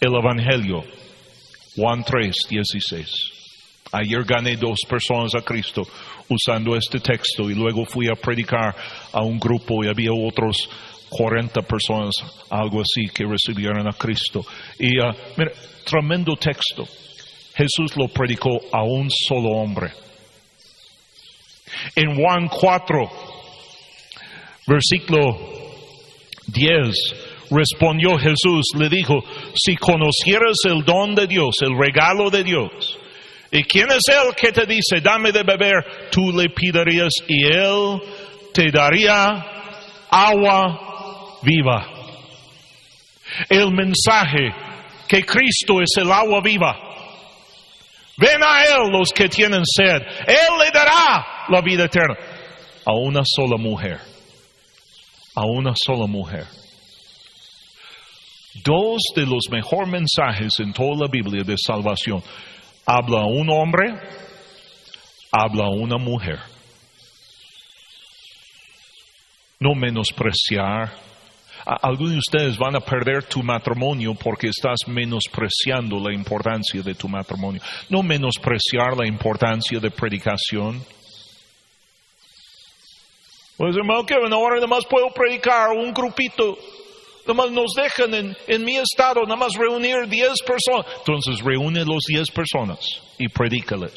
el 0.00 0.14
Evangelio 0.14 0.84
Juan 1.76 2.04
3, 2.04 2.34
16. 2.48 3.32
Ayer 3.92 4.24
gané 4.24 4.56
dos 4.56 4.78
personas 4.88 5.34
a 5.34 5.42
Cristo 5.42 5.82
usando 6.28 6.76
este 6.76 6.98
texto 6.98 7.50
y 7.50 7.54
luego 7.54 7.84
fui 7.84 8.08
a 8.08 8.14
predicar 8.14 8.74
a 9.12 9.22
un 9.22 9.38
grupo 9.38 9.84
y 9.84 9.88
había 9.88 10.10
otros 10.12 10.68
40 11.10 11.60
personas, 11.62 12.14
algo 12.48 12.80
así, 12.80 13.08
que 13.12 13.24
recibieron 13.24 13.86
a 13.86 13.92
Cristo. 13.92 14.44
Y 14.78 14.98
uh, 14.98 15.12
mira, 15.36 15.52
tremendo 15.84 16.34
texto. 16.36 16.86
Jesús 17.54 17.96
lo 17.96 18.08
predicó 18.08 18.60
a 18.72 18.82
un 18.82 19.10
solo 19.10 19.50
hombre. 19.50 19.92
En 21.94 22.14
Juan 22.16 22.48
4, 22.48 23.10
versículo 24.66 25.38
10, 26.46 27.32
Respondió 27.52 28.16
Jesús, 28.16 28.64
le 28.78 28.88
dijo, 28.88 29.22
si 29.54 29.76
conocieras 29.76 30.56
el 30.64 30.84
don 30.84 31.14
de 31.14 31.26
Dios, 31.26 31.56
el 31.60 31.76
regalo 31.76 32.30
de 32.30 32.44
Dios, 32.44 32.98
¿y 33.50 33.62
quién 33.64 33.88
es 33.90 34.02
el 34.08 34.34
que 34.34 34.52
te 34.52 34.64
dice, 34.64 35.02
dame 35.02 35.32
de 35.32 35.42
beber? 35.42 36.08
Tú 36.10 36.32
le 36.32 36.48
pedirías 36.48 37.12
y 37.28 37.44
él 37.44 38.00
te 38.54 38.70
daría 38.70 39.44
agua 40.10 41.40
viva. 41.42 41.86
El 43.50 43.70
mensaje 43.72 44.50
que 45.06 45.22
Cristo 45.22 45.82
es 45.82 45.90
el 45.98 46.10
agua 46.10 46.40
viva. 46.42 46.91
Ven 48.22 48.40
a 48.40 48.64
Él 48.66 48.92
los 48.92 49.08
que 49.12 49.28
tienen 49.28 49.64
sed. 49.64 50.00
Él 50.28 50.58
le 50.60 50.70
dará 50.72 51.46
la 51.48 51.60
vida 51.60 51.86
eterna 51.86 52.14
a 52.86 52.92
una 52.92 53.22
sola 53.24 53.56
mujer. 53.56 53.98
A 55.34 55.44
una 55.44 55.72
sola 55.74 56.06
mujer. 56.06 56.46
Dos 58.64 59.02
de 59.16 59.26
los 59.26 59.48
mejores 59.50 59.88
mensajes 59.88 60.52
en 60.60 60.72
toda 60.72 61.06
la 61.06 61.08
Biblia 61.10 61.42
de 61.42 61.56
salvación. 61.56 62.22
Habla 62.86 63.24
un 63.24 63.50
hombre, 63.50 63.92
habla 65.32 65.68
una 65.70 65.96
mujer. 65.96 66.38
No 69.58 69.74
menospreciar. 69.74 71.11
Algunos 71.64 72.12
de 72.12 72.18
ustedes 72.18 72.58
van 72.58 72.74
a 72.76 72.80
perder 72.80 73.24
tu 73.24 73.42
matrimonio 73.42 74.14
porque 74.14 74.48
estás 74.48 74.78
menospreciando 74.86 75.98
la 76.00 76.12
importancia 76.12 76.82
de 76.82 76.94
tu 76.94 77.08
matrimonio. 77.08 77.62
No 77.88 78.02
menospreciar 78.02 78.96
la 78.96 79.06
importancia 79.06 79.78
de 79.78 79.90
predicación. 79.90 80.84
Pues 83.56 83.76
hermano 83.76 84.04
Kevin, 84.04 84.32
ahora 84.32 84.56
nada 84.56 84.66
más 84.66 84.84
puedo 84.86 85.10
predicar 85.10 85.70
un 85.70 85.92
grupito. 85.92 86.58
Nada 87.26 87.34
más 87.34 87.52
nos 87.52 87.72
dejan 87.76 88.12
en, 88.14 88.36
en 88.48 88.64
mi 88.64 88.76
estado, 88.78 89.22
nada 89.22 89.36
más 89.36 89.54
reunir 89.54 90.08
10 90.08 90.42
personas. 90.42 90.86
Entonces 90.98 91.40
reúne 91.44 91.84
los 91.84 92.02
10 92.08 92.28
personas 92.32 92.80
y 93.18 93.28
predícales. 93.28 93.94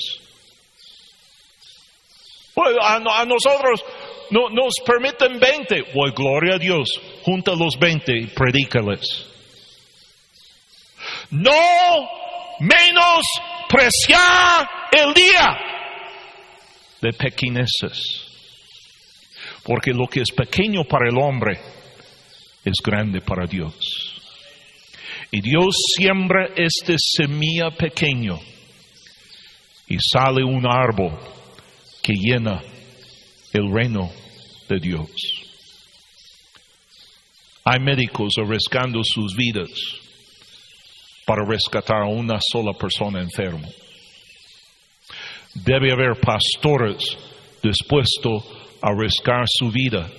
Pues 2.53 2.78
a, 2.80 2.95
a 2.95 3.26
nosotros 3.26 3.84
no, 4.32 4.49
nos 4.49 4.73
permiten 4.86 5.39
20. 5.39 5.86
Pues 5.93 6.13
gloria 6.13 6.55
a 6.55 6.59
Dios, 6.59 6.89
junta 7.23 7.55
los 7.55 7.80
20 7.80 8.17
y 8.17 8.28
predícales. 8.28 9.26
No 11.30 11.51
menospreciar 12.59 14.69
el 14.91 15.13
día 15.13 15.57
de 17.01 17.13
pequineces. 17.13 18.01
Porque 19.63 19.91
lo 19.91 20.07
que 20.07 20.21
es 20.21 20.32
pequeño 20.32 20.84
para 20.84 21.09
el 21.09 21.17
hombre 21.17 21.59
es 22.63 22.76
grande 22.84 23.21
para 23.21 23.45
Dios. 23.45 23.76
Y 25.32 25.41
Dios 25.41 25.76
siembra 25.95 26.49
este 26.55 26.95
semilla 26.97 27.71
pequeño 27.71 28.39
y 29.88 29.97
sale 29.99 30.43
un 30.43 30.65
árbol 30.65 31.19
que 32.01 32.13
llena 32.13 32.61
el 33.58 33.72
reino 33.72 34.12
de 34.68 34.80
Dios. 34.80 35.10
Hay 37.64 37.80
médicos 37.80 38.34
arriesgando 38.38 39.01
sus 39.03 39.36
vidas 39.36 39.70
para 41.26 41.45
rescatar 41.45 42.03
a 42.03 42.08
una 42.08 42.38
sola 42.39 42.74
persona 42.74 43.22
enferma. 43.22 43.68
Debe 45.53 45.91
haber 45.91 46.20
pastores 46.20 47.18
dispuestos 47.64 48.43
a 48.82 48.89
arriesgar 48.89 49.45
su 49.47 49.72
vida 49.72 50.10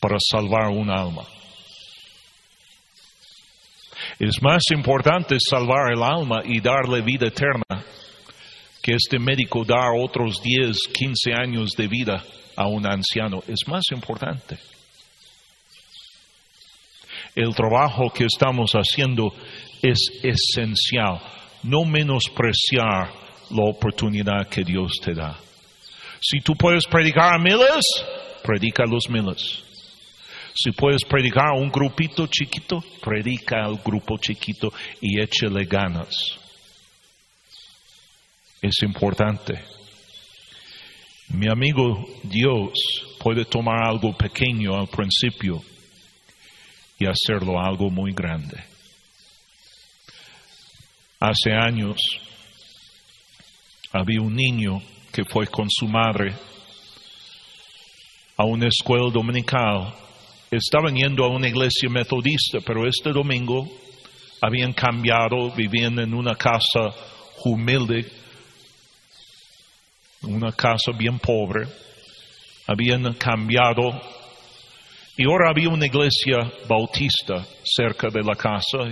para 0.00 0.18
salvar 0.18 0.68
un 0.68 0.90
alma. 0.90 1.22
Es 4.18 4.42
más 4.42 4.62
importante 4.74 5.36
salvar 5.38 5.92
el 5.92 6.02
alma 6.02 6.42
y 6.44 6.60
darle 6.60 7.02
vida 7.02 7.28
eterna 7.28 7.84
que 8.82 8.94
este 8.94 9.18
médico 9.18 9.64
dar 9.64 9.92
otros 9.96 10.42
10, 10.42 10.76
15 10.92 11.32
años 11.32 11.70
de 11.76 11.86
vida 11.86 12.24
a 12.56 12.66
un 12.66 12.84
anciano. 12.84 13.42
Es 13.46 13.60
más 13.68 13.84
importante. 13.92 14.58
El 17.34 17.54
trabajo 17.54 18.10
que 18.12 18.24
estamos 18.24 18.72
haciendo 18.72 19.32
es 19.80 19.98
esencial. 20.22 21.20
No 21.62 21.84
menospreciar 21.84 23.12
la 23.50 23.64
oportunidad 23.70 24.48
que 24.48 24.64
Dios 24.64 24.92
te 25.02 25.14
da. 25.14 25.38
Si 26.20 26.40
tú 26.40 26.54
puedes 26.54 26.84
predicar 26.86 27.34
a 27.34 27.38
miles, 27.38 27.84
predica 28.42 28.82
a 28.82 28.86
los 28.86 29.08
miles. 29.08 29.62
Si 30.54 30.72
puedes 30.72 31.04
predicar 31.04 31.48
a 31.48 31.58
un 31.58 31.70
grupito 31.70 32.26
chiquito, 32.26 32.82
predica 33.00 33.64
al 33.64 33.76
grupo 33.76 34.18
chiquito 34.18 34.72
y 35.00 35.20
échale 35.20 35.64
ganas. 35.64 36.41
Es 38.62 38.80
importante. 38.84 39.60
Mi 41.30 41.48
amigo 41.48 42.06
Dios 42.22 42.70
puede 43.18 43.44
tomar 43.44 43.82
algo 43.82 44.16
pequeño 44.16 44.78
al 44.78 44.86
principio 44.86 45.60
y 46.96 47.06
hacerlo 47.06 47.60
algo 47.60 47.90
muy 47.90 48.12
grande. 48.12 48.62
Hace 51.18 51.52
años 51.52 51.96
había 53.92 54.20
un 54.20 54.36
niño 54.36 54.80
que 55.12 55.24
fue 55.24 55.48
con 55.48 55.66
su 55.68 55.88
madre 55.88 56.32
a 58.36 58.44
una 58.44 58.68
escuela 58.68 59.10
dominical. 59.10 59.92
Estaban 60.52 60.94
yendo 60.94 61.24
a 61.24 61.34
una 61.34 61.48
iglesia 61.48 61.88
metodista, 61.90 62.60
pero 62.64 62.86
este 62.86 63.10
domingo 63.10 63.68
habían 64.40 64.72
cambiado, 64.72 65.50
vivían 65.56 65.98
en 65.98 66.14
una 66.14 66.36
casa 66.36 66.94
humilde, 67.44 68.21
una 70.22 70.52
casa 70.52 70.92
bien 70.96 71.18
pobre, 71.18 71.66
habían 72.66 73.12
cambiado 73.14 73.90
y 75.16 75.24
ahora 75.24 75.50
había 75.50 75.68
una 75.68 75.86
iglesia 75.86 76.50
bautista 76.68 77.44
cerca 77.64 78.08
de 78.08 78.22
la 78.22 78.34
casa 78.34 78.88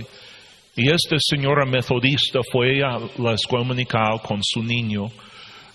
y 0.75 0.89
esta 0.89 1.17
señora 1.19 1.65
metodista 1.65 2.39
fue 2.51 2.83
a 2.83 2.99
la 3.17 3.33
escuela 3.33 3.65
dominical 3.65 4.21
con 4.21 4.39
su 4.43 4.61
niño 4.61 5.07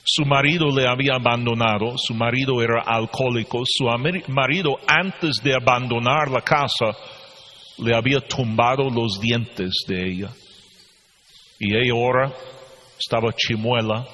su 0.08 0.24
marido 0.24 0.68
le 0.70 0.86
había 0.86 1.14
abandonado, 1.16 1.94
su 1.96 2.14
marido 2.14 2.62
era 2.62 2.80
alcohólico, 2.86 3.64
su 3.66 3.86
marido 4.28 4.76
antes 4.86 5.42
de 5.42 5.52
abandonar 5.52 6.30
la 6.30 6.42
casa 6.42 6.96
le 7.78 7.92
había 7.92 8.20
tumbado 8.20 8.88
los 8.88 9.20
dientes 9.20 9.84
de 9.88 10.08
ella. 10.08 10.30
Y 11.58 11.74
ella 11.74 11.92
ahora 11.92 12.32
estaba 12.96 13.32
chimuela. 13.32 14.06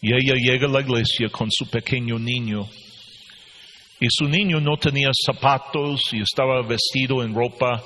Y 0.00 0.12
ella 0.12 0.34
llega 0.34 0.66
a 0.66 0.70
la 0.70 0.80
iglesia 0.80 1.28
con 1.30 1.48
su 1.50 1.68
pequeño 1.68 2.18
niño. 2.18 2.68
Y 4.00 4.06
su 4.10 4.28
niño 4.28 4.60
no 4.60 4.76
tenía 4.76 5.10
zapatos 5.12 6.00
y 6.12 6.22
estaba 6.22 6.62
vestido 6.62 7.22
en 7.24 7.34
ropa 7.34 7.82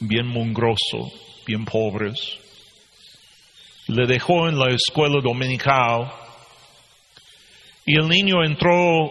bien 0.00 0.26
mungroso, 0.26 1.12
bien 1.46 1.64
pobres 1.64 2.38
le 3.88 4.06
dejó 4.06 4.48
en 4.48 4.58
la 4.58 4.70
escuela 4.70 5.20
dominical 5.20 6.12
y 7.84 7.98
el 7.98 8.08
niño 8.08 8.44
entró 8.44 9.10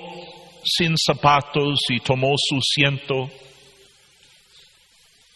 sin 0.63 0.95
zapatos 0.97 1.79
y 1.89 1.99
tomó 1.99 2.33
su 2.37 2.59
ciento. 2.61 3.29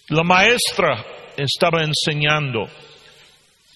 La 0.09 0.23
maestra 0.23 1.05
estaba 1.35 1.83
enseñando 1.83 2.65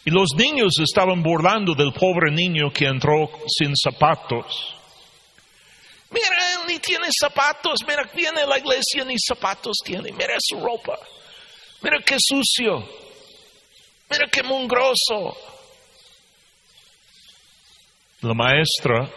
y 0.06 0.12
los 0.12 0.30
niños 0.36 0.74
estaban 0.82 1.22
burlando 1.22 1.74
del 1.76 1.91
pobre 1.93 2.32
niño 2.32 2.72
que 2.72 2.86
entró 2.86 3.30
sin 3.47 3.76
zapatos. 3.76 4.76
Mira, 6.12 6.66
ni 6.68 6.80
tiene 6.80 7.08
zapatos, 7.12 7.82
mira, 7.88 8.04
viene 8.16 8.41
a 8.41 8.47
la 8.47 8.58
iglesia 8.58 9.04
ni 9.06 9.16
zapatos 9.20 9.78
tiene, 9.84 10.12
mira 10.12 10.36
su 10.39 10.60
ropa, 10.60 10.97
mira 11.82 12.00
qué 12.04 12.16
sucio, 12.18 12.88
mira 14.10 14.28
qué 14.32 14.41
mungroso. 14.41 15.38
La 18.22 18.34
maestra 18.34 19.10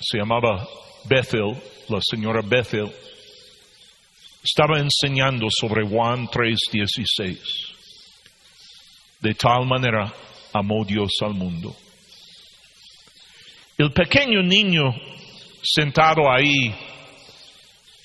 se 0.00 0.18
llamaba 0.18 0.66
Bethel, 1.04 1.56
la 1.88 1.98
señora 2.02 2.40
Bethel, 2.44 2.92
estaba 4.42 4.78
enseñando 4.78 5.46
sobre 5.50 5.86
Juan 5.88 6.28
3:16. 6.28 7.63
De 9.24 9.32
tal 9.32 9.64
manera 9.64 10.12
amó 10.52 10.84
Dios 10.84 11.10
al 11.22 11.32
mundo. 11.32 11.74
El 13.78 13.90
pequeño 13.90 14.42
niño 14.42 14.94
sentado 15.62 16.30
ahí 16.30 16.74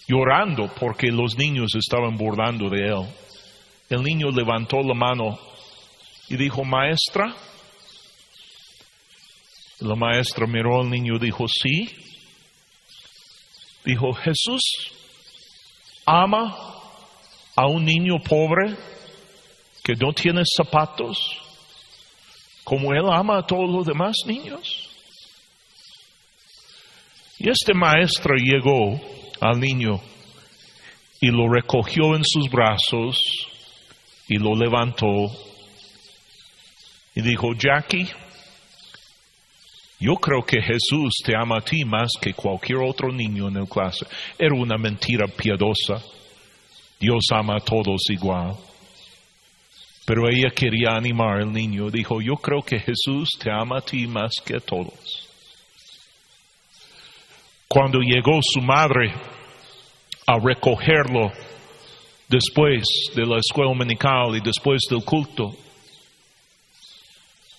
llorando 0.08 0.74
porque 0.80 1.08
los 1.08 1.38
niños 1.38 1.76
estaban 1.76 2.16
burlando 2.16 2.70
de 2.70 2.86
él. 2.86 3.06
El 3.90 4.02
niño 4.02 4.32
levantó 4.32 4.78
la 4.82 4.94
mano 4.94 5.38
y 6.30 6.38
dijo, 6.38 6.64
maestra, 6.64 7.36
la 9.82 9.96
maestra 9.96 10.48
miró 10.48 10.80
al 10.80 10.90
niño 10.90 11.18
y 11.18 11.26
dijo, 11.26 11.50
sí. 11.50 11.90
Dijo, 13.84 14.14
Jesús 14.14 14.62
ama 16.06 16.56
a 17.58 17.68
un 17.68 17.84
niño 17.84 18.20
pobre 18.20 18.78
que 19.84 19.94
no 19.96 20.14
tiene 20.14 20.44
zapatos 20.46 21.18
como 22.64 22.94
él 22.94 23.06
ama 23.12 23.40
a 23.40 23.46
todos 23.48 23.70
los 23.70 23.86
demás 23.86 24.16
niños. 24.26 24.90
Y 27.40 27.50
este 27.50 27.74
maestro 27.74 28.36
llegó 28.36 29.00
al 29.40 29.60
niño 29.60 30.00
y 31.22 31.28
lo 31.28 31.50
recogió 31.52 32.16
en 32.16 32.24
sus 32.24 32.50
brazos 32.50 33.18
y 34.28 34.38
lo 34.38 34.56
levantó 34.56 35.08
y 37.16 37.22
dijo, 37.22 37.54
Jackie, 37.54 38.08
yo 40.00 40.16
creo 40.16 40.44
que 40.44 40.62
Jesús 40.62 41.14
te 41.26 41.36
ama 41.36 41.58
a 41.58 41.62
ti 41.62 41.84
más 41.84 42.12
que 42.22 42.34
cualquier 42.34 42.80
otro 42.80 43.12
niño 43.12 43.48
en 43.50 43.58
el 43.58 43.68
clase. 43.68 44.06
Era 44.38 44.56
una 44.56 44.78
mentira 44.78 45.28
piadosa. 45.28 46.02
Dios 47.00 47.26
ama 47.32 47.58
a 47.58 47.60
todos 47.60 48.02
igual. 48.10 48.56
Pero 50.10 50.28
ella 50.28 50.50
quería 50.50 50.96
animar 50.98 51.40
al 51.40 51.54
niño. 51.54 51.92
Dijo, 51.92 52.20
yo 52.20 52.34
creo 52.38 52.64
que 52.64 52.80
Jesús 52.80 53.30
te 53.40 53.52
ama 53.52 53.78
a 53.78 53.82
ti 53.82 54.08
más 54.08 54.32
que 54.44 54.56
a 54.56 54.60
todos. 54.60 55.30
Cuando 57.68 58.00
llegó 58.00 58.40
su 58.42 58.60
madre 58.60 59.14
a 60.26 60.40
recogerlo 60.44 61.32
después 62.28 62.82
de 63.14 63.24
la 63.24 63.38
escuela 63.38 63.70
dominical 63.70 64.36
y 64.36 64.42
después 64.42 64.82
del 64.90 65.04
culto. 65.04 65.56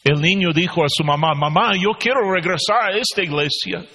El 0.03 0.21
niño 0.21 0.49
dijo 0.53 0.83
a 0.83 0.89
su 0.89 1.05
mamá, 1.05 1.35
mamá, 1.37 1.75
yo 1.81 1.91
quiero 2.01 2.33
regresar 2.35 2.91
a 2.91 2.97
esta 2.99 3.23
iglesia. 3.23 3.87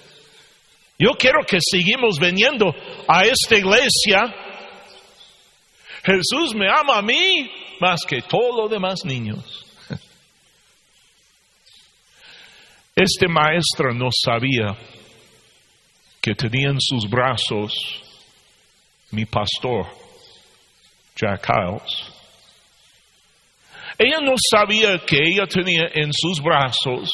Yo 0.98 1.10
quiero 1.18 1.40
que 1.46 1.58
sigamos 1.60 2.18
viniendo 2.18 2.74
a 3.06 3.20
esta 3.20 3.54
iglesia. 3.54 4.45
Jesús 6.06 6.54
me 6.54 6.68
ama 6.68 6.98
a 6.98 7.02
mí 7.02 7.50
más 7.80 8.00
que 8.06 8.22
todos 8.22 8.54
los 8.56 8.70
demás 8.70 9.04
niños. 9.04 9.66
Este 12.94 13.26
maestro 13.28 13.92
no 13.92 14.08
sabía 14.10 14.76
que 16.20 16.34
tenía 16.34 16.70
en 16.70 16.80
sus 16.80 17.10
brazos 17.10 17.74
mi 19.10 19.26
pastor, 19.26 19.86
Jack 21.16 21.48
Hiles. 21.48 22.12
Ella 23.98 24.20
no 24.20 24.34
sabía 24.50 24.98
que 25.04 25.16
ella 25.16 25.46
tenía 25.46 25.88
en 25.92 26.12
sus 26.12 26.40
brazos 26.40 27.10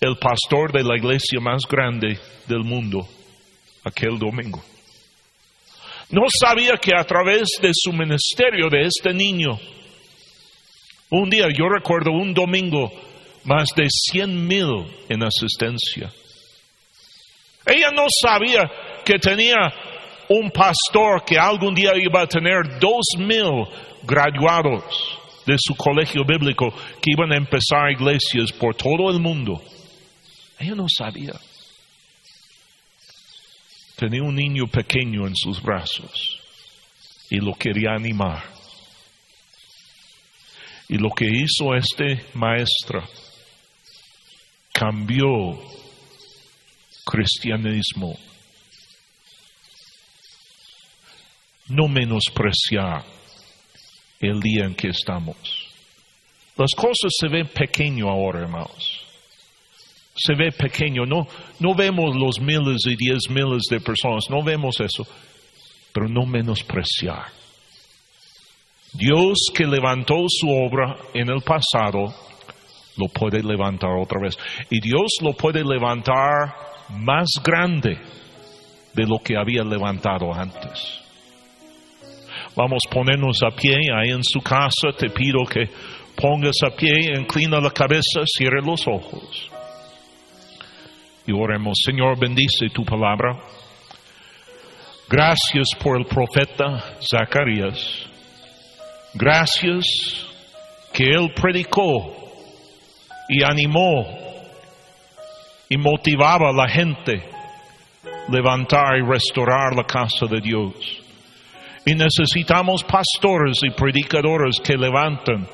el 0.00 0.16
pastor 0.16 0.72
de 0.72 0.82
la 0.82 0.96
iglesia 0.96 1.38
más 1.40 1.62
grande 1.68 2.18
del 2.46 2.64
mundo 2.64 3.06
aquel 3.84 4.18
domingo. 4.18 4.62
No 6.10 6.22
sabía 6.28 6.76
que 6.76 6.92
a 6.96 7.04
través 7.04 7.48
de 7.62 7.70
su 7.72 7.92
ministerio 7.92 8.68
de 8.68 8.82
este 8.82 9.14
niño, 9.14 9.58
un 11.10 11.30
día, 11.30 11.46
yo 11.56 11.68
recuerdo 11.68 12.10
un 12.10 12.34
domingo, 12.34 12.90
más 13.44 13.68
de 13.76 13.86
cien 13.88 14.46
mil 14.46 14.86
en 15.08 15.22
asistencia. 15.22 16.10
Ella 17.66 17.90
no 17.94 18.06
sabía 18.22 18.70
que 19.04 19.18
tenía 19.18 19.56
un 20.28 20.50
pastor 20.50 21.24
que 21.24 21.38
algún 21.38 21.74
día 21.74 21.92
iba 21.96 22.22
a 22.22 22.26
tener 22.26 22.78
dos 22.78 23.06
mil 23.18 23.66
graduados 24.02 24.84
de 25.46 25.56
su 25.58 25.74
colegio 25.74 26.24
bíblico 26.24 26.72
que 27.00 27.12
iban 27.12 27.32
a 27.32 27.36
empezar 27.36 27.90
iglesias 27.90 28.52
por 28.52 28.74
todo 28.74 29.10
el 29.10 29.20
mundo. 29.20 29.60
Ella 30.58 30.74
no 30.74 30.86
sabía. 30.88 31.34
Tenía 34.00 34.22
un 34.22 34.34
niño 34.34 34.66
pequeño 34.66 35.26
en 35.26 35.36
sus 35.36 35.60
brazos 35.60 36.40
y 37.28 37.36
lo 37.36 37.52
quería 37.52 37.90
animar. 37.90 38.42
Y 40.88 40.96
lo 40.96 41.10
que 41.10 41.26
hizo 41.26 41.74
este 41.74 42.24
maestro 42.32 43.06
cambió 44.72 45.28
cristianismo. 47.04 48.18
No 51.68 51.86
menospreciar 51.86 53.04
el 54.18 54.40
día 54.40 54.64
en 54.64 54.74
que 54.76 54.88
estamos. 54.88 55.36
Las 56.56 56.70
cosas 56.74 57.12
se 57.20 57.28
ven 57.28 57.48
pequeño 57.48 58.08
ahora, 58.08 58.40
hermanos. 58.40 58.99
Se 60.22 60.34
ve 60.34 60.52
pequeño, 60.52 61.06
no, 61.06 61.26
no 61.60 61.74
vemos 61.74 62.14
los 62.14 62.40
miles 62.40 62.84
y 62.84 62.94
diez 62.94 63.30
miles 63.30 63.62
de 63.70 63.80
personas, 63.80 64.28
no 64.28 64.42
vemos 64.42 64.78
eso, 64.80 65.06
pero 65.94 66.08
no 66.08 66.26
menospreciar. 66.26 67.24
Dios 68.92 69.38
que 69.54 69.64
levantó 69.64 70.16
su 70.28 70.50
obra 70.50 70.96
en 71.14 71.30
el 71.30 71.40
pasado, 71.40 72.12
lo 72.98 73.06
puede 73.08 73.42
levantar 73.42 73.92
otra 73.98 74.20
vez. 74.20 74.36
Y 74.68 74.80
Dios 74.80 75.08
lo 75.22 75.32
puede 75.32 75.64
levantar 75.64 76.54
más 76.90 77.28
grande 77.42 77.98
de 78.92 79.06
lo 79.06 79.20
que 79.20 79.38
había 79.38 79.62
levantado 79.62 80.34
antes. 80.34 81.00
Vamos 82.54 82.82
a 82.86 82.92
ponernos 82.92 83.38
a 83.42 83.54
pie 83.54 83.76
ahí 83.96 84.10
en 84.10 84.24
su 84.24 84.40
casa. 84.40 84.90
Te 84.98 85.08
pido 85.08 85.44
que 85.44 85.70
pongas 86.14 86.56
a 86.62 86.76
pie, 86.76 87.16
inclina 87.16 87.58
la 87.58 87.70
cabeza, 87.70 88.20
cierre 88.26 88.60
los 88.62 88.86
ojos. 88.86 89.50
Oremos, 91.32 91.78
Señor, 91.84 92.18
bendice 92.18 92.68
tu 92.72 92.84
palabra. 92.84 93.38
Gracias 95.08 95.68
por 95.82 95.98
el 95.98 96.06
profeta 96.06 96.96
Zacarías. 97.00 98.06
Gracias 99.14 99.84
que 100.92 101.04
él 101.04 101.32
predicó 101.34 102.14
y 103.28 103.42
animó 103.42 104.06
y 105.68 105.76
motivaba 105.76 106.50
a 106.50 106.52
la 106.52 106.68
gente 106.68 107.22
levantar 108.28 108.98
y 108.98 109.02
restaurar 109.02 109.74
la 109.74 109.84
casa 109.84 110.26
de 110.26 110.40
Dios. 110.40 110.74
Y 111.84 111.94
necesitamos 111.94 112.84
pastores 112.84 113.58
y 113.62 113.70
predicadores 113.70 114.60
que 114.62 114.76
levantan 114.76 115.46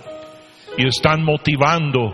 y 0.76 0.86
están 0.86 1.22
motivando 1.24 2.12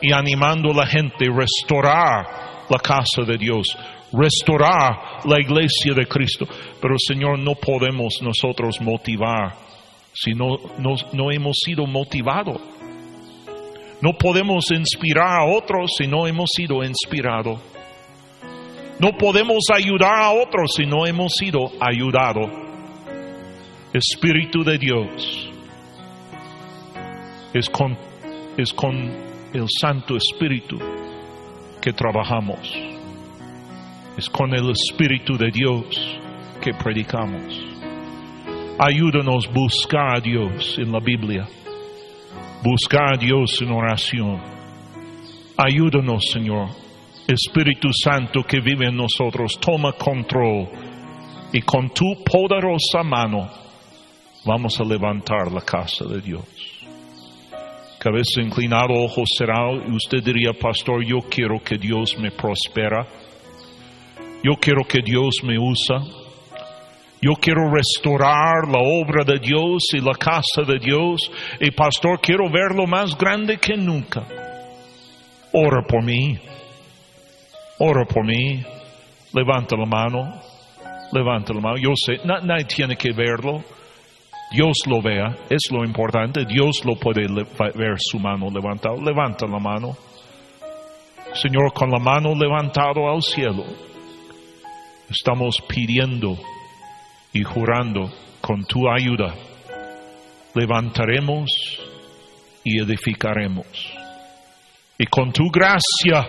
y 0.00 0.12
animando 0.12 0.70
a 0.70 0.76
la 0.76 0.86
gente 0.86 1.26
a 1.26 1.36
restaurar 1.36 2.49
la 2.70 2.78
casa 2.78 3.22
de 3.26 3.36
Dios, 3.36 3.76
restaurar 4.12 5.26
la 5.26 5.40
iglesia 5.40 5.92
de 5.94 6.06
Cristo. 6.06 6.46
Pero 6.80 6.94
Señor, 6.98 7.38
no 7.38 7.54
podemos 7.54 8.20
nosotros 8.22 8.80
motivar 8.80 9.54
si 10.12 10.34
no, 10.34 10.56
no 10.78 11.30
hemos 11.30 11.56
sido 11.64 11.86
motivados. 11.86 12.60
No 14.02 14.12
podemos 14.18 14.70
inspirar 14.70 15.40
a 15.40 15.44
otros 15.44 15.92
si 15.98 16.06
no 16.06 16.26
hemos 16.26 16.50
sido 16.56 16.82
inspirados. 16.82 17.60
No 18.98 19.16
podemos 19.16 19.64
ayudar 19.72 20.22
a 20.22 20.30
otros 20.30 20.74
si 20.76 20.86
no 20.86 21.06
hemos 21.06 21.32
sido 21.34 21.70
ayudados. 21.80 22.50
Espíritu 23.92 24.62
de 24.62 24.78
Dios 24.78 25.50
es 27.52 27.68
con, 27.68 27.96
es 28.56 28.72
con 28.72 28.94
el 29.52 29.66
Santo 29.80 30.16
Espíritu 30.16 30.78
que 31.80 31.92
trabajamos. 31.92 32.60
Es 34.16 34.28
con 34.28 34.54
el 34.54 34.70
Espíritu 34.70 35.36
de 35.36 35.50
Dios 35.50 36.18
que 36.60 36.72
predicamos. 36.74 37.66
Ayúdanos 38.78 39.46
a 39.46 39.52
buscar 39.52 40.16
a 40.16 40.20
Dios 40.20 40.76
en 40.78 40.92
la 40.92 41.00
Biblia 41.00 41.48
buscar 42.62 43.14
a 43.14 43.16
Dios 43.16 43.60
en 43.62 43.70
oración. 43.72 44.40
Ayúdanos, 45.56 46.22
Señor. 46.32 46.68
Espíritu 47.26 47.88
Santo 47.92 48.42
que 48.42 48.60
vive 48.60 48.88
en 48.88 48.96
nosotros, 48.96 49.58
toma 49.60 49.92
control 49.92 50.68
y 51.52 51.60
con 51.62 51.90
tu 51.90 52.24
poderosa 52.24 53.04
mano 53.04 53.48
vamos 54.44 54.80
a 54.80 54.84
levantar 54.84 55.52
la 55.52 55.60
casa 55.60 56.04
de 56.06 56.20
Dios. 56.20 56.79
Cabeza 58.00 58.40
inclinada, 58.40 58.86
ojos 58.88 59.28
cerrados, 59.36 59.82
y 59.86 59.92
usted 59.92 60.24
diría, 60.24 60.54
pastor, 60.54 61.04
yo 61.04 61.18
quiero 61.28 61.62
que 61.62 61.76
Dios 61.76 62.16
me 62.18 62.30
prospera. 62.30 63.06
Yo 64.42 64.54
quiero 64.58 64.84
que 64.88 65.02
Dios 65.04 65.34
me 65.44 65.58
usa. 65.58 66.00
Yo 67.20 67.34
quiero 67.34 67.70
restaurar 67.70 68.66
la 68.68 68.80
obra 68.80 69.22
de 69.22 69.38
Dios 69.38 69.82
y 69.92 70.00
la 70.00 70.14
casa 70.14 70.62
de 70.66 70.78
Dios. 70.78 71.30
Y 71.60 71.70
pastor, 71.72 72.18
quiero 72.22 72.50
verlo 72.50 72.86
más 72.86 73.14
grande 73.18 73.58
que 73.58 73.76
nunca. 73.76 74.24
Ora 75.52 75.82
por 75.86 76.02
mí. 76.02 76.38
Ora 77.80 78.06
por 78.06 78.24
mí. 78.24 78.64
Levanta 79.34 79.76
la 79.76 79.84
mano. 79.84 80.40
Levanta 81.12 81.52
la 81.52 81.60
mano. 81.60 81.76
Yo 81.76 81.90
sé, 81.94 82.18
nadie 82.24 82.64
tiene 82.64 82.96
que 82.96 83.12
verlo. 83.12 83.62
Dios 84.50 84.78
lo 84.86 85.00
vea. 85.00 85.36
Es 85.48 85.70
lo 85.70 85.84
importante. 85.84 86.44
Dios 86.44 86.84
lo 86.84 86.96
puede 86.96 87.26
ver 87.74 87.96
su 87.98 88.18
mano 88.18 88.50
levantada. 88.50 88.96
Levanta 88.96 89.46
la 89.46 89.58
mano. 89.58 89.96
Señor, 91.32 91.72
con 91.72 91.90
la 91.90 91.98
mano 91.98 92.34
levantada 92.34 93.12
al 93.12 93.22
cielo, 93.22 93.64
estamos 95.08 95.56
pidiendo 95.68 96.36
y 97.32 97.42
jurando 97.44 98.10
con 98.40 98.64
tu 98.64 98.88
ayuda, 98.88 99.34
levantaremos 100.54 101.50
y 102.64 102.80
edificaremos. 102.80 103.66
Y 104.98 105.06
con 105.06 105.32
tu 105.32 105.44
gracia, 105.50 106.28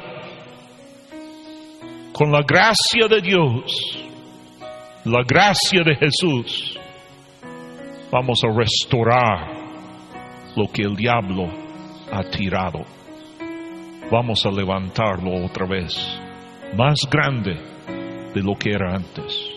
con 2.13 2.32
la 2.32 2.41
gracia 2.43 3.07
de 3.09 3.22
Dios, 3.22 3.97
la 5.05 5.24
gracia 5.24 5.82
de 5.84 5.95
Jesús, 5.95 6.70
vamos 8.12 8.39
a 8.43 8.49
restaurar 8.51 9.62
lo 10.55 10.68
que 10.68 10.84
el 10.84 10.95
diablo 10.95 11.47
ha 12.12 12.24
tirado. 12.24 12.82
Vamos 14.12 14.45
a 14.45 14.51
levantarlo 14.51 15.45
otra 15.45 15.66
vez, 15.66 15.95
más 16.76 16.97
grande 17.09 17.55
de 18.34 18.43
lo 18.43 18.55
que 18.55 18.72
era 18.72 18.95
antes. 18.95 19.49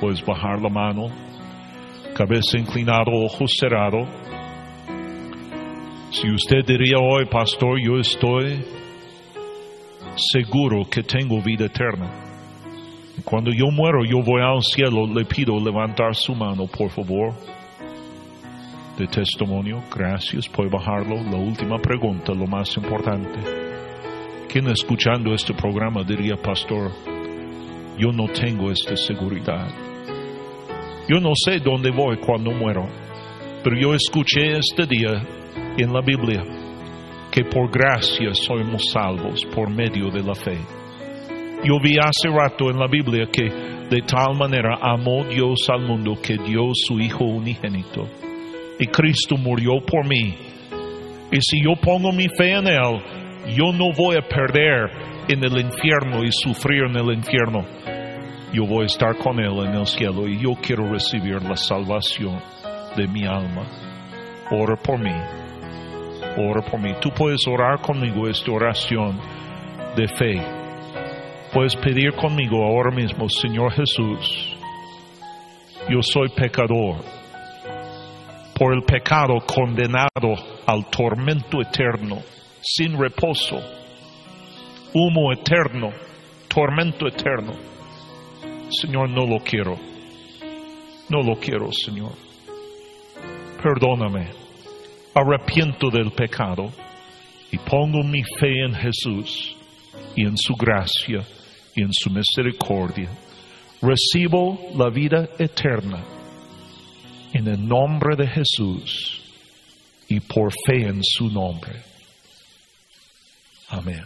Puedes 0.00 0.24
bajar 0.24 0.62
la 0.62 0.70
mano, 0.70 1.08
cabeza 2.14 2.58
inclinada, 2.58 3.04
ojos 3.12 3.50
cerrados. 3.58 4.08
Si 6.10 6.30
usted 6.30 6.64
diría 6.66 6.96
hoy, 6.98 7.26
pastor, 7.26 7.78
yo 7.84 7.98
estoy 7.98 8.64
seguro 10.16 10.84
que 10.90 11.02
tengo 11.02 11.42
vida 11.42 11.66
eterna. 11.66 12.29
Cuando 13.24 13.50
yo 13.52 13.66
muero, 13.70 14.04
yo 14.04 14.22
voy 14.22 14.42
al 14.42 14.62
cielo, 14.62 15.06
le 15.06 15.24
pido 15.24 15.58
levantar 15.58 16.14
su 16.14 16.34
mano, 16.34 16.66
por 16.66 16.90
favor. 16.90 17.34
De 18.96 19.06
testimonio, 19.06 19.82
gracias, 19.94 20.48
puede 20.48 20.70
bajarlo. 20.70 21.16
La 21.16 21.36
última 21.36 21.78
pregunta, 21.78 22.32
lo 22.32 22.46
más 22.46 22.76
importante. 22.76 23.40
¿Quién 24.48 24.68
escuchando 24.68 25.32
este 25.32 25.54
programa 25.54 26.02
diría, 26.02 26.36
pastor, 26.36 26.90
yo 27.98 28.12
no 28.12 28.26
tengo 28.28 28.70
esta 28.70 28.96
seguridad? 28.96 29.68
Yo 31.08 31.20
no 31.20 31.32
sé 31.34 31.58
dónde 31.60 31.90
voy 31.90 32.18
cuando 32.18 32.50
muero, 32.50 32.86
pero 33.64 33.76
yo 33.80 33.94
escuché 33.94 34.58
este 34.58 34.86
día 34.86 35.22
en 35.76 35.92
la 35.92 36.00
Biblia 36.00 36.44
que 37.30 37.44
por 37.44 37.70
gracia 37.70 38.34
somos 38.34 38.90
salvos 38.90 39.44
por 39.54 39.70
medio 39.70 40.10
de 40.10 40.22
la 40.22 40.34
fe. 40.34 40.79
Yo 41.62 41.78
vi 41.78 41.98
hace 41.98 42.28
rato 42.34 42.70
en 42.70 42.78
la 42.78 42.86
Biblia 42.86 43.26
que 43.30 43.44
de 43.44 44.00
tal 44.02 44.34
manera 44.34 44.78
amó 44.80 45.24
Dios 45.24 45.68
al 45.68 45.82
mundo 45.82 46.16
que 46.22 46.38
dio 46.38 46.70
su 46.72 46.98
Hijo 46.98 47.24
unigénito. 47.24 48.08
Y 48.78 48.86
Cristo 48.86 49.36
murió 49.36 49.72
por 49.84 50.06
mí. 50.06 50.34
Y 51.30 51.40
si 51.42 51.62
yo 51.62 51.74
pongo 51.80 52.12
mi 52.12 52.28
fe 52.28 52.52
en 52.52 52.66
Él, 52.66 53.02
yo 53.54 53.72
no 53.74 53.92
voy 53.92 54.16
a 54.16 54.26
perder 54.26 54.90
en 55.28 55.44
el 55.44 55.60
infierno 55.60 56.24
y 56.24 56.30
sufrir 56.32 56.84
en 56.84 56.96
el 56.96 57.12
infierno. 57.12 57.66
Yo 58.54 58.64
voy 58.64 58.84
a 58.84 58.86
estar 58.86 59.16
con 59.18 59.38
Él 59.38 59.58
en 59.66 59.74
el 59.74 59.86
cielo 59.86 60.26
y 60.26 60.38
yo 60.38 60.54
quiero 60.62 60.90
recibir 60.90 61.42
la 61.42 61.56
salvación 61.56 62.40
de 62.96 63.06
mi 63.06 63.26
alma. 63.26 63.66
Ora 64.50 64.76
por 64.76 64.98
mí. 64.98 65.14
Ora 66.38 66.62
por 66.62 66.80
mí. 66.80 66.94
Tú 67.02 67.10
puedes 67.10 67.46
orar 67.46 67.80
conmigo 67.82 68.26
esta 68.28 68.50
oración 68.50 69.20
de 69.94 70.08
fe. 70.08 70.59
Puedes 71.52 71.74
pedir 71.74 72.12
conmigo 72.12 72.64
ahora 72.64 72.94
mismo, 72.94 73.28
Señor 73.28 73.72
Jesús, 73.72 74.56
yo 75.88 76.00
soy 76.00 76.28
pecador. 76.28 77.02
Por 78.56 78.72
el 78.72 78.82
pecado 78.84 79.34
condenado 79.44 80.36
al 80.64 80.88
tormento 80.90 81.60
eterno, 81.60 82.18
sin 82.62 82.96
reposo, 82.96 83.56
humo 84.94 85.32
eterno, 85.32 85.90
tormento 86.46 87.08
eterno. 87.08 87.54
Señor, 88.70 89.10
no 89.10 89.26
lo 89.26 89.40
quiero. 89.40 89.76
No 91.08 91.20
lo 91.20 91.34
quiero, 91.34 91.72
Señor. 91.72 92.12
Perdóname. 93.60 94.28
Arrepiento 95.14 95.90
del 95.90 96.12
pecado 96.12 96.70
y 97.50 97.58
pongo 97.58 98.04
mi 98.04 98.22
fe 98.38 98.66
en 98.66 98.74
Jesús 98.74 99.56
y 100.14 100.24
en 100.24 100.36
su 100.36 100.54
gracia 100.54 101.24
en 101.76 101.92
su 101.92 102.10
misericordia. 102.10 103.10
Recibo 103.80 104.58
la 104.76 104.90
vida 104.90 105.28
eterna 105.38 106.04
en 107.32 107.48
el 107.48 107.66
nombre 107.66 108.16
de 108.16 108.28
Jesús 108.28 109.22
y 110.08 110.20
por 110.20 110.52
fe 110.66 110.88
en 110.88 111.00
su 111.02 111.30
nombre. 111.30 111.82
Amén. 113.68 114.04